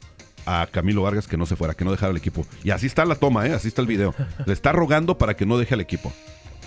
a 0.46 0.68
Camilo 0.70 1.02
Vargas 1.02 1.26
que 1.26 1.36
no 1.36 1.46
se 1.46 1.56
fuera, 1.56 1.74
que 1.74 1.84
no 1.84 1.90
dejara 1.90 2.10
el 2.10 2.16
equipo. 2.16 2.46
Y 2.62 2.70
así 2.70 2.86
está 2.86 3.04
la 3.04 3.14
toma, 3.14 3.46
¿eh? 3.46 3.54
Así 3.54 3.68
está 3.68 3.80
el 3.80 3.88
video. 3.88 4.14
Le 4.46 4.52
está 4.52 4.72
rogando 4.72 5.16
para 5.16 5.34
que 5.34 5.46
no 5.46 5.58
deje 5.58 5.74
al 5.74 5.80
equipo. 5.80 6.12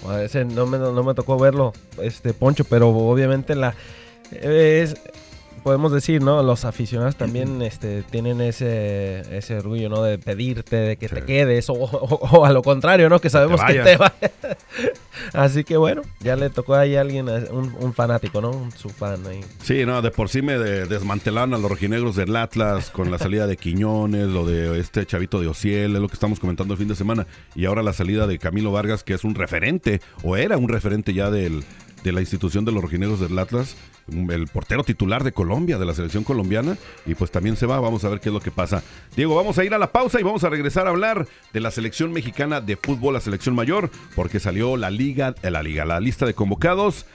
A 0.08 0.22
ese 0.22 0.46
no 0.46 0.66
me, 0.66 0.78
no 0.78 1.04
me 1.04 1.14
tocó 1.14 1.38
verlo, 1.40 1.74
este 2.02 2.34
Poncho, 2.34 2.64
pero 2.66 2.90
obviamente 2.90 3.56
la 3.56 3.74
es 4.32 4.96
podemos 5.64 5.92
decir, 5.92 6.22
¿no? 6.22 6.42
Los 6.44 6.66
aficionados 6.66 7.16
también 7.16 7.62
este, 7.62 8.04
tienen 8.04 8.42
ese, 8.42 9.22
ese 9.38 9.58
orgullo, 9.58 9.90
¿no? 9.90 10.02
De 10.04 10.18
pedirte, 10.18 10.76
de 10.76 10.98
que 10.98 11.10
te 11.10 11.24
quedes, 11.24 11.70
o, 11.70 11.74
o- 11.74 12.20
o 12.38 12.46
a 12.46 12.52
lo 12.52 12.62
contrario, 12.62 13.10
¿no? 13.10 13.20
Que 13.20 13.30
sabemos 13.30 13.62
que 13.64 13.74
te 13.80 13.98
va. 13.98 14.14
Así 15.34 15.64
que 15.64 15.78
bueno, 15.78 16.04
ya 16.20 16.36
le 16.36 16.50
tocó 16.50 16.76
ahí 16.76 16.96
a 16.96 17.02
alguien, 17.02 17.28
a 17.30 17.34
un, 17.52 17.76
un 17.80 17.94
fanático, 17.94 18.40
¿no? 18.42 18.52
Un, 18.52 18.72
su 18.72 18.90
fan 18.90 19.26
ahí. 19.28 19.42
Sí, 19.64 19.86
no, 19.86 20.02
de 20.02 20.12
por 20.12 20.30
sí 20.30 20.42
me 20.42 20.58
de- 20.58 20.86
desmantelaron 20.86 21.54
a 21.54 21.58
los 21.58 21.70
rojinegros 21.70 22.16
del 22.16 22.36
Atlas 22.36 22.90
con 22.92 23.12
la 23.12 23.18
salida 23.18 23.48
de 23.48 23.58
Quiñones, 23.58 24.28
lo 24.28 24.46
de 24.46 24.80
este 24.80 25.06
chavito 25.06 25.40
de 25.42 25.48
Ociel, 25.48 25.96
es 25.96 26.02
lo 26.02 26.08
que 26.08 26.14
estamos 26.14 26.40
comentando 26.40 26.74
el 26.74 26.78
fin 26.78 26.88
de 26.88 26.96
semana. 26.96 27.28
Y 27.56 27.66
ahora 27.66 27.84
la 27.84 27.94
salida 27.94 28.28
de 28.28 28.38
Camilo 28.40 28.72
Vargas, 28.72 29.04
que 29.04 29.14
es 29.14 29.24
un 29.24 29.36
referente, 29.36 30.02
o 30.24 30.38
era 30.38 30.58
un 30.58 30.70
referente 30.70 31.14
ya 31.14 31.30
del, 31.32 31.64
de 32.04 32.12
la 32.12 32.22
institución 32.22 32.64
de 32.66 32.72
los 32.72 32.82
rojinegros 32.82 33.20
del 33.20 33.38
Atlas, 33.38 33.76
el 34.08 34.48
portero 34.48 34.84
titular 34.84 35.24
de 35.24 35.32
Colombia, 35.32 35.78
de 35.78 35.86
la 35.86 35.94
selección 35.94 36.24
colombiana. 36.24 36.78
Y 37.06 37.16
pues 37.16 37.32
también 37.32 37.56
se 37.56 37.66
va, 37.66 37.80
vamos 37.80 38.04
a 38.04 38.10
ver 38.10 38.20
qué 38.20 38.30
es 38.30 38.34
lo 38.34 38.40
que 38.40 38.52
pasa. 38.52 38.84
Diego, 39.16 39.36
vamos 39.36 39.58
a 39.58 39.66
ir 39.66 39.74
a 39.74 39.78
la 39.78 39.92
pausa 39.92 40.20
y 40.20 40.24
vamos 40.24 40.44
a 40.44 40.50
regresar 40.50 40.88
a 40.88 40.92
hablar 40.92 41.28
de 41.54 41.60
la 41.60 41.72
selección 41.72 42.12
mexicana 42.12 42.62
de 42.62 42.78
fútbol, 42.78 43.14
la 43.14 43.22
selección 43.22 43.56
mayor, 43.56 43.90
porque 44.16 44.40
salió 44.40 44.78
la 44.78 44.90
liga, 44.90 45.36
eh, 45.44 45.52
la 45.52 45.64
liga, 45.64 45.86
la 45.86 46.00
lista 46.00 46.26
de 46.26 46.34
convocados 46.34 47.06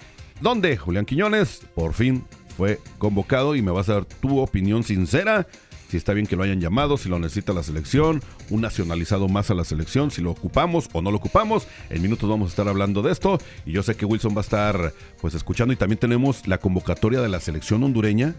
donde 0.41 0.77
Julián 0.77 1.07
Quiñones 1.07 1.63
por 1.75 1.95
fin 1.95 2.25
fue 2.57 2.81
convocado 2.99 3.55
y 3.55 3.63
me 3.63 3.71
vas 3.71 3.89
a 3.89 3.95
dar 3.95 4.05
tu 4.05 4.39
opinión 4.39 4.83
sincera. 4.83 5.47
Si 5.93 5.99
está 5.99 6.15
bien 6.15 6.27
que 6.27 6.37
lo 6.37 6.43
hayan 6.43 6.59
llamado, 6.59 6.97
si 6.97 7.11
lo 7.11 7.19
necesita 7.19 7.53
la 7.53 7.63
selección, 7.63 8.23
un 8.49 8.63
nacionalizado 8.63 9.29
más 9.29 9.51
a 9.51 9.55
la 9.55 9.63
selección, 9.63 10.11
si 10.11 10.23
lo 10.23 10.31
ocupamos 10.31 10.89
o 10.95 11.03
no 11.03 11.11
lo 11.11 11.19
ocupamos. 11.19 11.67
En 11.91 12.01
minutos 12.01 12.31
vamos 12.31 12.47
a 12.47 12.49
estar 12.49 12.67
hablando 12.67 13.03
de 13.03 13.13
esto 13.13 13.39
y 13.67 13.73
yo 13.73 13.83
sé 13.83 13.95
que 13.95 14.07
Wilson 14.07 14.35
va 14.35 14.39
a 14.39 14.41
estar 14.41 14.95
pues 15.21 15.35
escuchando 15.35 15.75
y 15.75 15.77
también 15.77 15.99
tenemos 15.99 16.47
la 16.49 16.57
convocatoria 16.57 17.21
de 17.21 17.29
la 17.29 17.41
selección 17.41 17.85
hondureña 17.85 18.35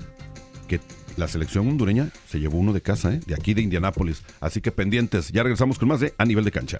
que 0.67 0.79
la 1.15 1.27
selección 1.27 1.67
hondureña 1.67 2.09
se 2.27 2.39
llevó 2.39 2.57
uno 2.57 2.73
de 2.73 2.81
casa, 2.81 3.13
¿eh? 3.13 3.19
de 3.23 3.35
aquí 3.35 3.53
de 3.53 3.61
Indianápolis. 3.61 4.23
Así 4.39 4.59
que 4.59 4.71
pendientes, 4.71 5.31
ya 5.31 5.43
regresamos 5.43 5.77
con 5.77 5.89
más 5.89 5.99
de 5.99 6.15
A 6.17 6.25
Nivel 6.25 6.45
de 6.45 6.51
Cancha. 6.51 6.79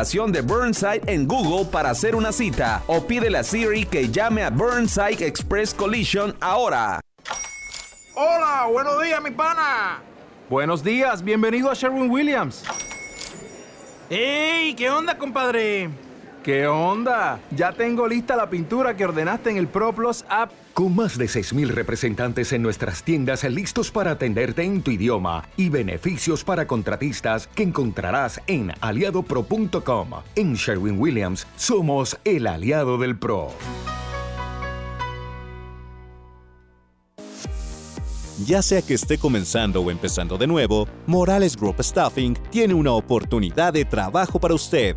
de 0.00 0.40
Burnside 0.40 1.02
en 1.08 1.28
Google 1.28 1.66
para 1.70 1.90
hacer 1.90 2.14
una 2.14 2.32
cita 2.32 2.82
o 2.86 3.06
pídele 3.06 3.36
a 3.36 3.42
Siri 3.42 3.84
que 3.84 4.08
llame 4.08 4.42
a 4.42 4.48
Burnside 4.48 5.26
Express 5.26 5.74
Collision 5.74 6.34
ahora. 6.40 7.02
Hola, 8.14 8.66
buenos 8.72 9.02
días, 9.02 9.22
mi 9.22 9.30
pana. 9.30 9.98
Buenos 10.48 10.82
días, 10.82 11.22
bienvenido 11.22 11.70
a 11.70 11.74
Sherwin 11.74 12.10
Williams. 12.10 12.64
¡Ey! 14.08 14.74
¿Qué 14.74 14.88
onda, 14.88 15.18
compadre? 15.18 15.90
¿Qué 16.42 16.66
onda? 16.66 17.38
Ya 17.50 17.72
tengo 17.72 18.08
lista 18.08 18.36
la 18.36 18.48
pintura 18.48 18.96
que 18.96 19.04
ordenaste 19.04 19.50
en 19.50 19.58
el 19.58 19.68
ProPlus 19.68 20.24
app. 20.30 20.50
Con 20.80 20.96
más 20.96 21.18
de 21.18 21.26
6.000 21.26 21.68
representantes 21.68 22.54
en 22.54 22.62
nuestras 22.62 23.02
tiendas 23.02 23.44
listos 23.44 23.90
para 23.90 24.12
atenderte 24.12 24.62
en 24.62 24.80
tu 24.80 24.90
idioma 24.90 25.46
y 25.58 25.68
beneficios 25.68 26.42
para 26.42 26.66
contratistas 26.66 27.48
que 27.48 27.64
encontrarás 27.64 28.40
en 28.46 28.72
aliadopro.com. 28.80 30.08
En 30.36 30.54
Sherwin 30.54 30.98
Williams 30.98 31.46
somos 31.56 32.16
el 32.24 32.46
aliado 32.46 32.96
del 32.96 33.18
PRO. 33.18 33.50
Ya 38.46 38.62
sea 38.62 38.80
que 38.80 38.94
esté 38.94 39.18
comenzando 39.18 39.82
o 39.82 39.90
empezando 39.90 40.38
de 40.38 40.46
nuevo, 40.46 40.88
Morales 41.06 41.58
Group 41.58 41.82
Staffing 41.82 42.38
tiene 42.48 42.72
una 42.72 42.92
oportunidad 42.92 43.74
de 43.74 43.84
trabajo 43.84 44.40
para 44.40 44.54
usted. 44.54 44.96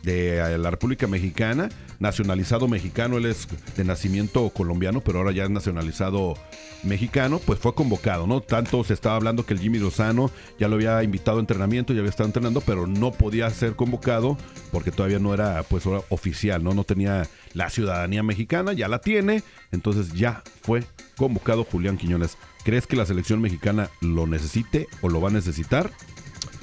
de 0.03 0.57
la 0.57 0.69
República 0.69 1.07
Mexicana, 1.07 1.69
nacionalizado 1.99 2.67
mexicano, 2.67 3.17
él 3.17 3.25
es 3.25 3.47
de 3.75 3.83
nacimiento 3.85 4.49
colombiano, 4.49 5.01
pero 5.01 5.19
ahora 5.19 5.31
ya 5.31 5.45
es 5.45 5.49
nacionalizado 5.49 6.35
mexicano, 6.83 7.39
pues 7.39 7.59
fue 7.59 7.73
convocado, 7.73 8.27
¿no? 8.27 8.41
Tanto 8.41 8.83
se 8.83 8.93
estaba 8.93 9.15
hablando 9.15 9.45
que 9.45 9.53
el 9.53 9.61
Jimmy 9.61 9.79
Lozano 9.79 10.29
ya 10.59 10.67
lo 10.67 10.75
había 10.75 11.01
invitado 11.03 11.37
a 11.37 11.39
entrenamiento, 11.39 11.93
ya 11.93 11.99
había 11.99 12.09
estado 12.09 12.27
entrenando, 12.27 12.59
pero 12.59 12.85
no 12.85 13.13
podía 13.13 13.49
ser 13.49 13.77
convocado 13.77 14.37
porque 14.71 14.91
todavía 14.91 15.19
no 15.19 15.33
era 15.33 15.63
pues 15.63 15.85
oficial, 16.09 16.61
¿no? 16.61 16.73
No 16.73 16.83
tenía 16.83 17.25
la 17.53 17.69
ciudadanía 17.69 18.23
mexicana, 18.23 18.73
ya 18.73 18.89
la 18.89 18.99
tiene, 18.99 19.41
entonces 19.71 20.11
ya 20.13 20.43
fue 20.61 20.83
convocado 21.15 21.63
Julián 21.63 21.97
Quiñones. 21.97 22.37
¿Crees 22.65 22.87
que 22.87 22.97
la 22.97 23.05
selección 23.05 23.39
mexicana 23.39 23.89
lo 24.01 24.27
necesite 24.27 24.87
o 25.01 25.07
lo 25.07 25.21
va 25.21 25.29
a 25.29 25.33
necesitar? 25.33 25.91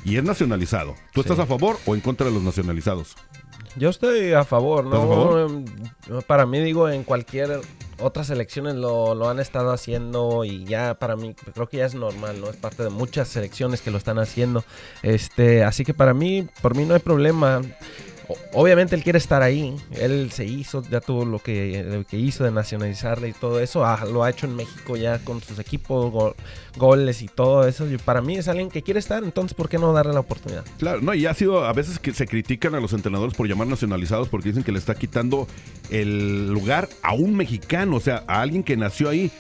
Y 0.05 0.17
es 0.17 0.25
nacionalizado. 0.25 0.95
¿Tú 1.13 1.21
estás 1.21 1.39
a 1.39 1.47
favor 1.47 1.79
o 1.87 1.95
en 1.95 2.01
contra 2.01 2.27
de 2.27 2.33
los 2.33 2.43
nacionalizados? 2.43 3.17
Yo 3.77 3.91
estoy 3.91 4.33
a 4.33 4.45
favor, 4.45 4.85
¿no? 4.85 5.39
Em, 5.39 5.65
Para 6.27 6.47
mí, 6.47 6.61
digo, 6.61 6.89
en 6.89 7.05
cualquier 7.05 7.61
otras 8.01 8.29
selecciones 8.29 8.75
lo, 8.75 9.15
lo 9.15 9.29
han 9.29 9.41
estado 9.41 9.73
haciendo 9.73 10.45
y 10.45 10.65
ya 10.65 10.95
para 10.95 11.17
mí 11.17 11.35
creo 11.55 11.69
que 11.69 11.79
ya 11.79 11.87
es 11.87 11.95
normal, 11.95 12.41
¿no? 12.41 12.49
Es 12.49 12.57
parte 12.57 12.83
de 12.83 12.91
muchas 12.91 13.29
selecciones 13.29 13.83
que 13.83 13.91
lo 13.91 13.99
están 13.99 14.19
haciendo. 14.19 14.65
Este, 15.03 15.65
así 15.65 15.85
que 15.85 15.95
para 15.95 16.15
mí, 16.15 16.47
por 16.63 16.75
mí 16.75 16.85
no 16.85 16.95
hay 16.95 17.01
problema. 17.01 17.61
Obviamente 18.53 18.95
él 18.95 19.03
quiere 19.03 19.19
estar 19.19 19.43
ahí, 19.43 19.75
él 19.93 20.31
se 20.33 20.45
hizo, 20.45 20.83
ya 20.91 21.01
tuvo 21.01 21.25
lo 21.25 21.39
que, 21.39 22.05
que 22.09 22.17
hizo 22.17 22.45
de 22.45 22.51
nacionalizarle 22.51 23.29
y 23.29 23.33
todo 23.33 23.61
eso, 23.61 23.85
ah, 23.85 24.05
lo 24.11 24.23
ha 24.25 24.31
hecho 24.31 24.47
en 24.47 24.57
México 24.57 24.97
ya 24.97 25.19
con 25.21 25.41
sus 25.43 25.59
equipos, 25.59 26.11
go- 26.13 26.35
goles 26.77 27.23
y 27.23 27.29
todo 27.29 27.67
eso, 27.67 27.89
y 27.91 27.97
para 27.99 28.21
mí 28.21 28.37
es 28.37 28.49
alguien 28.49 28.71
que 28.71 28.83
quiere 28.83 29.01
estar, 29.01 29.23
entonces 29.25 29.55
¿por 29.55 29.69
qué 29.69 29.79
no 29.79 29.93
darle 29.93 30.13
la 30.13 30.21
oportunidad? 30.21 30.65
Claro, 30.79 31.01
no, 31.01 31.15
y 31.15 31.27
ha 31.27 31.35
sido, 31.35 31.65
a 31.65 31.73
veces 31.73 31.99
que 31.99 32.13
se 32.13 32.27
critican 32.27 32.75
a 32.75 32.81
los 32.81 32.93
entrenadores 32.93 33.35
por 33.35 33.49
llamar 33.49 33.67
nacionalizados 33.67 34.29
porque 34.29 34.49
dicen 34.51 34.63
que 34.65 34.73
le 34.73 34.79
está 34.79 34.95
quitando 34.95 35.47
el 35.91 36.49
lugar 36.49 36.89
a 37.03 37.15
un 37.15 37.37
mexicano, 37.37 37.97
o 37.97 38.01
sea, 38.01 38.25
a 38.27 38.41
alguien 38.41 38.63
que 38.63 38.77
nació 38.77 39.09
ahí. 39.09 39.31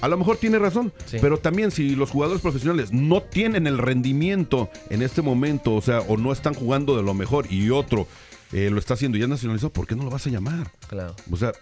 A 0.00 0.08
lo 0.08 0.16
mejor 0.16 0.36
tiene 0.36 0.58
razón, 0.58 0.92
pero 1.20 1.38
también 1.38 1.70
si 1.70 1.96
los 1.96 2.10
jugadores 2.10 2.40
profesionales 2.40 2.92
no 2.92 3.22
tienen 3.22 3.66
el 3.66 3.78
rendimiento 3.78 4.70
en 4.90 5.02
este 5.02 5.22
momento, 5.22 5.74
o 5.74 5.82
sea, 5.82 6.00
o 6.00 6.16
no 6.16 6.32
están 6.32 6.54
jugando 6.54 6.96
de 6.96 7.02
lo 7.02 7.14
mejor 7.14 7.46
y 7.50 7.70
otro 7.70 8.06
eh, 8.52 8.70
lo 8.70 8.78
está 8.78 8.94
haciendo 8.94 9.18
y 9.18 9.20
ya 9.20 9.24
es 9.24 9.30
nacionalizado, 9.30 9.72
¿por 9.72 9.86
qué 9.86 9.94
no 9.94 10.04
lo 10.04 10.10
vas 10.10 10.26
a 10.26 10.30
llamar? 10.30 10.70
Claro. 10.88 11.14
O 11.30 11.36
sea, 11.36 11.52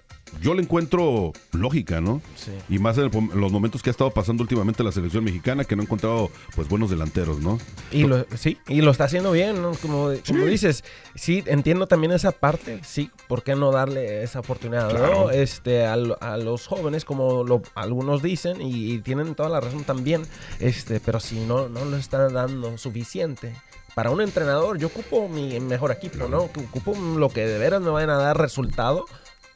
yo 0.42 0.54
le 0.54 0.62
encuentro 0.62 1.32
lógica, 1.52 2.00
¿no? 2.00 2.20
Sí. 2.36 2.52
Y 2.68 2.78
más 2.78 2.98
en, 2.98 3.04
el 3.04 3.14
en 3.14 3.40
los 3.40 3.52
momentos 3.52 3.82
que 3.82 3.90
ha 3.90 3.92
estado 3.92 4.10
pasando 4.10 4.42
últimamente 4.42 4.82
la 4.84 4.92
selección 4.92 5.24
mexicana, 5.24 5.64
que 5.64 5.76
no 5.76 5.82
ha 5.82 5.84
encontrado 5.84 6.30
pues 6.54 6.68
buenos 6.68 6.90
delanteros, 6.90 7.38
¿no? 7.40 7.58
Y 7.92 8.04
lo, 8.04 8.26
sí, 8.36 8.58
y 8.68 8.80
lo 8.82 8.90
está 8.90 9.04
haciendo 9.04 9.32
bien, 9.32 9.62
¿no? 9.62 9.72
Como, 9.80 10.10
como 10.26 10.44
dices, 10.44 10.84
sí, 11.14 11.42
entiendo 11.46 11.86
también 11.86 12.12
esa 12.12 12.32
parte, 12.32 12.80
sí, 12.84 13.10
¿por 13.28 13.42
qué 13.42 13.54
no 13.54 13.72
darle 13.72 14.22
esa 14.22 14.40
oportunidad, 14.40 14.90
Claro. 14.90 15.24
¿no? 15.26 15.30
Este, 15.30 15.86
a, 15.86 15.94
a 15.94 16.36
los 16.36 16.66
jóvenes, 16.66 17.04
como 17.04 17.44
lo- 17.44 17.62
algunos 17.74 18.22
dicen, 18.22 18.60
y, 18.60 18.92
y 18.94 18.98
tienen 18.98 19.34
toda 19.34 19.48
la 19.48 19.60
razón 19.60 19.84
también, 19.84 20.22
este, 20.60 21.00
pero 21.00 21.20
si 21.20 21.40
no, 21.40 21.68
no 21.68 21.84
lo 21.84 21.96
están 21.96 22.32
dando 22.34 22.76
suficiente. 22.78 23.54
Para 23.94 24.10
un 24.10 24.20
entrenador, 24.20 24.76
yo 24.76 24.88
ocupo 24.88 25.26
mi 25.26 25.58
mejor 25.58 25.90
equipo, 25.90 26.28
¿no? 26.28 26.40
Ocupo 26.40 26.94
lo 27.16 27.30
que 27.30 27.46
de 27.46 27.58
veras 27.58 27.80
me 27.80 27.88
vayan 27.88 28.10
a 28.10 28.16
dar 28.18 28.36
resultado 28.36 29.06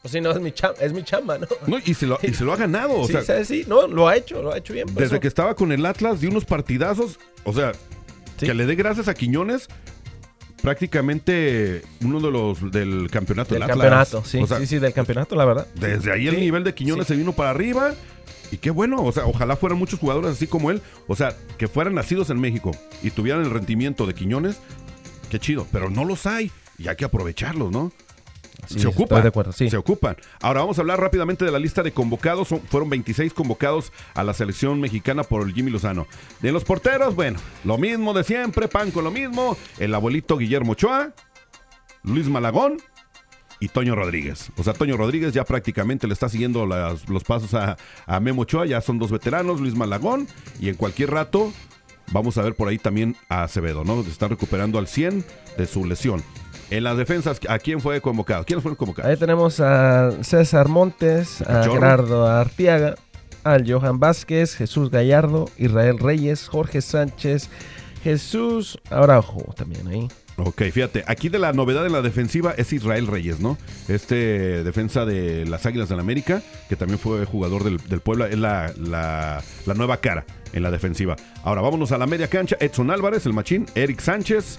Pues 0.03 0.13
sí, 0.13 0.21
no, 0.21 0.31
es 0.31 0.41
mi, 0.41 0.51
chamba, 0.53 0.79
es 0.81 0.93
mi 0.95 1.03
chamba, 1.03 1.37
¿no? 1.39 1.47
No, 1.67 1.77
y, 1.85 1.93
se 1.95 2.07
lo, 2.07 2.19
y 2.23 2.33
se 2.33 2.43
lo 2.45 2.53
ha 2.53 2.57
ganado. 2.57 2.95
O 3.01 3.07
sí, 3.07 3.15
sea, 3.23 3.45
sí, 3.45 3.65
no, 3.69 3.87
lo 3.87 4.09
ha 4.09 4.17
hecho, 4.17 4.43
lo 4.43 4.53
ha 4.53 4.59
hecho 4.59 4.73
bien. 4.73 4.87
desde 4.89 5.05
eso. 5.05 5.21
que 5.21 5.29
estaba 5.29 5.55
con 5.55 5.73
el 5.73 5.85
Atlas, 5.85 6.21
dio 6.21 6.31
unos 6.31 6.47
partidazos. 6.47 7.19
O 7.45 7.53
sea, 7.53 7.73
que 8.39 8.55
le 8.55 8.65
dé 8.65 8.75
gracias 8.77 9.09
a 9.09 9.15
Quiñones. 9.15 9.69
Prácticamente 10.63 11.83
uno 12.05 12.21
de 12.21 12.31
los 12.31 12.71
del 12.71 13.09
campeonato 13.11 13.55
Del 13.55 13.63
del 13.63 13.71
Atlas. 13.71 13.79
campeonato, 14.11 14.25
sí, 14.29 14.39
O 14.43 14.47
sea, 14.47 14.59
sí, 14.59 14.67
sí, 14.67 14.79
del 14.79 14.93
campeonato, 14.93 15.35
la 15.35 15.45
verdad. 15.47 15.67
Desde 15.75 16.13
ahí 16.13 16.29
el 16.29 16.35
Sí, 16.35 16.41
nivel 16.41 16.65
de 16.65 16.75
Quiñones 16.75 17.07
se 17.07 17.17
vino 17.17 17.33
para 17.33 17.51
arriba. 17.51 17.95
Y 18.53 18.59
qué 18.59 18.71
bueno, 18.71 19.03
o 19.03 19.13
sea, 19.13 19.27
ojalá 19.27 19.57
fueran 19.57 19.79
muchos 19.79 19.99
jugadores 19.99 20.33
así 20.33 20.47
como 20.47 20.71
él. 20.71 20.83
O 21.07 21.17
sea, 21.17 21.35
que 21.57 21.67
fueran 21.67 21.95
nacidos 21.95 22.29
en 22.31 22.41
México 22.41 22.73
y 23.03 23.11
tuvieran 23.11 23.43
el 23.43 23.51
rendimiento 23.51 24.07
de 24.07 24.15
Quiñones. 24.15 24.57
Qué 25.31 25.39
chido, 25.39 25.67
pero 25.73 25.89
no 25.89 26.05
los 26.05 26.27
hay 26.27 26.51
y 26.79 26.89
hay 26.89 26.97
que 26.97 27.05
aprovecharlos, 27.07 27.71
¿no? 27.71 27.91
Sí, 28.67 28.79
se 28.81 28.87
ocupan. 28.89 29.23
de 29.23 29.29
acuerdo, 29.29 29.53
sí. 29.53 29.69
Se 29.71 29.77
ocupan. 29.77 30.17
Ahora 30.41 30.61
vamos 30.61 30.79
a 30.79 30.83
hablar 30.83 31.01
rápidamente 31.01 31.45
de 31.45 31.51
la 31.51 31.59
lista 31.59 31.83
de 31.83 31.93
convocados. 31.93 32.49
Son- 32.49 32.61
fueron 32.63 32.89
26 32.91 33.33
convocados 33.33 33.93
a 34.15 34.23
la 34.25 34.35
selección 34.35 34.81
mexicana 34.81 35.23
por 35.25 35.47
el 35.47 35.53
Jimmy 35.55 35.71
Lozano. 35.71 36.07
De 36.41 36.53
los 36.53 36.65
porteros, 36.65 37.15
bueno, 37.15 37.39
lo 37.65 37.79
mismo 37.79 38.13
de 38.15 38.25
siempre, 38.25 38.69
pan 38.69 38.91
con 38.91 39.05
lo 39.05 39.11
mismo. 39.11 39.57
El 39.79 39.95
abuelito 39.95 40.37
Guillermo 40.37 40.73
Ochoa, 40.73 41.13
Luis 42.03 42.29
Malagón 42.29 42.79
y 43.59 43.69
Toño 43.69 43.95
Rodríguez. 43.95 44.51
O 44.57 44.63
sea, 44.65 44.73
Toño 44.73 44.97
Rodríguez 44.97 45.33
ya 45.35 45.45
prácticamente 45.45 46.07
le 46.07 46.15
está 46.15 46.29
siguiendo 46.29 46.65
las- 46.67 47.09
los 47.09 47.25
pasos 47.25 47.53
a, 47.55 47.77
a 48.07 48.21
Memo 48.21 48.43
Ochoa. 48.43 48.67
Ya 48.67 48.81
son 48.81 48.99
dos 48.99 49.11
veteranos, 49.11 49.61
Luis 49.61 49.75
Malagón. 49.75 50.27
Y 50.61 50.69
en 50.71 50.77
cualquier 50.77 51.11
rato 51.11 51.53
vamos 52.13 52.39
a 52.39 52.43
ver 52.43 52.55
por 52.55 52.69
ahí 52.69 52.79
también 52.79 53.17
a 53.29 53.43
Acevedo, 53.45 53.85
¿no? 53.85 54.03
Se 54.03 54.11
está 54.11 54.29
recuperando 54.29 54.79
al 54.79 54.87
100 54.89 55.25
de 55.59 55.67
su 55.67 55.85
lesión. 55.85 56.23
En 56.71 56.85
las 56.85 56.97
defensas, 56.97 57.41
¿a 57.49 57.59
quién 57.59 57.81
fue 57.81 58.01
convocado? 58.01 58.45
¿Quiénes 58.45 58.63
fueron 58.63 58.77
convocados? 58.77 59.11
Ahí 59.11 59.17
tenemos 59.17 59.59
a 59.61 60.11
César 60.23 60.69
Montes, 60.69 61.43
a. 61.43 61.65
Gerardo 61.65 62.27
Artiaga, 62.27 62.95
al 63.43 63.71
Johan 63.71 63.99
Vázquez, 63.99 64.55
Jesús 64.55 64.91
Gallardo, 64.91 65.49
Israel 65.57 65.99
Reyes, 65.99 66.47
Jorge 66.49 66.81
Sánchez, 66.81 67.49
Jesús 68.05 68.79
Araujo 68.91 69.53
también 69.57 69.89
ahí. 69.89 70.09
Ok, 70.37 70.63
fíjate, 70.73 71.05
aquí 71.07 71.29
de 71.29 71.39
la 71.39 71.53
novedad 71.53 71.85
en 71.85 71.93
la 71.93 72.01
defensiva 72.01 72.55
es 72.57 72.73
Israel 72.73 73.07
Reyes, 73.09 73.41
¿no? 73.41 73.59
Este 73.89 74.63
defensa 74.65 75.05
de 75.05 75.45
las 75.47 75.67
Águilas 75.67 75.89
del 75.91 76.01
América, 76.01 76.41
que 76.69 76.77
también 76.77 76.99
fue 76.99 77.27
jugador 77.27 77.63
del, 77.65 77.77
del 77.89 78.01
Puebla, 78.01 78.27
es 78.29 78.39
la, 78.39 78.73
la- 78.79 79.43
la 79.67 79.75
nueva 79.75 79.99
cara 79.99 80.25
en 80.55 80.63
la 80.63 80.71
defensiva. 80.71 81.17
Ahora 81.43 81.61
vámonos 81.61 81.93
a 81.93 81.99
la 81.99 82.07
media 82.07 82.29
cancha, 82.29 82.57
Edson 82.61 82.91
Álvarez, 82.91 83.27
el 83.27 83.33
machín, 83.35 83.67
Eric 83.75 84.01
Sánchez. 84.01 84.59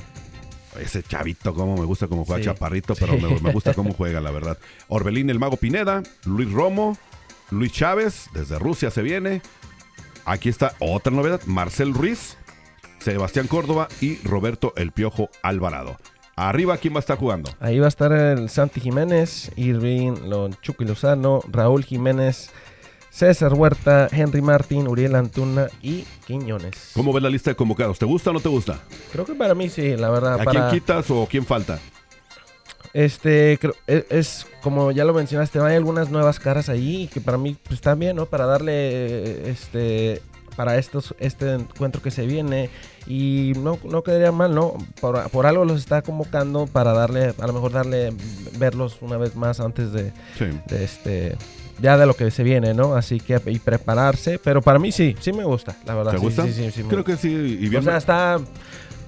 Ese 0.79 1.03
chavito, 1.03 1.53
como 1.53 1.75
me 1.77 1.85
gusta 1.85 2.07
cómo 2.07 2.23
juega 2.25 2.39
Sí. 2.41 2.45
chaparrito, 2.45 2.95
pero 2.95 3.13
Sí. 3.13 3.21
me, 3.21 3.39
me 3.39 3.51
gusta 3.51 3.73
cómo 3.73 3.93
juega, 3.93 4.21
la 4.21 4.31
verdad. 4.31 4.57
Orbelín, 4.87 5.29
el 5.29 5.39
mago 5.39 5.57
Pineda, 5.57 6.01
Luis 6.25 6.51
Romo, 6.51 6.97
Luis 7.49 7.71
Chávez, 7.73 8.27
desde 8.33 8.57
Rusia 8.57 8.89
se 8.91 9.01
viene. 9.01 9.41
Aquí 10.25 10.49
está 10.49 10.73
otra 10.79 11.11
novedad, 11.11 11.41
Marcel 11.45 11.93
Ruiz, 11.93 12.37
Sebastián 12.99 13.47
Córdoba 13.47 13.87
y 13.99 14.17
Roberto 14.23 14.73
El 14.77 14.91
Piojo 14.91 15.29
Alvarado. 15.41 15.97
Arriba, 16.35 16.77
¿quién 16.77 16.93
va 16.93 16.97
a 16.97 17.01
estar 17.01 17.17
jugando? 17.17 17.51
Ahí 17.59 17.77
va 17.79 17.85
a 17.85 17.89
estar 17.89 18.11
el 18.13 18.49
Santi 18.49 18.79
Jiménez, 18.79 19.51
Irving 19.57 20.13
Lon- 20.29 20.55
Chucky 20.61 20.85
Lozano, 20.85 21.41
Raúl 21.51 21.83
Jiménez, 21.83 22.49
César 23.11 23.53
Huerta, 23.53 24.07
Henry 24.11 24.41
Martín, 24.41 24.87
Uriel 24.87 25.15
Antuna 25.15 25.67
y 25.81 26.05
Quiñones. 26.25 26.91
¿Cómo 26.93 27.11
ves 27.13 27.21
la 27.21 27.29
lista 27.29 27.51
de 27.51 27.55
convocados? 27.55 27.99
¿Te 27.99 28.05
gusta 28.05 28.29
o 28.29 28.33
no 28.33 28.39
te 28.39 28.49
gusta? 28.49 28.79
Creo 29.11 29.25
que 29.25 29.33
para 29.35 29.53
mí 29.53 29.69
sí, 29.69 29.95
la 29.97 30.09
verdad. 30.09 30.35
¿A 30.39 30.43
para- 30.43 30.69
quién 30.69 30.79
quitas 30.81 31.11
o 31.11 31.27
quién 31.29 31.45
falta? 31.45 31.77
Este, 32.93 33.57
creo- 33.59 33.75
e- 33.87 34.05
es, 34.09 34.47
como 34.61 34.91
ya 34.91 35.05
lo 35.05 35.13
mencionaste, 35.13 35.59
hay 35.59 35.75
algunas 35.75 36.09
nuevas 36.09 36.39
caras 36.39 36.67
ahí 36.69 37.09
que 37.13 37.21
para 37.21 37.37
mí 37.37 37.55
pues, 37.63 37.75
están 37.75 37.99
bien, 37.99 38.15
¿no? 38.17 38.25
Para 38.25 38.45
darle, 38.45 39.49
este, 39.49 40.21
para 40.57 40.77
estos, 40.77 41.15
este 41.19 41.53
encuentro 41.53 42.01
que 42.01 42.11
se 42.11 42.25
viene 42.25 42.69
y 43.07 43.53
no, 43.57 43.79
no 43.85 44.03
quedaría 44.03 44.33
mal, 44.33 44.53
¿no? 44.53 44.73
Por, 44.99 45.29
por 45.29 45.45
algo 45.45 45.63
los 45.63 45.79
está 45.79 46.01
convocando 46.01 46.67
para 46.67 46.91
darle, 46.91 47.33
a 47.39 47.47
lo 47.47 47.53
mejor 47.53 47.71
darle, 47.71 48.13
verlos 48.57 48.97
una 49.01 49.15
vez 49.17 49.35
más 49.37 49.61
antes 49.61 49.93
de, 49.93 50.11
Sí. 50.37 50.45
de 50.67 50.83
este, 50.83 51.37
ya 51.79 51.97
de 51.97 52.05
lo 52.05 52.13
que 52.13 52.29
se 52.31 52.43
viene, 52.43 52.73
¿no? 52.73 52.95
Así 52.95 53.19
que, 53.19 53.39
y 53.47 53.59
prepararse, 53.59 54.39
pero 54.39 54.61
para 54.61 54.79
mí 54.79 54.91
sí, 54.91 55.15
sí 55.19 55.31
me 55.33 55.43
gusta, 55.43 55.75
la 55.85 55.95
verdad. 55.95 56.11
¿Te 56.11 56.17
gusta? 56.17 56.43
sí, 56.45 56.53
sí, 56.53 56.71
sí 56.71 56.83
Creo 56.83 57.03
que 57.03 57.17
sí. 57.17 57.29
Y 57.29 57.69
bien, 57.69 57.81
O 57.81 57.83
sea, 57.83 57.97
está... 57.97 58.39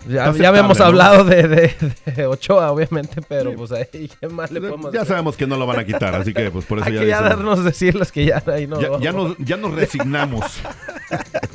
Ya, 0.05 0.25
habíamos 0.25 0.81
hablado 0.81 1.23
de, 1.23 1.47
de- 1.47 1.73
de 2.13 2.25
Ochoa, 2.25 2.73
obviamente, 2.73 3.21
pero 3.25 3.53
pues 3.55 3.71
ahí, 3.71 4.11
¿qué 4.19 4.27
más 4.27 4.51
le 4.51 4.59
podemos 4.59 4.91
ya 4.91 4.99
hacer? 4.99 5.07
sabemos 5.13 5.37
que 5.37 5.47
no 5.47 5.55
lo 5.55 5.65
van 5.65 5.79
a 5.79 5.85
quitar, 5.85 6.13
así 6.13 6.33
que 6.33 6.51
pues 6.51 6.65
por 6.65 6.79
eso 6.79 6.87
Hay 6.89 6.95
ya 6.95 6.99
que 6.99 7.07
ya 7.07 7.17
dicen- 7.21 7.29
darnos 7.29 7.63
decirles 7.63 8.11
que 8.11 8.25
ya 8.25 8.43
ahí 8.47 8.67
no 8.67 8.81
ya, 8.81 8.87
lo- 8.89 8.99
ya 8.99 9.11
nos, 9.13 9.37
ya 9.37 9.55
nos 9.55 9.73
resignamos. 9.73 10.43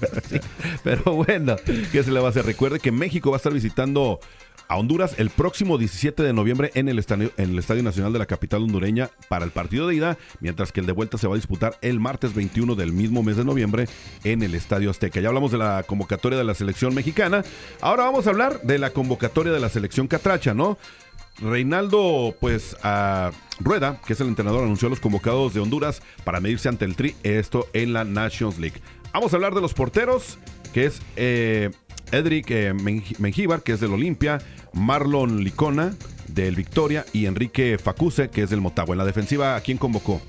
Pero 0.82 1.02
bueno, 1.14 1.56
¿qué 1.92 2.02
se 2.02 2.10
le 2.10 2.20
va 2.20 2.28
a 2.28 2.30
hacer? 2.30 2.46
Recuerde 2.46 2.80
que 2.80 2.92
México 2.92 3.30
va 3.30 3.36
a 3.36 3.38
estar 3.38 3.52
visitando 3.52 4.20
a 4.68 4.76
Honduras 4.76 5.14
el 5.18 5.30
próximo 5.30 5.78
17 5.78 6.22
de 6.22 6.32
noviembre 6.32 6.70
en 6.74 6.88
el, 6.88 6.98
estadio, 6.98 7.32
en 7.36 7.50
el 7.50 7.58
Estadio 7.58 7.82
Nacional 7.82 8.12
de 8.12 8.18
la 8.18 8.26
capital 8.26 8.62
hondureña 8.62 9.10
para 9.28 9.44
el 9.44 9.50
partido 9.50 9.88
de 9.88 9.96
ida, 9.96 10.18
mientras 10.40 10.72
que 10.72 10.80
el 10.80 10.86
de 10.86 10.92
vuelta 10.92 11.18
se 11.18 11.26
va 11.26 11.34
a 11.34 11.36
disputar 11.36 11.78
el 11.80 12.00
martes 12.00 12.34
21 12.34 12.74
del 12.74 12.92
mismo 12.92 13.22
mes 13.22 13.36
de 13.36 13.44
noviembre 13.44 13.88
en 14.24 14.42
el 14.42 14.54
Estadio 14.54 14.90
Azteca. 14.90 15.20
Ya 15.20 15.28
hablamos 15.28 15.52
de 15.52 15.58
la 15.58 15.82
convocatoria 15.84 16.38
de 16.38 16.44
la 16.44 16.54
selección 16.54 16.94
mexicana. 16.94 17.44
Ahora 17.80 18.04
vamos 18.04 18.26
a 18.26 18.30
hablar 18.30 18.60
de 18.62 18.78
la 18.78 18.90
convocatoria 18.90 19.52
de 19.52 19.60
la 19.60 19.68
selección 19.68 20.06
catracha, 20.06 20.54
¿no? 20.54 20.78
Reinaldo, 21.40 22.34
pues, 22.40 22.76
a 22.82 23.30
Rueda, 23.60 24.00
que 24.06 24.12
es 24.12 24.20
el 24.20 24.28
entrenador, 24.28 24.64
anunció 24.64 24.88
a 24.88 24.90
los 24.90 25.00
convocados 25.00 25.54
de 25.54 25.60
Honduras 25.60 26.02
para 26.24 26.40
medirse 26.40 26.68
ante 26.68 26.84
el 26.84 26.96
Tri, 26.96 27.14
esto 27.22 27.68
en 27.72 27.92
la 27.92 28.04
Nations 28.04 28.58
League. 28.58 28.80
Vamos 29.12 29.32
a 29.32 29.36
hablar 29.36 29.54
de 29.54 29.60
los 29.60 29.72
porteros, 29.72 30.38
que 30.72 30.86
es 30.86 31.00
eh, 31.16 31.70
Edric 32.12 32.50
eh, 32.50 32.74
Mengíbar, 32.74 33.62
que 33.62 33.72
es 33.72 33.80
del 33.80 33.92
Olimpia, 33.92 34.40
Marlon 34.78 35.42
Licona, 35.42 35.94
del 36.28 36.54
Victoria, 36.54 37.04
y 37.12 37.26
Enrique 37.26 37.78
Facuse, 37.78 38.28
que 38.30 38.42
es 38.42 38.50
del 38.50 38.60
Motagua. 38.60 38.94
En 38.94 38.98
la 38.98 39.04
defensiva, 39.04 39.56
¿a 39.56 39.60
quién 39.60 39.78
convocó? 39.78 40.20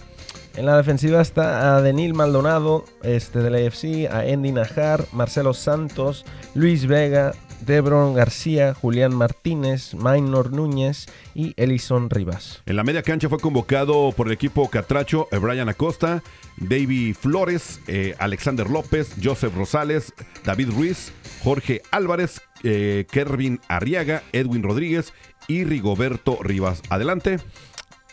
En 0.56 0.66
la 0.66 0.76
defensiva 0.76 1.22
está 1.22 1.76
a 1.76 1.82
Denil 1.82 2.14
Maldonado, 2.14 2.84
este 3.04 3.40
del 3.40 3.56
AFC, 3.56 4.12
a 4.12 4.20
Andy 4.20 4.52
Najar, 4.52 5.06
Marcelo 5.14 5.54
Santos, 5.54 6.26
Luis 6.54 6.86
Vega, 6.86 7.34
Debron 7.66 8.14
García, 8.14 8.74
Julián 8.74 9.16
Martínez, 9.16 9.94
Maynor 9.94 10.52
Núñez 10.52 11.08
y 11.34 11.54
Elison 11.58 12.10
Rivas. 12.10 12.62
En 12.66 12.76
la 12.76 12.84
media 12.84 13.04
cancha 13.04 13.30
fue 13.30 13.40
convocado 13.40 14.12
por 14.12 14.28
el 14.28 14.34
equipo 14.34 14.70
Catracho 14.70 15.28
eh, 15.32 15.38
Brian 15.38 15.70
Acosta, 15.70 16.24
David 16.58 17.16
Flores, 17.16 17.80
eh, 17.88 18.16
Alexander 18.20 18.70
López, 18.70 19.14
Joseph 19.22 19.56
Rosales, 19.56 20.14
David 20.44 20.70
Ruiz, 20.72 21.12
Jorge 21.44 21.82
Álvarez, 21.92 22.42
eh, 22.64 23.06
Kervin 23.12 23.60
Arriaga, 23.68 24.24
Edwin 24.34 24.64
Rodríguez 24.64 25.14
y 25.48 25.64
Rigoberto 25.64 26.38
Rivas. 26.42 26.82
Adelante. 26.90 27.40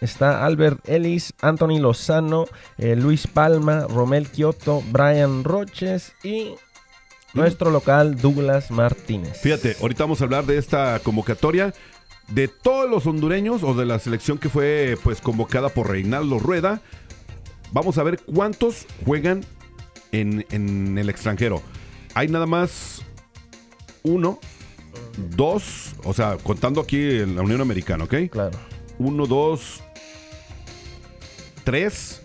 Está 0.00 0.44
Albert 0.44 0.86
Ellis, 0.88 1.32
Anthony 1.40 1.78
Lozano, 1.80 2.46
eh, 2.76 2.96
Luis 2.96 3.26
Palma, 3.26 3.86
Romel 3.88 4.28
Kioto, 4.28 4.82
Brian 4.90 5.42
Roches 5.42 6.12
y 6.22 6.54
nuestro 7.36 7.70
local 7.70 8.16
Douglas 8.16 8.70
Martínez. 8.70 9.40
Fíjate, 9.40 9.76
ahorita 9.80 10.04
vamos 10.04 10.20
a 10.20 10.24
hablar 10.24 10.46
de 10.46 10.58
esta 10.58 10.98
convocatoria. 11.00 11.72
De 12.28 12.48
todos 12.48 12.90
los 12.90 13.06
hondureños 13.06 13.62
o 13.62 13.72
de 13.74 13.86
la 13.86 14.00
selección 14.00 14.38
que 14.38 14.48
fue 14.48 14.98
pues 15.04 15.20
convocada 15.20 15.68
por 15.68 15.88
Reinaldo 15.88 16.40
Rueda, 16.40 16.80
vamos 17.70 17.98
a 17.98 18.02
ver 18.02 18.18
cuántos 18.18 18.86
juegan 19.04 19.44
en, 20.10 20.44
en 20.50 20.98
el 20.98 21.08
extranjero. 21.08 21.62
Hay 22.14 22.26
nada 22.26 22.46
más 22.46 23.02
uno, 24.02 24.40
dos, 25.36 25.94
o 26.02 26.12
sea, 26.12 26.36
contando 26.42 26.80
aquí 26.80 26.98
en 27.20 27.36
la 27.36 27.42
Unión 27.42 27.60
Americana, 27.60 28.04
¿ok? 28.04 28.14
Claro. 28.30 28.58
Uno, 28.98 29.26
dos, 29.26 29.82
tres, 31.62 32.22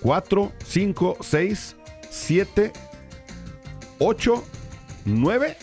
cuatro, 0.00 0.52
cinco, 0.64 1.16
seis, 1.20 1.74
siete, 2.10 2.72
8, 3.98 4.44
9, 5.04 5.56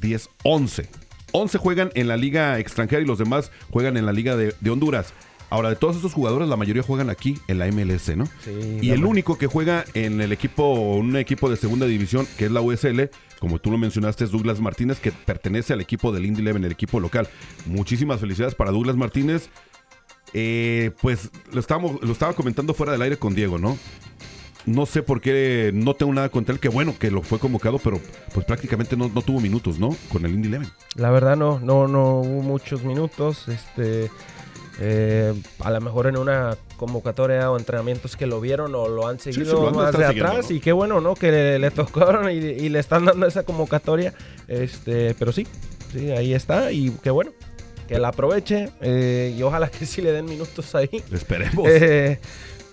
10, 0.00 0.30
11. 0.42 0.88
11 1.32 1.58
juegan 1.58 1.90
en 1.94 2.08
la 2.08 2.16
liga 2.16 2.58
extranjera 2.58 3.02
y 3.02 3.04
los 3.04 3.18
demás 3.18 3.50
juegan 3.70 3.96
en 3.96 4.06
la 4.06 4.12
liga 4.12 4.36
de, 4.36 4.54
de 4.60 4.70
Honduras. 4.70 5.12
Ahora, 5.48 5.68
de 5.68 5.76
todos 5.76 5.96
estos 5.96 6.12
jugadores, 6.12 6.48
la 6.48 6.56
mayoría 6.56 6.82
juegan 6.82 7.08
aquí 7.08 7.38
en 7.46 7.58
la 7.58 7.66
MLS, 7.70 8.16
¿no? 8.16 8.26
Sí, 8.42 8.78
y 8.82 8.90
el 8.90 9.04
único 9.04 9.38
que 9.38 9.46
juega 9.46 9.84
en 9.94 10.20
el 10.20 10.32
equipo, 10.32 10.72
un 10.72 11.16
equipo 11.16 11.48
de 11.48 11.56
segunda 11.56 11.86
división, 11.86 12.26
que 12.36 12.46
es 12.46 12.50
la 12.50 12.60
USL, 12.60 13.10
como 13.38 13.60
tú 13.60 13.70
lo 13.70 13.78
mencionaste, 13.78 14.24
es 14.24 14.32
Douglas 14.32 14.60
Martínez, 14.60 14.98
que 14.98 15.12
pertenece 15.12 15.72
al 15.72 15.80
equipo 15.80 16.10
del 16.10 16.26
Indy 16.26 16.40
Eleven, 16.40 16.64
el 16.64 16.72
equipo 16.72 16.98
local. 16.98 17.28
Muchísimas 17.64 18.20
felicidades 18.20 18.56
para 18.56 18.72
Douglas 18.72 18.96
Martínez. 18.96 19.50
Eh, 20.32 20.90
pues 21.00 21.30
lo, 21.52 21.60
estábamos, 21.60 22.02
lo 22.02 22.12
estaba 22.12 22.32
comentando 22.32 22.74
fuera 22.74 22.92
del 22.92 23.02
aire 23.02 23.16
con 23.16 23.34
Diego, 23.34 23.58
¿no? 23.58 23.78
No 24.66 24.84
sé 24.84 25.02
por 25.02 25.20
qué 25.20 25.70
no 25.72 25.94
tengo 25.94 26.12
nada 26.12 26.28
contra 26.28 26.52
él, 26.52 26.60
que 26.60 26.68
bueno 26.68 26.94
que 26.98 27.10
lo 27.10 27.22
fue 27.22 27.38
convocado, 27.38 27.78
pero 27.78 28.00
pues 28.34 28.44
prácticamente 28.44 28.96
no, 28.96 29.08
no 29.08 29.22
tuvo 29.22 29.40
minutos, 29.40 29.78
¿no? 29.78 29.96
Con 30.12 30.24
el 30.26 30.32
Indy 30.32 30.48
Eleven. 30.48 30.68
La 30.96 31.10
verdad 31.10 31.36
no, 31.36 31.60
no, 31.60 31.86
no 31.86 32.20
hubo 32.20 32.42
muchos 32.42 32.82
minutos. 32.82 33.48
Este, 33.48 34.10
Eh, 34.78 35.32
a 35.60 35.70
lo 35.70 35.80
mejor 35.80 36.06
en 36.06 36.18
una 36.18 36.54
convocatoria 36.76 37.50
o 37.50 37.56
entrenamientos 37.58 38.14
que 38.14 38.26
lo 38.26 38.42
vieron 38.42 38.74
o 38.74 38.88
lo 38.88 39.06
han 39.08 39.18
seguido 39.18 39.64
de 39.64 39.72
más 39.72 39.96
de 39.96 40.04
atrás 40.04 40.50
¿no? 40.50 40.54
y 40.56 40.60
qué 40.60 40.72
bueno, 40.72 41.00
¿no? 41.00 41.14
Que 41.14 41.30
le, 41.32 41.58
le 41.58 41.70
tocaron 41.70 42.30
y, 42.30 42.34
y 42.34 42.68
le 42.68 42.78
están 42.78 43.06
dando 43.06 43.26
esa 43.26 43.42
convocatoria. 43.44 44.12
Este, 44.48 45.14
pero 45.18 45.32
sí, 45.32 45.46
sí, 45.92 46.10
ahí 46.10 46.34
está 46.34 46.72
y 46.72 46.90
qué 47.02 47.10
bueno. 47.10 47.32
Que 47.88 47.98
la 47.98 48.08
aproveche 48.08 48.68
eh, 48.82 49.34
y 49.34 49.42
ojalá 49.42 49.68
que 49.78 49.86
sí 49.86 50.02
le 50.02 50.12
den 50.12 50.26
minutos 50.26 50.74
ahí. 50.74 50.90
Esperemos. 51.10 51.66
Eh, 51.68 52.18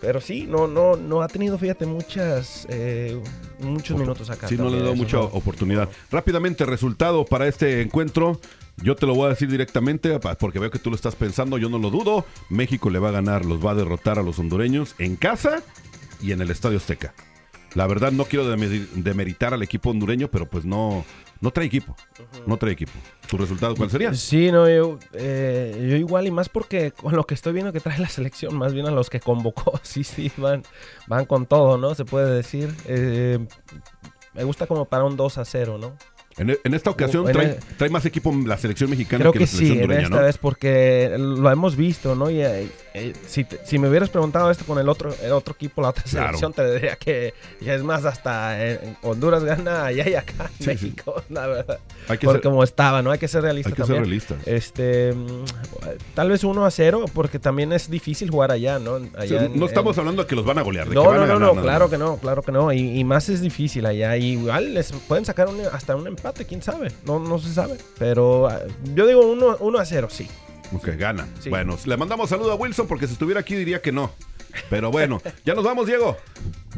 pero 0.03 0.19
sí, 0.19 0.45
no, 0.49 0.67
no, 0.67 0.97
no 0.97 1.21
ha 1.21 1.29
tenido, 1.29 1.57
fíjate, 1.57 1.85
muchas, 1.85 2.67
eh, 2.69 3.17
muchos 3.59 3.97
minutos 3.97 4.29
acá. 4.29 4.49
Sí, 4.49 4.57
no 4.57 4.69
le 4.69 4.75
he 4.75 4.79
dado 4.81 4.93
eso 4.93 5.01
mucha 5.01 5.17
no. 5.17 5.23
oportunidad. 5.23 5.87
Rápidamente, 6.11 6.65
resultado 6.65 7.23
para 7.23 7.47
este 7.47 7.81
encuentro. 7.81 8.39
Yo 8.77 8.95
te 8.97 9.05
lo 9.05 9.15
voy 9.15 9.27
a 9.27 9.29
decir 9.29 9.49
directamente 9.49 10.19
porque 10.39 10.59
veo 10.59 10.69
que 10.71 10.79
tú 10.79 10.89
lo 10.89 10.95
estás 10.97 11.15
pensando, 11.15 11.57
yo 11.57 11.69
no 11.69 11.77
lo 11.79 11.89
dudo. 11.89 12.25
México 12.49 12.89
le 12.89 12.99
va 12.99 13.09
a 13.09 13.11
ganar, 13.13 13.45
los 13.45 13.65
va 13.65 13.71
a 13.71 13.75
derrotar 13.75 14.19
a 14.19 14.23
los 14.23 14.39
hondureños 14.39 14.93
en 14.99 15.15
casa 15.15 15.63
y 16.21 16.33
en 16.33 16.41
el 16.41 16.51
Estadio 16.51 16.77
Azteca. 16.79 17.13
La 17.75 17.87
verdad 17.87 18.11
no 18.11 18.25
quiero 18.25 18.45
demeri- 18.53 18.87
demeritar 18.93 19.53
al 19.53 19.63
equipo 19.63 19.89
hondureño, 19.91 20.27
pero 20.27 20.47
pues 20.49 20.65
no, 20.65 21.05
no 21.43 21.51
trae 21.51 21.65
equipo. 21.65 21.93
No 22.47 22.55
trae 22.55 22.71
equipo. 22.71 22.93
¿Tu 23.27 23.37
resultado 23.37 23.75
cuál 23.75 23.89
sería? 23.89 24.13
Sí, 24.13 24.49
no, 24.49 24.69
yo, 24.69 24.97
eh, 25.11 25.87
yo 25.89 25.97
igual 25.97 26.25
y 26.25 26.31
más 26.31 26.47
porque 26.47 26.91
con 26.91 27.17
lo 27.17 27.25
que 27.25 27.33
estoy 27.33 27.51
viendo 27.51 27.73
que 27.73 27.81
trae 27.81 27.99
la 27.99 28.07
selección, 28.07 28.55
más 28.55 28.73
bien 28.73 28.87
a 28.87 28.91
los 28.91 29.09
que 29.09 29.19
convocó, 29.19 29.77
sí, 29.83 30.05
sí, 30.05 30.31
van, 30.37 30.63
van 31.05 31.25
con 31.25 31.45
todo, 31.45 31.77
¿no? 31.77 31.95
Se 31.95 32.05
puede 32.05 32.33
decir. 32.33 32.73
Eh, 32.85 33.45
me 34.33 34.45
gusta 34.45 34.67
como 34.67 34.85
para 34.85 35.03
un 35.03 35.17
2 35.17 35.37
a 35.37 35.43
0, 35.43 35.77
¿no? 35.77 35.97
En, 36.37 36.49
e- 36.49 36.59
en 36.63 36.73
esta 36.73 36.89
ocasión 36.89 37.27
En 37.27 37.33
trae, 37.33 37.59
trae 37.77 37.89
más 37.89 38.05
equipo 38.05 38.33
la 38.45 38.57
selección 38.57 38.89
mexicana 38.89 39.19
Creo 39.21 39.31
que, 39.33 39.39
que 39.39 39.45
la 39.45 39.51
selección 39.51 39.67
sí, 39.69 39.77
en 39.77 39.81
hondureña, 39.83 40.03
esta 40.07 40.15
¿no? 40.17 40.23
vez 40.23 40.37
porque 40.37 41.15
lo 41.17 41.49
hemos 41.51 41.75
visto, 41.75 42.15
¿no? 42.15 42.29
Y, 42.29 42.41
eh, 42.41 42.67
eh, 42.95 43.13
si, 43.27 43.43
te- 43.43 43.59
si 43.65 43.77
me 43.79 43.87
hubieras 43.89 44.09
preguntado 44.09 44.49
esto 44.51 44.65
con 44.65 44.77
el 44.79 44.89
otro, 44.89 45.13
el 45.23 45.31
otro 45.31 45.53
equipo, 45.53 45.81
la 45.81 45.89
otra 45.89 46.03
Claro. 46.03 46.25
selección, 46.37 46.53
te 46.53 46.73
diría 46.73 46.95
que 46.95 47.33
ya 47.61 47.73
es 47.75 47.83
más 47.83 48.05
hasta 48.05 48.63
en 48.67 48.97
Honduras 49.03 49.43
gana 49.43 49.85
allá 49.85 50.07
y 50.09 50.15
acá 50.15 50.33
en 50.43 50.47
Sí, 50.57 50.63
sí. 50.63 50.67
México, 50.87 51.21
la 51.29 51.47
verdad. 51.47 51.79
Hay 52.07 52.17
que 52.17 52.25
Porque 52.25 52.41
ser- 52.41 52.49
como 52.51 52.63
estaba, 52.63 53.01
¿no? 53.01 53.11
Hay 53.11 53.19
que 53.19 53.27
ser 53.27 53.41
realistas 53.43 53.71
Hay 53.73 53.75
que 53.75 53.83
ser 53.83 53.95
también. 53.95 54.03
realistas. 54.03 54.47
Este, 54.47 55.13
mm, 55.13 55.45
tal 56.15 56.29
vez 56.29 56.43
1 56.43 56.65
a 56.65 56.71
0, 56.71 57.05
porque 57.13 57.39
también 57.39 57.73
es 57.73 57.89
difícil 57.89 58.29
jugar 58.29 58.51
allá, 58.51 58.79
¿no? 58.79 58.99
Sí, 58.99 59.09
Allá 59.17 59.45
en- 59.45 59.59
no 59.59 59.65
estamos 59.65 59.95
en- 59.97 60.01
hablando 60.01 60.23
de 60.23 60.27
que 60.27 60.35
los 60.35 60.45
van 60.45 60.57
a 60.57 60.61
golear, 60.61 60.87
de 60.89 60.95
no, 60.95 61.01
que 61.03 61.07
van 61.09 61.17
no, 61.17 61.23
a 61.23 61.27
no, 61.27 61.33
ganar 61.33 61.47
no, 61.49 61.53
nada 61.55 61.63
claro 61.63 61.89
que 61.89 61.97
no, 61.97 62.17
claro 62.17 62.41
que 62.41 62.51
no. 62.51 62.71
Y, 62.73 62.99
y 62.99 63.03
más 63.03 63.29
es 63.29 63.41
difícil 63.41 63.85
allá. 63.85 64.17
Y 64.17 64.31
igual 64.33 64.73
les 64.73 64.91
pueden 64.91 65.25
sacar 65.25 65.47
un- 65.47 65.61
hasta 65.71 65.95
un 65.95 66.07
empate, 66.07 66.22
quién 66.47 66.61
sabe. 66.61 66.91
No, 67.05 67.19
no 67.19 67.37
se 67.39 67.53
sabe. 67.53 67.77
Pero 67.99 68.47
ah, 68.47 68.59
yo 68.95 69.05
digo 69.07 69.21
1 69.59 69.79
a 69.79 69.85
0, 69.85 70.07
sí. 70.09 70.27
Ok, 70.73 70.89
gana. 70.97 71.27
Sí. 71.39 71.49
Bueno, 71.49 71.77
le 71.85 71.97
mandamos 71.97 72.29
saludo 72.29 72.51
a 72.51 72.55
Wilson 72.55 72.87
porque 72.87 73.07
si 73.07 73.13
estuviera 73.13 73.41
aquí 73.41 73.55
diría 73.55 73.81
que 73.81 73.91
no. 73.91 74.11
Pero 74.69 74.91
bueno, 74.91 75.21
ya 75.45 75.53
nos 75.53 75.63
vamos, 75.63 75.87
Diego. 75.87 76.17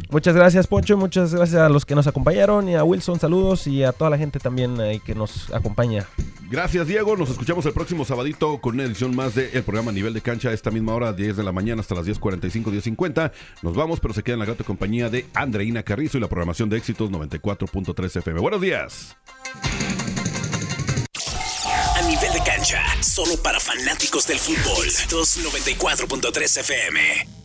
Muchas 0.09 0.35
gracias, 0.35 0.67
Poncho. 0.67 0.97
Muchas 0.97 1.33
gracias 1.33 1.61
a 1.61 1.69
los 1.69 1.85
que 1.85 1.95
nos 1.95 2.07
acompañaron. 2.07 2.67
Y 2.69 2.75
a 2.75 2.83
Wilson, 2.83 3.19
saludos. 3.19 3.67
Y 3.67 3.83
a 3.83 3.91
toda 3.91 4.09
la 4.09 4.17
gente 4.17 4.39
también 4.39 4.79
ahí 4.79 4.99
que 4.99 5.15
nos 5.15 5.53
acompaña. 5.53 6.05
Gracias, 6.49 6.87
Diego. 6.87 7.15
Nos 7.17 7.29
escuchamos 7.29 7.65
el 7.65 7.73
próximo 7.73 8.05
sabadito 8.05 8.59
con 8.59 8.75
una 8.75 8.83
edición 8.83 9.15
más 9.15 9.35
del 9.35 9.63
programa 9.63 9.91
Nivel 9.91 10.13
de 10.13 10.21
Cancha 10.21 10.51
esta 10.51 10.71
misma 10.71 10.93
hora, 10.93 11.13
10 11.13 11.37
de 11.37 11.43
la 11.43 11.51
mañana 11.51 11.81
hasta 11.81 11.95
las 11.95 12.05
10.45, 12.05 12.65
10.50. 12.65 13.31
Nos 13.61 13.75
vamos, 13.75 13.99
pero 13.99 14.13
se 14.13 14.23
queda 14.23 14.33
en 14.33 14.39
la 14.39 14.45
grata 14.45 14.63
compañía 14.63 15.09
de 15.09 15.25
Andreina 15.33 15.83
Carrizo 15.83 16.17
y 16.17 16.21
la 16.21 16.27
programación 16.27 16.69
de 16.69 16.77
éxitos 16.77 17.09
94.3 17.09 18.17
FM. 18.17 18.39
Buenos 18.39 18.61
días. 18.61 19.15
A 21.95 22.01
nivel 22.07 22.33
de 22.33 22.43
cancha, 22.45 22.81
solo 23.01 23.41
para 23.41 23.59
fanáticos 23.59 24.27
del 24.27 24.37
fútbol. 24.37 24.85
294.3 24.85 26.59
FM. 26.59 27.44